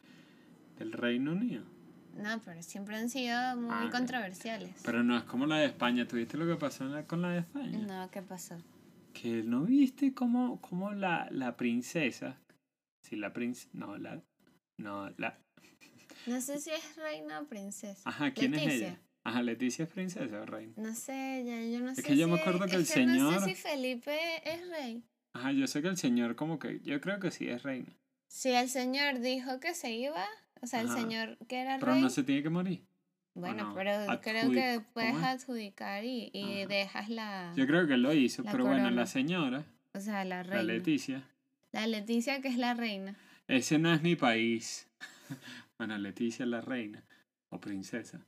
del 0.80 0.94
Reino 0.94 1.34
Unido. 1.34 1.71
No, 2.16 2.40
pero 2.44 2.62
siempre 2.64 2.96
han 2.98 3.10
sido 3.10 3.56
muy 3.58 3.70
Ah, 3.72 3.90
controversiales. 3.92 4.72
Pero 4.84 5.04
no 5.04 5.18
es 5.18 5.24
como 5.24 5.46
la 5.46 5.58
de 5.58 5.66
España. 5.68 6.08
¿Tuviste 6.08 6.38
lo 6.38 6.46
que 6.48 6.56
pasó 6.60 6.86
la- 6.86 7.06
con 7.08 7.22
la 7.22 7.30
de 7.32 7.40
España? 7.40 7.78
No, 7.80 8.10
¿qué 8.12 8.22
pasó? 8.22 8.58
Que 9.14 9.44
no 9.44 9.64
viste 9.64 10.14
cómo, 10.14 10.60
cómo 10.62 10.92
la, 10.94 11.28
la 11.32 11.58
princesa. 11.58 12.38
Sí, 13.02 13.16
la 13.16 13.34
princesa. 13.34 13.70
No, 13.74 13.98
la. 13.98 14.22
No, 14.78 15.10
la. 15.18 15.38
No 16.28 16.40
sé 16.42 16.60
si 16.60 16.70
es 16.72 16.96
reina 16.96 17.40
o 17.40 17.46
princesa. 17.46 18.02
Ajá, 18.10 18.32
¿quién 18.32 18.54
es 18.54 18.62
ella? 18.68 19.00
Ajá, 19.24 19.42
Leticia 19.44 19.84
es 19.86 19.92
princesa 19.92 20.42
o 20.42 20.46
reina. 20.46 20.74
No 20.78 20.94
sé, 20.96 21.44
ya, 21.46 21.62
yo 21.66 21.80
no 21.84 21.94
sé 21.94 22.02
que 22.04 22.18
yo 22.18 22.28
me 22.28 22.40
acuerdo 22.40 22.66
que 22.66 22.78
es 22.78 22.96
el 22.96 23.08
No 23.08 23.14
señor- 23.14 23.40
sé 23.44 23.46
si 23.50 23.56
Felipe 23.56 24.18
es 24.46 24.68
rey. 24.70 25.04
Ajá, 25.34 25.52
yo 25.52 25.68
sé 25.68 25.82
que 25.82 25.88
el 25.90 25.98
señor, 25.98 26.36
como 26.36 26.58
que. 26.60 26.80
Yo 26.82 27.00
creo 27.02 27.20
que 27.20 27.32
sí 27.32 27.48
es 27.48 27.64
reina. 27.64 27.88
Si 28.28 28.50
el 28.50 28.70
señor 28.70 29.20
dijo 29.20 29.60
que 29.60 29.74
se 29.76 29.92
iba, 29.94 30.26
o 30.62 30.68
sea, 30.68 30.82
el 30.82 30.90
señor 30.90 31.38
que 31.48 31.60
era 31.62 31.80
Pero 31.80 31.94
rey. 31.94 32.02
no 32.02 32.10
se 32.10 32.24
tiene 32.24 32.44
que 32.44 32.50
morir. 32.50 32.84
Bueno, 33.34 33.70
no? 33.70 33.74
pero 33.76 33.92
creo 34.22 34.52
que 34.52 34.76
¿cómo 34.76 34.88
puedes 34.94 35.16
es? 35.16 35.24
adjudicar 35.24 36.04
y, 36.04 36.30
y 36.34 36.66
dejas 36.66 37.10
la. 37.10 37.54
Yo 37.56 37.66
creo 37.66 37.88
que 37.88 37.98
lo 37.98 38.14
hizo, 38.14 38.44
La 38.44 38.52
pero 38.52 38.66
bueno, 38.66 38.90
la 38.92 39.06
señora, 39.06 39.64
o 39.94 40.00
sea, 40.00 40.26
la 40.26 40.38
la 40.38 40.44
reina. 40.44 40.64
Leticia. 40.64 41.24
La 41.72 41.88
Leticia, 41.88 42.42
que 42.42 42.50
es 42.50 42.58
la 42.58 42.74
reina. 42.74 43.16
Ese 43.48 43.80
no 43.80 43.94
es 43.94 44.02
mi 44.02 44.16
país. 44.18 44.90
bueno, 45.78 45.98
Leticia 45.98 46.44
es 46.44 46.50
la 46.50 46.60
reina 46.62 47.04
o 47.50 47.60
princesa. 47.62 48.26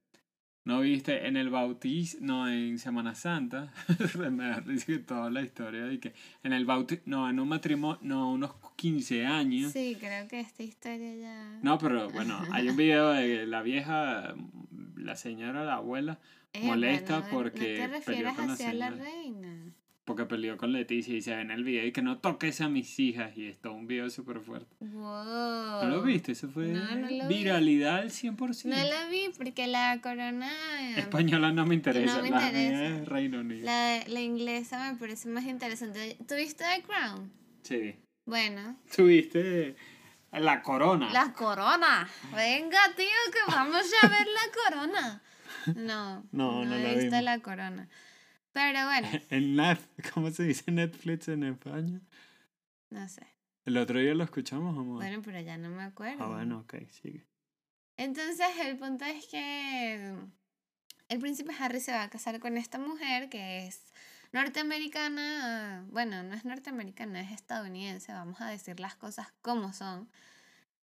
¿No 0.66 0.80
viste 0.80 1.28
en 1.28 1.36
el 1.36 1.50
bautizo? 1.50 2.18
No, 2.22 2.48
en 2.48 2.80
Semana 2.80 3.16
Santa. 3.16 3.74
Me 4.32 4.48
da 4.48 4.64
que 4.86 5.00
toda 5.00 5.30
la 5.30 5.42
historia 5.42 5.84
de 5.84 6.00
que 6.00 6.14
en 6.42 6.54
el 6.54 6.66
bautizo, 6.66 7.02
no, 7.06 7.30
en 7.30 7.40
un 7.40 7.50
matrimonio, 7.50 8.00
no, 8.02 8.32
unos 8.32 8.52
15 8.78 9.26
años. 9.26 9.74
Sí, 9.74 9.98
creo 10.00 10.28
que 10.30 10.40
esta 10.40 10.64
historia 10.64 11.16
ya. 11.16 11.60
No, 11.62 11.78
pero 11.78 12.10
bueno, 12.10 12.40
hay 12.52 12.70
un 12.70 12.78
video 12.78 13.10
de 13.10 13.46
la 13.46 13.62
vieja, 13.62 14.34
la 14.96 15.16
señora, 15.18 15.66
la 15.66 15.76
abuela, 15.76 16.20
molesta 16.62 17.20
no- 17.20 17.26
porque 17.30 17.88
No 17.88 18.00
te 18.02 18.22
la 18.24 18.30
hacia 18.54 18.74
la 18.74 18.90
reina. 18.92 19.74
Porque 20.06 20.26
peleó 20.26 20.58
con 20.58 20.74
Leticia 20.74 21.16
y 21.16 21.22
se 21.22 21.34
ve 21.34 21.42
en 21.42 21.52
el 21.52 21.64
video 21.64 21.86
y 21.86 21.92
que 21.92 22.02
no 22.02 22.18
toques 22.18 22.60
a 22.62 22.68
mis 22.68 23.00
hijas 23.00 23.38
y 23.38 23.48
es 23.48 23.60
todo 23.60 23.74
un 23.74 23.88
video 23.88 24.10
súper 24.10 24.40
fuerte. 24.42 24.76
Wow. 24.82 25.84
¿No 25.84 25.88
lo 25.88 26.02
viste? 26.02 26.34
Eso 26.34 26.50
fue 26.50 26.68
No, 26.68 26.84
no 26.96 27.28
viralidad 27.28 28.00
al 28.00 28.10
100%. 28.12 28.66
No 28.66 28.76
la 28.76 29.08
vi 29.08 29.30
porque 29.38 29.68
la 29.68 30.00
corona. 30.02 30.52
Española 30.98 31.52
no 31.52 31.66
me 31.66 31.76
interesa, 31.76 32.18
No 32.18 32.24
me 32.24 32.30
la 32.32 32.48
interesa. 32.48 32.86
es 32.88 33.08
Reino 33.08 33.40
Unido. 33.40 33.66
La, 33.66 34.04
la 34.08 34.20
inglesa 34.22 34.92
me 34.92 34.98
parece 35.00 35.30
más 35.30 35.46
interesante. 35.46 36.18
¿Tuviste 36.28 36.64
The 36.64 36.84
Crown? 36.84 37.32
Sí. 37.62 37.96
Bueno, 38.26 38.78
Tuviste 38.96 39.76
la 40.32 40.62
corona. 40.62 41.12
La 41.14 41.32
corona. 41.34 42.10
Venga, 42.36 42.80
tío, 42.96 43.06
que 43.32 43.52
vamos 43.52 43.86
a 44.02 44.08
ver 44.08 44.28
la 44.28 44.80
corona. 44.80 45.22
No, 45.76 46.24
No, 46.32 46.66
no 46.66 46.76
la 46.76 46.92
he 46.92 47.00
visto 47.00 47.22
la 47.22 47.40
corona. 47.40 47.88
Pero 48.54 48.86
bueno, 48.86 49.08
En 49.30 49.56
Net- 49.56 50.12
¿Cómo 50.14 50.30
se 50.32 50.44
dice 50.44 50.72
Netflix 50.72 51.28
en 51.28 51.44
España? 51.44 52.00
no 52.90 53.08
sé. 53.10 53.26
El 53.66 53.78
otro 53.78 53.98
día 54.00 54.14
lo 54.14 54.24
escuchamos, 54.24 54.78
amor. 54.78 54.98
Bueno, 54.98 55.22
pero 55.24 55.40
ya 55.42 55.58
no 55.58 55.70
me 55.70 55.84
acuerdo. 55.84 56.24
ah, 56.24 56.28
bueno, 56.28 56.60
ok, 56.60 56.76
sigue. 56.92 57.26
Entonces, 57.98 58.46
el 58.62 58.78
punto 58.78 59.06
es 59.06 59.26
que 59.28 60.14
el 61.10 61.20
príncipe 61.20 61.54
Harry 61.60 61.80
se 61.80 61.92
va 61.94 62.04
a 62.04 62.10
casar 62.10 62.40
con 62.40 62.58
esta 62.58 62.78
mujer 62.80 63.30
que 63.30 63.66
es 63.68 63.94
norteamericana. 64.34 65.86
Bueno, 65.90 66.24
no 66.24 66.34
es 66.36 66.44
norteamericana, 66.46 67.22
es 67.22 67.32
estadounidense. 67.32 68.12
Vamos 68.12 68.42
a 68.42 68.48
decir 68.50 68.80
las 68.80 68.96
cosas 68.96 69.32
como 69.42 69.74
son. 69.74 70.10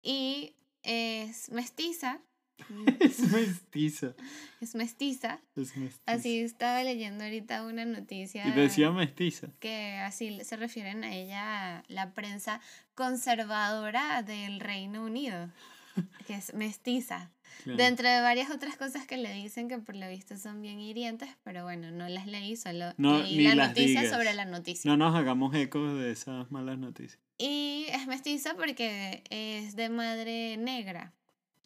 Y 0.02 0.54
es 0.82 1.50
mestiza. 1.50 2.20
Es 3.00 3.18
mestiza. 3.32 4.14
Es 4.60 4.74
mestiza. 4.74 5.40
Es 5.56 5.76
mestiza. 5.76 6.02
Así 6.06 6.40
estaba 6.40 6.82
leyendo 6.82 7.24
ahorita 7.24 7.64
una 7.64 7.84
noticia. 7.84 8.46
Y 8.46 8.52
decía 8.52 8.90
mestiza. 8.90 9.48
que 9.58 9.94
así 9.98 10.38
se 10.44 10.56
refieren 10.56 11.04
a 11.04 11.14
ella 11.14 11.82
la 11.88 12.12
prensa 12.12 12.60
conservadora 12.94 14.22
del 14.22 14.60
Reino 14.60 15.04
Unido. 15.04 15.50
que 16.26 16.34
es 16.34 16.54
mestiza. 16.54 17.30
claro. 17.64 17.76
Dentro 17.76 18.08
de 18.08 18.20
varias 18.20 18.50
otras 18.50 18.76
cosas 18.76 19.06
que 19.06 19.16
le 19.16 19.32
dicen 19.34 19.68
que 19.68 19.78
por 19.78 19.96
lo 19.96 20.08
visto 20.08 20.36
son 20.36 20.62
bien 20.62 20.78
hirientes, 20.80 21.28
pero 21.42 21.64
bueno, 21.64 21.90
no 21.90 22.08
las 22.08 22.26
leí, 22.26 22.56
solo 22.56 22.92
No, 22.96 23.18
leí 23.18 23.42
la 23.42 23.54
noticia 23.66 24.02
digas. 24.02 24.10
sobre 24.16 24.32
la 24.34 24.44
noticia. 24.44 24.88
No 24.90 24.96
nos 24.96 25.14
hagamos 25.14 25.54
eco 25.54 25.94
de 25.94 26.12
esas 26.12 26.50
malas 26.50 26.78
noticias. 26.78 27.18
Y 27.38 27.86
es 27.88 28.06
mestiza 28.06 28.54
porque 28.54 29.24
es 29.30 29.74
de 29.74 29.88
madre 29.88 30.56
negra. 30.58 31.12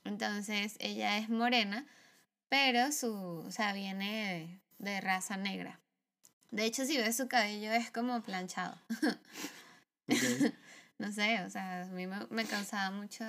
Entonces 0.05 0.77
ella 0.79 1.19
es 1.19 1.29
morena, 1.29 1.87
pero 2.49 2.93
su, 2.93 3.13
o 3.47 3.51
sea, 3.51 3.73
viene 3.73 4.61
de, 4.79 4.93
de 4.93 5.01
raza 5.01 5.37
negra. 5.37 5.81
De 6.51 6.65
hecho, 6.65 6.85
si 6.85 6.97
ves 6.97 7.17
su 7.17 7.27
cabello 7.27 7.73
es 7.73 7.91
como 7.91 8.23
planchado. 8.23 8.79
No 10.99 11.11
sé, 11.11 11.41
o 11.43 11.51
sea, 11.51 11.83
a 11.83 11.87
mí 11.87 12.07
me, 12.07 12.27
me 12.31 12.45
causaba 12.45 12.91
mucho, 12.93 13.25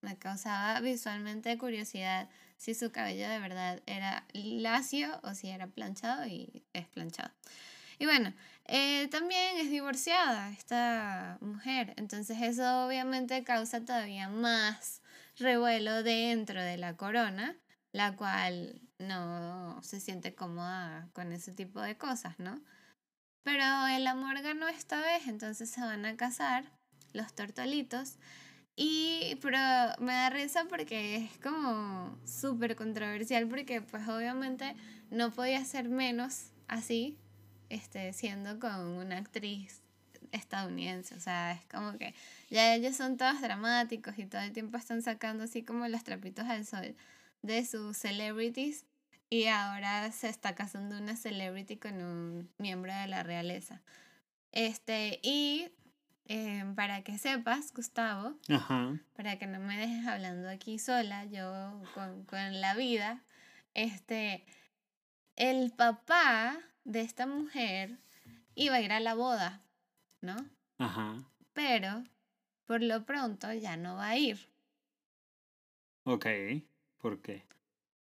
me 0.00 0.16
causaba 0.16 0.78
visualmente 0.80 1.58
curiosidad 1.58 2.28
si 2.56 2.74
su 2.74 2.92
cabello 2.92 3.28
de 3.28 3.40
verdad 3.40 3.82
era 3.86 4.24
lacio 4.32 5.20
o 5.22 5.34
si 5.34 5.50
era 5.50 5.66
planchado 5.66 6.26
y 6.26 6.62
es 6.72 6.86
planchado. 6.86 7.30
Y 7.98 8.06
bueno, 8.06 8.32
eh, 8.66 9.08
también 9.08 9.58
es 9.58 9.70
divorciada 9.70 10.50
esta 10.50 11.38
mujer, 11.40 11.94
entonces 11.96 12.40
eso 12.40 12.86
obviamente 12.86 13.42
causa 13.44 13.84
todavía 13.84 14.28
más 14.28 15.02
revuelo 15.36 16.02
dentro 16.02 16.62
de 16.62 16.76
la 16.76 16.96
corona, 16.96 17.56
la 17.92 18.16
cual 18.16 18.80
no 18.98 19.80
se 19.82 20.00
siente 20.00 20.34
cómoda 20.34 21.08
con 21.12 21.32
ese 21.32 21.52
tipo 21.52 21.80
de 21.80 21.96
cosas, 21.96 22.38
¿no? 22.38 22.60
Pero 23.42 23.86
el 23.88 24.06
amor 24.06 24.40
ganó 24.40 24.68
esta 24.68 25.00
vez, 25.00 25.26
entonces 25.26 25.70
se 25.70 25.80
van 25.80 26.06
a 26.06 26.16
casar 26.16 26.64
los 27.12 27.34
tortolitos. 27.34 28.18
Y, 28.76 29.38
pero 29.40 29.58
me 30.00 30.12
da 30.12 30.30
risa 30.30 30.64
porque 30.68 31.16
es 31.16 31.38
como 31.38 32.18
súper 32.26 32.74
controversial 32.74 33.46
porque 33.46 33.82
pues 33.82 34.08
obviamente 34.08 34.74
no 35.10 35.30
podía 35.30 35.64
ser 35.64 35.88
menos 35.88 36.50
así, 36.66 37.16
este, 37.68 38.12
siendo 38.12 38.58
con 38.58 38.80
una 38.80 39.18
actriz 39.18 39.83
estadounidense. 40.34 41.14
O 41.14 41.20
sea, 41.20 41.52
es 41.52 41.64
como 41.66 41.96
que 41.98 42.14
ya 42.50 42.74
ellos 42.74 42.96
son 42.96 43.16
todos 43.16 43.40
dramáticos 43.40 44.18
y 44.18 44.26
todo 44.26 44.42
el 44.42 44.52
tiempo 44.52 44.76
están 44.76 45.02
sacando 45.02 45.44
así 45.44 45.62
como 45.62 45.88
los 45.88 46.04
trapitos 46.04 46.44
al 46.46 46.66
sol 46.66 46.94
de 47.42 47.64
sus 47.64 47.96
celebrities 47.96 48.86
y 49.30 49.46
ahora 49.46 50.10
se 50.12 50.28
está 50.28 50.54
casando 50.54 50.96
una 50.98 51.16
celebrity 51.16 51.76
con 51.76 52.02
un 52.02 52.50
miembro 52.58 52.94
de 52.94 53.08
la 53.08 53.22
realeza. 53.22 53.82
Este, 54.52 55.18
y 55.22 55.72
eh, 56.26 56.64
para 56.76 57.02
que 57.02 57.18
sepas, 57.18 57.72
Gustavo, 57.72 58.38
Ajá. 58.48 58.98
para 59.14 59.36
que 59.36 59.46
no 59.46 59.58
me 59.58 59.76
dejes 59.76 60.06
hablando 60.06 60.48
aquí 60.48 60.78
sola, 60.78 61.24
yo 61.26 61.82
con, 61.94 62.24
con 62.24 62.60
la 62.60 62.74
vida, 62.74 63.22
este, 63.74 64.44
el 65.36 65.72
papá 65.72 66.56
de 66.84 67.00
esta 67.00 67.26
mujer 67.26 67.98
iba 68.54 68.76
a 68.76 68.80
ir 68.80 68.92
a 68.92 69.00
la 69.00 69.14
boda, 69.14 69.60
¿no? 70.24 70.36
Ajá. 70.78 71.22
Pero 71.52 72.04
por 72.66 72.82
lo 72.82 73.04
pronto 73.04 73.52
ya 73.52 73.76
no 73.76 73.96
va 73.96 74.08
a 74.08 74.16
ir, 74.16 74.38
Ok. 76.06 76.26
¿Por 76.98 77.20
qué? 77.22 77.44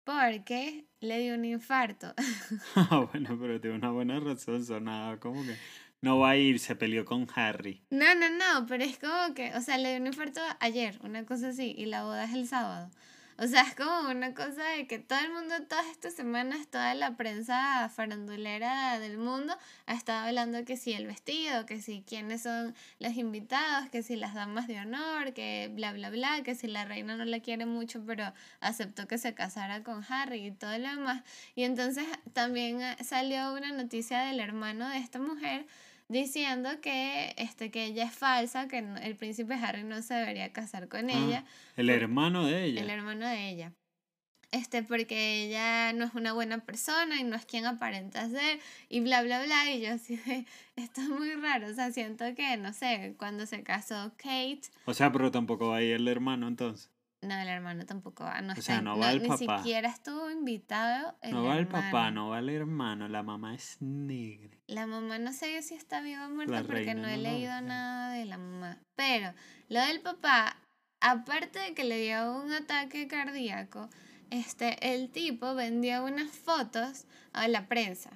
porque 0.03 0.85
le 0.99 1.19
dio 1.19 1.35
un 1.35 1.45
infarto. 1.45 2.13
Ah, 2.75 3.07
bueno, 3.11 3.37
pero 3.39 3.59
tiene 3.61 3.77
una 3.77 3.91
buena 3.91 4.19
razón. 4.19 4.65
Sonaba 4.65 5.19
como 5.19 5.43
que 5.43 5.55
no 6.01 6.19
va 6.19 6.31
a 6.31 6.37
ir, 6.37 6.59
se 6.59 6.75
peleó 6.75 7.05
con 7.05 7.27
Harry. 7.35 7.81
No, 7.89 8.15
no, 8.15 8.29
no, 8.29 8.65
pero 8.67 8.83
es 8.83 8.97
como 8.97 9.33
que, 9.35 9.53
o 9.55 9.61
sea, 9.61 9.77
le 9.77 9.89
dio 9.91 10.01
un 10.01 10.07
infarto 10.07 10.41
ayer, 10.59 10.99
una 11.03 11.25
cosa 11.25 11.49
así, 11.49 11.73
y 11.77 11.85
la 11.85 12.03
boda 12.03 12.25
es 12.25 12.33
el 12.33 12.47
sábado. 12.47 12.89
O 13.37 13.47
sea, 13.47 13.61
es 13.63 13.75
como 13.75 14.09
una 14.09 14.33
cosa 14.33 14.63
de 14.75 14.87
que 14.87 14.99
todo 14.99 15.19
el 15.19 15.31
mundo, 15.31 15.55
todas 15.67 15.87
estas 15.87 16.13
semanas, 16.13 16.67
toda 16.67 16.93
la 16.93 17.15
prensa 17.17 17.89
farandulera 17.89 18.99
del 18.99 19.17
mundo 19.17 19.57
ha 19.87 19.93
estado 19.93 20.27
hablando 20.27 20.63
que 20.65 20.77
si 20.77 20.93
el 20.93 21.07
vestido, 21.07 21.65
que 21.65 21.81
si 21.81 22.03
quiénes 22.03 22.43
son 22.43 22.75
los 22.99 23.13
invitados, 23.13 23.89
que 23.89 24.03
si 24.03 24.15
las 24.15 24.33
damas 24.33 24.67
de 24.67 24.79
honor, 24.79 25.33
que 25.33 25.71
bla, 25.73 25.93
bla, 25.93 26.09
bla, 26.09 26.43
que 26.43 26.55
si 26.55 26.67
la 26.67 26.85
reina 26.85 27.15
no 27.15 27.25
la 27.25 27.39
quiere 27.39 27.65
mucho, 27.65 28.03
pero 28.05 28.31
aceptó 28.59 29.07
que 29.07 29.17
se 29.17 29.33
casara 29.33 29.83
con 29.83 30.03
Harry 30.09 30.47
y 30.47 30.51
todo 30.51 30.77
lo 30.77 30.89
demás. 30.89 31.23
Y 31.55 31.63
entonces 31.63 32.05
también 32.33 32.81
eh, 32.81 32.97
salió 33.03 33.53
una 33.53 33.71
noticia 33.71 34.21
del 34.21 34.39
hermano 34.39 34.89
de 34.89 34.97
esta 34.97 35.19
mujer 35.19 35.65
diciendo 36.11 36.69
que, 36.81 37.33
este, 37.37 37.71
que 37.71 37.85
ella 37.85 38.03
es 38.05 38.13
falsa, 38.13 38.67
que 38.67 38.79
el 38.79 39.15
príncipe 39.15 39.53
Harry 39.55 39.83
no 39.83 40.01
se 40.01 40.13
debería 40.13 40.51
casar 40.53 40.87
con 40.89 41.09
Ah, 41.09 41.13
ella, 41.13 41.45
El 41.77 41.89
hermano 41.89 42.45
de 42.45 42.65
ella. 42.65 42.81
el 42.81 42.89
hermano 42.89 43.27
de 43.27 43.49
ella. 43.49 43.73
Este, 44.51 44.83
porque 44.83 45.45
ella 45.45 45.93
no 45.93 46.03
es 46.03 46.13
una 46.13 46.33
buena 46.33 46.57
persona 46.65 47.17
y 47.17 47.23
no 47.23 47.37
es 47.37 47.45
quien 47.45 47.65
aparenta 47.65 48.29
ser 48.29 48.59
y 48.89 48.99
bla, 48.99 49.23
bla, 49.23 49.41
bla. 49.45 49.71
Y 49.71 49.79
yo 49.81 49.93
así 49.93 50.17
de, 50.17 50.45
esto 50.75 50.99
es 50.99 51.07
muy 51.07 51.31
raro. 51.35 51.67
O 51.69 51.73
sea, 51.73 51.91
siento 51.93 52.25
que, 52.35 52.57
no 52.57 52.73
sé, 52.73 53.15
cuando 53.17 53.45
se 53.45 53.63
casó 53.63 54.11
Kate, 54.17 54.61
O 54.85 54.93
sea, 54.93 55.09
pero 55.13 55.31
tampoco 55.31 55.69
va 55.69 55.77
a 55.77 55.81
ir 55.81 55.93
el 55.93 56.07
hermano 56.09 56.49
entonces. 56.49 56.91
No, 57.21 57.35
el 57.39 57.47
hermano 57.47 57.85
tampoco 57.85 58.23
va. 58.23 58.41
No 58.41 58.53
O 58.53 58.55
sea, 58.55 58.75
está- 58.75 58.81
no 58.81 58.97
va 58.97 59.11
el 59.11 59.21
ni 59.21 59.37
siquiera 59.37 59.89
estuvo 59.89 60.29
invitado 60.31 61.15
el 61.21 61.31
no 61.31 61.43
va 61.43 61.57
el 61.57 61.67
papá, 61.67 62.09
no 62.11 62.29
va 62.29 62.39
el 62.39 62.49
hermano. 62.49 63.07
La 63.07 63.21
mamá 63.23 63.53
es 63.53 63.77
negra. 63.79 64.57
La 64.67 64.87
mamá 64.87 65.19
no 65.19 65.31
sé 65.31 65.61
si 65.61 65.75
está 65.75 66.01
viva 66.01 66.27
o 66.27 66.31
muerta 66.31 66.63
porque 66.63 66.95
no 66.95 67.07
he 67.07 67.17
no 67.17 67.23
leído 67.23 67.61
nada 67.61 68.11
de 68.11 68.25
la 68.25 68.37
mamá. 68.37 68.79
Pero 68.95 69.33
lo 69.69 69.81
del 69.81 70.01
papá, 70.01 70.57
aparte 70.99 71.59
de 71.59 71.73
que 71.73 71.83
le 71.83 71.99
dio 72.01 72.33
un 72.41 72.51
ataque 72.51 73.07
cardíaco, 73.07 73.89
este, 74.31 74.93
el 74.93 75.09
tipo 75.11 75.53
vendió 75.55 76.03
unas 76.05 76.31
fotos 76.31 77.05
a 77.33 77.47
la 77.47 77.67
prensa, 77.67 78.09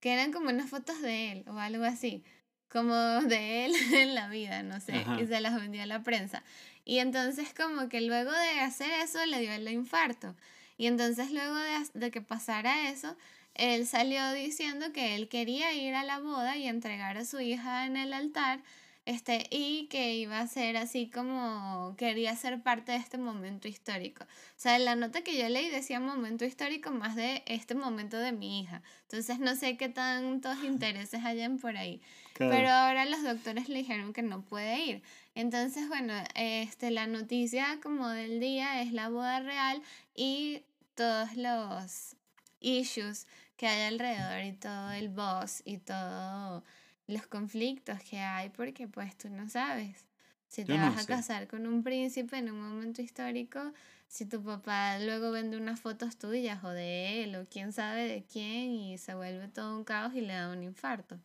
que 0.00 0.12
eran 0.12 0.32
como 0.32 0.48
unas 0.50 0.70
fotos 0.70 1.02
de 1.02 1.32
él 1.32 1.44
o 1.48 1.58
algo 1.58 1.84
así, 1.84 2.24
como 2.70 2.94
de 2.94 3.66
él 3.66 3.72
en 3.94 4.14
la 4.14 4.28
vida, 4.28 4.62
no 4.62 4.80
sé, 4.80 4.94
Ajá. 4.94 5.20
y 5.20 5.26
se 5.26 5.40
las 5.40 5.54
vendió 5.54 5.82
a 5.82 5.86
la 5.86 6.02
prensa. 6.02 6.42
Y 6.86 7.00
entonces 7.00 7.52
como 7.52 7.90
que 7.90 8.00
luego 8.00 8.30
de 8.30 8.60
hacer 8.60 8.88
eso 9.02 9.26
le 9.26 9.40
dio 9.40 9.52
el 9.52 9.68
infarto. 9.68 10.34
Y 10.78 10.86
entonces 10.86 11.32
luego 11.32 11.56
de, 11.56 11.90
de 11.94 12.10
que 12.10 12.22
pasara 12.22 12.88
eso, 12.88 13.16
él 13.54 13.86
salió 13.86 14.32
diciendo 14.32 14.92
que 14.92 15.16
él 15.16 15.28
quería 15.28 15.74
ir 15.74 15.94
a 15.94 16.04
la 16.04 16.20
boda 16.20 16.56
y 16.56 16.68
entregar 16.68 17.18
a 17.18 17.24
su 17.24 17.40
hija 17.40 17.86
en 17.86 17.96
el 17.96 18.12
altar, 18.12 18.60
este, 19.06 19.46
y 19.50 19.86
que 19.86 20.14
iba 20.16 20.40
a 20.40 20.48
ser 20.48 20.76
así 20.76 21.08
como 21.08 21.94
quería 21.96 22.34
ser 22.34 22.60
parte 22.60 22.90
de 22.90 22.98
este 22.98 23.18
momento 23.18 23.68
histórico. 23.68 24.24
O 24.24 24.58
sea, 24.58 24.78
la 24.80 24.96
nota 24.96 25.22
que 25.22 25.38
yo 25.38 25.48
leí 25.48 25.70
decía 25.70 26.00
momento 26.00 26.44
histórico 26.44 26.90
más 26.90 27.14
de 27.14 27.44
este 27.46 27.76
momento 27.76 28.18
de 28.18 28.32
mi 28.32 28.60
hija. 28.60 28.82
Entonces 29.02 29.38
no 29.38 29.54
sé 29.54 29.76
qué 29.76 29.88
tantos 29.88 30.56
intereses 30.64 31.24
hayan 31.24 31.58
por 31.58 31.76
ahí. 31.76 32.02
Claro. 32.34 32.52
Pero 32.52 32.68
ahora 32.68 33.04
los 33.04 33.22
doctores 33.22 33.68
le 33.68 33.78
dijeron 33.78 34.12
que 34.12 34.22
no 34.22 34.42
puede 34.42 34.78
ir. 34.80 35.02
Entonces, 35.36 35.88
bueno, 35.88 36.12
este, 36.34 36.90
la 36.90 37.06
noticia 37.06 37.78
como 37.82 38.08
del 38.08 38.40
día 38.40 38.82
es 38.82 38.92
la 38.92 39.08
boda 39.08 39.38
real 39.38 39.82
y 40.16 40.62
todos 40.96 41.36
los 41.36 42.16
issues 42.58 43.28
que 43.56 43.68
hay 43.68 43.82
alrededor 43.82 44.44
y 44.44 44.52
todo 44.52 44.90
el 44.90 45.10
boss 45.10 45.62
y 45.64 45.78
todos 45.78 46.64
los 47.06 47.26
conflictos 47.26 48.02
que 48.02 48.18
hay 48.18 48.48
porque 48.50 48.88
pues 48.88 49.16
tú 49.16 49.28
no 49.28 49.48
sabes 49.48 50.06
si 50.48 50.64
te 50.64 50.72
Yo 50.72 50.78
no 50.78 50.90
vas 50.90 50.98
a 50.98 51.06
sé. 51.06 51.08
casar 51.08 51.48
con 51.48 51.66
un 51.66 51.82
príncipe 51.82 52.38
en 52.38 52.50
un 52.50 52.60
momento 52.60 53.02
histórico, 53.02 53.72
si 54.08 54.26
tu 54.26 54.42
papá 54.42 54.98
luego 55.00 55.30
vende 55.32 55.56
unas 55.56 55.80
fotos 55.80 56.16
tuyas 56.16 56.62
o 56.64 56.70
de 56.70 57.24
él 57.24 57.36
o 57.36 57.46
quién 57.50 57.72
sabe 57.72 58.06
de 58.06 58.24
quién 58.24 58.70
y 58.70 58.98
se 58.98 59.14
vuelve 59.14 59.48
todo 59.48 59.76
un 59.76 59.84
caos 59.84 60.14
y 60.14 60.20
le 60.20 60.34
da 60.34 60.50
un 60.50 60.62
infarto. 60.62 61.18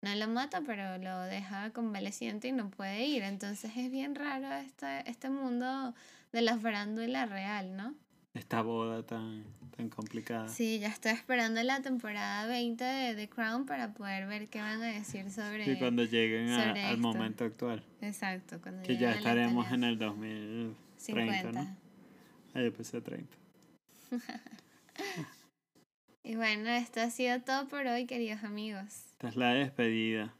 No 0.00 0.14
lo 0.14 0.28
mata, 0.28 0.60
pero 0.62 0.98
lo 0.98 1.20
deja 1.22 1.72
convaleciente 1.72 2.48
y 2.48 2.52
no 2.52 2.70
puede 2.70 3.04
ir. 3.06 3.22
Entonces 3.24 3.72
es 3.76 3.90
bien 3.90 4.14
raro 4.14 4.52
este, 4.54 5.08
este 5.10 5.28
mundo 5.30 5.94
de 6.32 6.42
la 6.42 6.56
farándula 6.58 7.26
real, 7.26 7.76
¿no? 7.76 7.94
Esta 8.38 8.62
boda 8.62 9.02
tan, 9.04 9.44
tan 9.76 9.88
complicada. 9.88 10.48
Sí, 10.48 10.78
ya 10.78 10.88
estoy 10.88 11.12
esperando 11.12 11.62
la 11.62 11.82
temporada 11.82 12.46
20 12.46 12.84
de 12.84 13.14
The 13.14 13.28
Crown 13.28 13.66
para 13.66 13.92
poder 13.94 14.26
ver 14.26 14.48
qué 14.48 14.60
van 14.60 14.80
a 14.82 14.86
decir 14.86 15.30
sobre... 15.30 15.64
Sí, 15.64 15.76
cuando 15.78 16.04
lleguen 16.04 16.48
a- 16.50 16.70
al 16.70 16.76
esto. 16.76 16.98
momento 16.98 17.44
actual. 17.44 17.82
Exacto, 18.00 18.60
cuando 18.62 18.82
Que 18.84 18.96
ya 18.96 19.12
estaremos 19.12 19.70
en 19.72 19.84
el 19.84 19.98
2030, 19.98 20.76
50. 20.96 21.52
¿no? 21.52 21.76
Ah, 22.54 22.62
yo 22.62 22.72
pensé 22.72 23.00
30. 23.00 23.36
Y 26.24 26.36
bueno, 26.36 26.68
esto 26.70 27.00
ha 27.00 27.10
sido 27.10 27.40
todo 27.42 27.68
por 27.68 27.86
hoy, 27.86 28.06
queridos 28.06 28.44
amigos. 28.44 29.06
Esta 29.12 29.28
es 29.28 29.36
la 29.36 29.54
despedida 29.54 30.34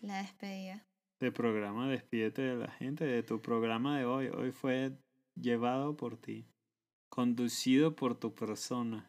La 0.00 0.18
despedida. 0.22 0.84
del 1.20 1.32
programa 1.32 1.88
Despídete 1.88 2.42
de 2.42 2.56
la 2.56 2.70
gente, 2.70 3.04
de 3.04 3.22
tu 3.22 3.40
programa 3.42 3.98
de 3.98 4.04
hoy. 4.04 4.28
Hoy 4.28 4.52
fue 4.52 4.92
llevado 5.34 5.96
por 5.96 6.16
ti, 6.16 6.46
conducido 7.14 7.94
por 7.94 8.18
tu 8.18 8.34
persona. 8.34 9.08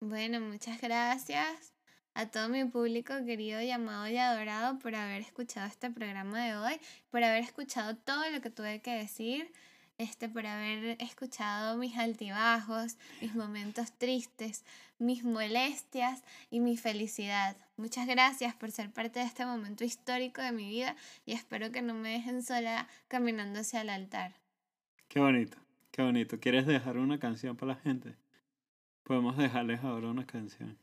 Bueno, 0.00 0.40
muchas 0.42 0.78
gracias 0.78 1.72
a 2.12 2.26
todo 2.26 2.50
mi 2.50 2.66
público 2.66 3.14
querido, 3.24 3.62
llamado 3.62 4.06
y 4.08 4.18
adorado 4.18 4.78
por 4.78 4.94
haber 4.94 5.22
escuchado 5.22 5.66
este 5.66 5.90
programa 5.90 6.44
de 6.44 6.54
hoy, 6.54 6.78
por 7.10 7.24
haber 7.24 7.42
escuchado 7.42 7.96
todo 7.96 8.28
lo 8.28 8.42
que 8.42 8.50
tuve 8.50 8.82
que 8.82 8.90
decir. 8.92 9.50
este, 9.98 10.28
por 10.28 10.46
haber 10.46 11.02
escuchado 11.02 11.78
mis 11.78 11.96
altibajos, 11.96 12.98
mis 13.22 13.34
momentos 13.34 13.92
tristes, 13.92 14.64
mis 14.98 15.24
molestias 15.24 16.22
y 16.50 16.60
mi 16.60 16.76
felicidad. 16.76 17.56
Muchas 17.78 18.06
gracias 18.06 18.54
por 18.54 18.70
ser 18.70 18.90
parte 18.90 19.20
de 19.20 19.24
este 19.24 19.46
momento 19.46 19.84
histórico 19.84 20.42
de 20.42 20.52
mi 20.52 20.68
vida 20.68 20.96
y 21.24 21.32
espero 21.32 21.72
que 21.72 21.80
no 21.80 21.94
me 21.94 22.10
dejen 22.10 22.42
sola 22.42 22.88
caminando 23.08 23.60
hacia 23.60 23.80
el 23.80 23.88
altar. 23.88 24.34
Qué 25.08 25.20
bonito, 25.20 25.56
qué 25.96 26.02
bonito. 26.02 26.38
¿Quieres 26.38 26.66
dejar 26.66 26.98
una 26.98 27.18
canción 27.18 27.56
para 27.56 27.72
la 27.72 27.80
gente? 27.80 28.14
Podemos 29.02 29.36
dejarles 29.38 29.82
ahora 29.82 30.08
una 30.08 30.26
canción. 30.26 30.78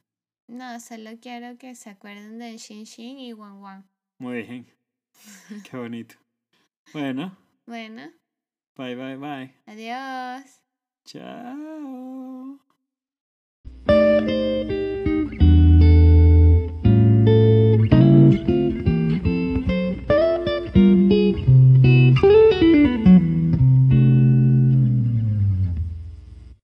No, 0.48 0.80
solo 0.80 1.12
quiero 1.22 1.58
que 1.58 1.76
se 1.76 1.92
acuerden 1.92 2.40
de 2.40 2.58
Shin 2.58 2.86
Shin 2.86 3.20
y 3.20 3.32
Wan 3.34 3.62
Wan. 3.62 3.88
Muy 4.18 4.42
bien. 4.42 4.68
Qué 5.70 5.78
bonito. 5.78 6.16
Bueno. 6.92 7.38
Bueno. 7.68 8.12
Bye, 8.76 8.96
bye, 8.96 9.18
bye. 9.18 9.54
Adiós. 9.68 10.62
Chao. 11.06 12.73